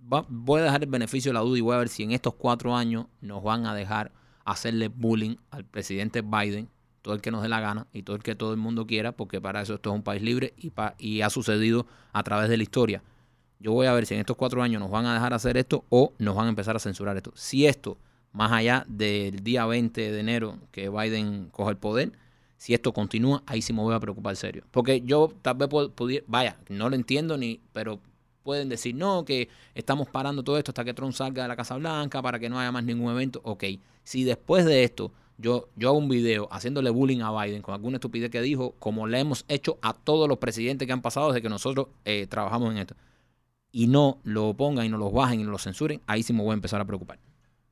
voy 0.00 0.62
a 0.62 0.64
dejar 0.64 0.82
el 0.82 0.88
beneficio 0.88 1.28
de 1.28 1.34
la 1.34 1.40
duda 1.40 1.58
y 1.58 1.60
voy 1.60 1.74
a 1.74 1.78
ver 1.78 1.90
si 1.90 2.04
en 2.04 2.12
estos 2.12 2.36
cuatro 2.36 2.74
años 2.74 3.04
nos 3.20 3.42
van 3.42 3.66
a 3.66 3.74
dejar 3.74 4.12
hacerle 4.46 4.88
bullying 4.88 5.36
al 5.50 5.66
presidente 5.66 6.22
Biden, 6.22 6.70
todo 7.02 7.12
el 7.12 7.20
que 7.20 7.30
nos 7.30 7.42
dé 7.42 7.50
la 7.50 7.60
gana 7.60 7.86
y 7.92 8.02
todo 8.02 8.16
el 8.16 8.22
que 8.22 8.34
todo 8.34 8.52
el 8.52 8.58
mundo 8.58 8.86
quiera, 8.86 9.12
porque 9.12 9.42
para 9.42 9.60
eso 9.60 9.74
esto 9.74 9.90
es 9.90 9.94
un 9.94 10.02
país 10.02 10.22
libre 10.22 10.54
y, 10.56 10.72
y 10.96 11.20
ha 11.20 11.28
sucedido 11.28 11.86
a 12.14 12.22
través 12.22 12.48
de 12.48 12.56
la 12.56 12.62
historia. 12.62 13.02
Yo 13.58 13.72
voy 13.72 13.88
a 13.88 13.92
ver 13.92 14.06
si 14.06 14.14
en 14.14 14.20
estos 14.20 14.38
cuatro 14.38 14.62
años 14.62 14.80
nos 14.80 14.90
van 14.90 15.04
a 15.04 15.12
dejar 15.12 15.34
hacer 15.34 15.58
esto 15.58 15.84
o 15.90 16.14
nos 16.18 16.34
van 16.34 16.46
a 16.46 16.48
empezar 16.48 16.76
a 16.76 16.78
censurar 16.78 17.14
esto. 17.18 17.32
Si 17.34 17.66
esto, 17.66 17.98
más 18.36 18.52
allá 18.52 18.84
del 18.86 19.42
día 19.42 19.64
20 19.64 20.12
de 20.12 20.20
enero 20.20 20.58
que 20.70 20.90
Biden 20.90 21.48
coge 21.50 21.70
el 21.70 21.78
poder, 21.78 22.12
si 22.58 22.74
esto 22.74 22.92
continúa, 22.92 23.42
ahí 23.46 23.62
sí 23.62 23.72
me 23.72 23.80
voy 23.80 23.94
a 23.94 24.00
preocupar 24.00 24.36
serio. 24.36 24.64
Porque 24.70 25.00
yo 25.00 25.32
tal 25.40 25.56
vez 25.56 25.68
pudiera, 25.94 26.24
vaya, 26.28 26.58
no 26.68 26.90
lo 26.90 26.96
entiendo 26.96 27.38
ni, 27.38 27.60
pero 27.72 27.98
pueden 28.42 28.68
decir, 28.68 28.94
no, 28.94 29.24
que 29.24 29.48
estamos 29.74 30.08
parando 30.08 30.42
todo 30.42 30.58
esto 30.58 30.70
hasta 30.70 30.84
que 30.84 30.92
Trump 30.92 31.14
salga 31.14 31.44
de 31.44 31.48
la 31.48 31.56
Casa 31.56 31.76
Blanca 31.76 32.20
para 32.20 32.38
que 32.38 32.50
no 32.50 32.60
haya 32.60 32.70
más 32.70 32.84
ningún 32.84 33.10
evento. 33.10 33.40
Ok, 33.42 33.64
si 34.04 34.24
después 34.24 34.66
de 34.66 34.84
esto 34.84 35.12
yo, 35.38 35.70
yo 35.74 35.88
hago 35.88 35.98
un 35.98 36.08
video 36.08 36.46
haciéndole 36.50 36.90
bullying 36.90 37.22
a 37.22 37.32
Biden 37.42 37.62
con 37.62 37.72
alguna 37.72 37.96
estupidez 37.96 38.30
que 38.30 38.42
dijo, 38.42 38.74
como 38.78 39.06
le 39.06 39.18
hemos 39.18 39.46
hecho 39.48 39.78
a 39.80 39.94
todos 39.94 40.28
los 40.28 40.36
presidentes 40.36 40.86
que 40.86 40.92
han 40.92 41.02
pasado 41.02 41.28
desde 41.28 41.40
que 41.40 41.48
nosotros 41.48 41.88
eh, 42.04 42.26
trabajamos 42.26 42.72
en 42.72 42.78
esto, 42.78 42.96
y 43.72 43.86
no 43.86 44.18
lo 44.24 44.54
pongan 44.54 44.84
y 44.84 44.88
no 44.90 44.98
los 44.98 45.12
bajen 45.12 45.40
y 45.40 45.44
no 45.44 45.50
lo 45.50 45.58
censuren, 45.58 46.02
ahí 46.06 46.22
sí 46.22 46.34
me 46.34 46.42
voy 46.42 46.50
a 46.50 46.54
empezar 46.54 46.82
a 46.82 46.84
preocupar. 46.84 47.18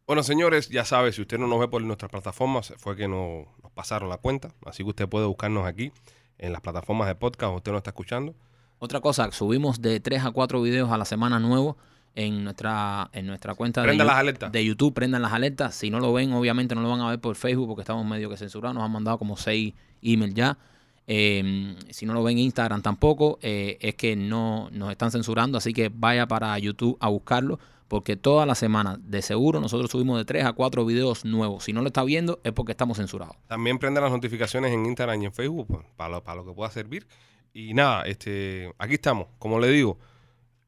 Bueno, 0.07 0.23
señores, 0.23 0.69
ya 0.69 0.85
sabe, 0.85 1.13
si 1.13 1.23
usted 1.23 1.39
no 1.39 1.47
nos 1.47 1.59
ve 1.61 1.69
por 1.69 1.81
nuestras 1.83 2.11
plataformas, 2.11 2.75
fue 2.77 2.95
que 2.95 3.09
no- 3.09 3.47
nos 3.63 3.73
pasaron 3.73 4.11
la 4.11 4.19
cuenta. 4.19 4.51
Así 4.67 4.83
que 4.83 4.91
usted 4.91 5.09
puede 5.09 5.27
buscarnos 5.27 5.67
aquí 5.67 5.93
en 6.39 6.53
las 6.53 6.61
plataformas 6.61 7.09
de 7.09 7.15
podcast, 7.15 7.55
usted 7.57 7.73
nos 7.73 7.79
está 7.79 7.91
escuchando. 7.91 8.35
Otra 8.81 9.01
cosa, 9.01 9.31
subimos 9.33 9.81
de 9.81 10.01
3 10.01 10.25
a 10.25 10.31
4 10.31 10.61
videos 10.61 10.91
a 10.93 10.99
la 10.99 11.07
semana 11.07 11.39
nuevos 11.39 11.77
en 12.15 12.45
nuestra, 12.45 13.09
en 13.15 13.27
nuestra 13.27 13.55
cuenta 13.55 13.81
de, 13.81 13.87
las 14.07 14.19
de 14.53 14.65
YouTube. 14.65 14.93
Prendan 14.93 15.23
las 15.23 15.33
alertas. 15.33 15.75
Si 15.75 15.89
no 15.89 16.01
lo 16.01 16.13
ven, 16.13 16.33
obviamente 16.35 16.75
no 16.75 16.83
lo 16.83 16.91
van 16.91 17.01
a 17.01 17.09
ver 17.09 17.19
por 17.19 17.35
Facebook 17.35 17.69
porque 17.69 17.81
estamos 17.83 18.05
medio 18.05 18.29
que 18.29 18.37
censurados. 18.37 18.75
Nos 18.75 18.85
han 18.85 18.93
mandado 18.93 19.17
como 19.19 19.39
6 19.39 19.73
emails 20.03 20.35
ya. 20.35 20.59
Eh, 21.07 21.77
si 21.91 22.05
no 22.05 22.13
lo 22.13 22.23
ven 22.23 22.37
en 22.39 22.45
Instagram 22.45 22.83
tampoco, 22.83 23.39
eh, 23.41 23.79
es 23.81 23.95
que 23.95 24.17
no 24.17 24.69
nos 24.71 24.91
están 24.91 25.11
censurando. 25.11 25.57
Así 25.57 25.73
que 25.73 25.91
vaya 25.93 26.27
para 26.27 26.59
YouTube 26.59 26.99
a 27.01 27.09
buscarlo 27.09 27.59
porque 27.89 28.17
toda 28.17 28.47
la 28.47 28.55
semana, 28.55 28.97
de 29.01 29.23
seguro, 29.23 29.61
nosotros 29.61 29.91
subimos 29.91 30.19
de 30.19 30.25
3 30.25 30.45
a 30.47 30.53
4 30.53 30.85
videos 30.85 31.25
nuevos. 31.25 31.65
Si 31.65 31.73
no 31.73 31.81
lo 31.83 31.89
está 31.89 32.03
viendo, 32.05 32.41
es 32.45 32.53
porque 32.53 32.73
estamos 32.73 32.97
censurados. 32.97 33.37
También 33.47 33.79
prendan 33.79 34.05
las 34.05 34.13
notificaciones 34.13 34.73
en 34.73 34.87
Instagram 34.87 35.23
y 35.23 35.27
en 35.27 35.33
Facebook 35.33 35.67
pues, 35.69 35.85
para, 35.97 36.11
lo, 36.11 36.25
para 36.25 36.37
lo 36.37 36.47
que 36.47 36.53
pueda 36.53 36.71
servir. 36.71 37.07
Y 37.53 37.75
nada, 37.75 38.03
este, 38.03 38.73
aquí 38.79 38.95
estamos. 38.95 39.29
Como 39.39 39.61
le 39.61 39.69
digo, 39.69 39.97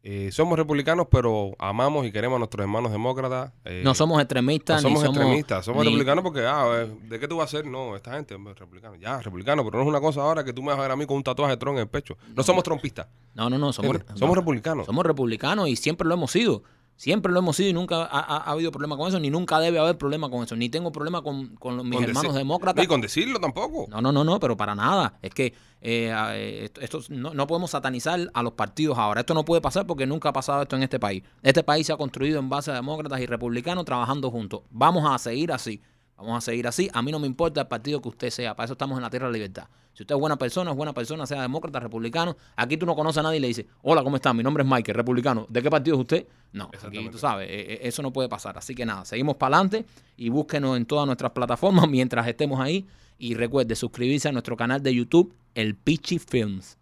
eh, 0.09 0.31
somos 0.31 0.57
republicanos, 0.57 1.09
pero 1.11 1.57
amamos 1.59 2.07
y 2.07 2.13
queremos 2.13 2.37
a 2.37 2.39
nuestros 2.39 2.63
hermanos 2.63 2.93
demócratas. 2.93 3.53
eh, 3.65 3.81
No 3.83 3.93
somos 3.93 4.21
extremistas, 4.21 4.81
no 4.81 4.89
somos 4.91 5.03
ni 5.03 5.09
extremistas, 5.09 5.65
somos 5.65 5.81
ni- 5.83 5.87
republicanos 5.91 6.23
porque, 6.23 6.47
ah, 6.47 6.65
eh, 6.85 6.97
¿de 7.09 7.19
qué 7.19 7.27
tú 7.27 7.39
vas 7.39 7.53
a 7.53 7.57
ser? 7.57 7.67
No, 7.67 7.97
esta 7.97 8.13
gente 8.13 8.37
es 8.37 8.41
republicano. 8.57 8.95
Ya, 8.95 9.21
republicano, 9.21 9.65
pero 9.65 9.79
no 9.79 9.83
es 9.83 9.89
una 9.89 10.01
cosa 10.01 10.21
ahora 10.21 10.45
que 10.45 10.53
tú 10.53 10.63
me 10.63 10.69
vas 10.69 10.79
a 10.79 10.83
ver 10.83 10.93
a 10.93 10.97
mí 10.97 11.07
con 11.07 11.17
un 11.17 11.25
tatuaje 11.25 11.55
de 11.55 11.57
Trump 11.57 11.75
en 11.79 11.81
el 11.83 11.89
pecho. 11.89 12.17
No 12.37 12.45
somos 12.45 12.63
trompistas, 12.63 13.09
No, 13.35 13.51
no, 13.51 13.59
no, 13.59 13.73
somos, 13.73 13.97
somos, 13.97 14.19
somos 14.21 14.37
republicanos. 14.37 14.87
Somos 14.87 15.05
republicanos 15.05 15.69
y 15.69 15.75
siempre 15.75 16.07
lo 16.07 16.15
hemos 16.15 16.31
sido. 16.31 16.63
Siempre 16.97 17.31
lo 17.33 17.41
hemos 17.41 17.57
sido 17.57 17.69
y 17.69 17.73
nunca 17.75 18.05
ha, 18.05 18.21
ha- 18.21 18.37
ha 18.39 18.51
habido 18.53 18.71
problema 18.73 18.97
con 18.97 19.07
eso, 19.09 19.21
ni 19.21 19.29
nunca 19.31 19.61
debe 19.61 19.79
haber 19.79 19.99
problema 19.99 20.31
con 20.31 20.43
eso. 20.45 20.57
Ni 20.57 20.69
tengo 20.71 20.91
problema 20.93 21.21
con, 21.23 21.49
con 21.57 21.77
los- 21.77 21.85
mis 21.85 21.95
Con 21.97 22.05
hermanos 22.05 22.35
demócratas. 22.35 22.83
Ni 22.83 22.87
con 22.89 23.01
decirlo 23.03 23.39
tampoco. 23.39 23.87
No, 23.91 24.01
no, 24.01 24.13
no, 24.13 24.25
no, 24.25 24.41
pero 24.41 24.57
para 24.57 24.75
nada. 24.75 25.19
Es 25.21 25.31
que 25.35 25.47
eh, 25.83 26.11
eh, 26.13 26.61
esto, 26.65 26.81
esto 26.81 27.01
no, 27.11 27.35
no 27.35 27.47
podemos 27.47 27.71
satanizar 27.71 28.31
a 28.33 28.43
los 28.43 28.55
partidos 28.55 28.97
ahora. 28.97 29.21
Esto 29.21 29.35
no 29.35 29.45
puede 29.45 29.61
pasar 29.61 29.87
porque 29.87 30.07
nunca 30.07 30.31
ha 30.31 30.33
pasado 30.33 30.63
esto 30.63 30.75
en 30.77 30.83
este 30.85 30.99
país. 30.99 31.23
Este 31.43 31.63
país 31.63 31.87
se 31.87 31.93
ha 31.93 31.97
construido 31.99 32.39
en 32.39 32.49
base 32.49 32.71
a 32.71 32.75
demócratas 32.75 33.21
y 33.21 33.27
republicanos 33.27 33.85
trabajando 33.85 34.31
juntos. 34.31 34.63
Vamos 34.71 35.05
a 35.07 35.19
seguir 35.19 35.53
así. 35.53 35.83
Vamos 36.17 36.39
a 36.39 36.41
seguir 36.41 36.67
así. 36.67 36.89
A 36.93 37.03
mí 37.03 37.13
no 37.13 37.19
me 37.19 37.27
importa 37.27 37.61
el 37.61 37.67
partido 37.67 38.01
que 38.01 38.09
usted 38.09 38.31
sea. 38.31 38.55
Para 38.55 38.65
eso 38.65 38.73
estamos 38.73 38.97
en 38.97 39.03
la 39.03 39.11
tierra 39.11 39.27
de 39.27 39.33
la 39.33 39.39
libertad. 39.39 39.69
Si 39.93 40.03
usted 40.03 40.15
es 40.15 40.21
buena 40.21 40.37
persona, 40.37 40.71
es 40.71 40.77
buena 40.77 40.93
persona, 40.93 41.27
sea 41.27 41.41
demócrata, 41.41 41.81
republicano. 41.81 42.37
Aquí 42.55 42.77
tú 42.77 42.85
no 42.85 42.95
conoces 42.95 43.19
a 43.19 43.23
nadie 43.23 43.39
y 43.39 43.41
le 43.41 43.49
dices, 43.49 43.67
hola, 43.83 44.03
¿cómo 44.03 44.17
está? 44.17 44.35
Mi 44.35 44.43
nombre 44.43 44.63
es 44.63 44.69
Michael, 44.69 44.95
republicano. 44.95 45.47
¿De 45.49 45.63
qué 45.63 45.71
partido 45.71 45.97
es 45.97 46.01
usted? 46.01 46.27
No, 46.53 46.71
aquí 46.85 47.09
tú 47.09 47.19
sabes, 47.19 47.49
eh, 47.49 47.73
eh, 47.73 47.79
eso 47.83 48.03
no 48.03 48.13
puede 48.13 48.29
pasar. 48.29 48.59
Así 48.59 48.75
que 48.75 48.85
nada, 48.85 49.05
seguimos 49.05 49.37
para 49.37 49.57
adelante 49.57 49.87
y 50.17 50.29
búsquenos 50.29 50.77
en 50.77 50.85
todas 50.85 51.07
nuestras 51.07 51.33
plataformas 51.33 51.89
mientras 51.89 52.27
estemos 52.27 52.61
ahí. 52.61 52.87
Y 53.19 53.35
recuerde 53.35 53.75
suscribirse 53.75 54.29
a 54.29 54.33
nuestro 54.33 54.57
canal 54.57 54.83
de 54.83 54.95
YouTube, 54.95 55.35
El 55.55 55.75
Pichi 55.75 56.19
Films. 56.19 56.77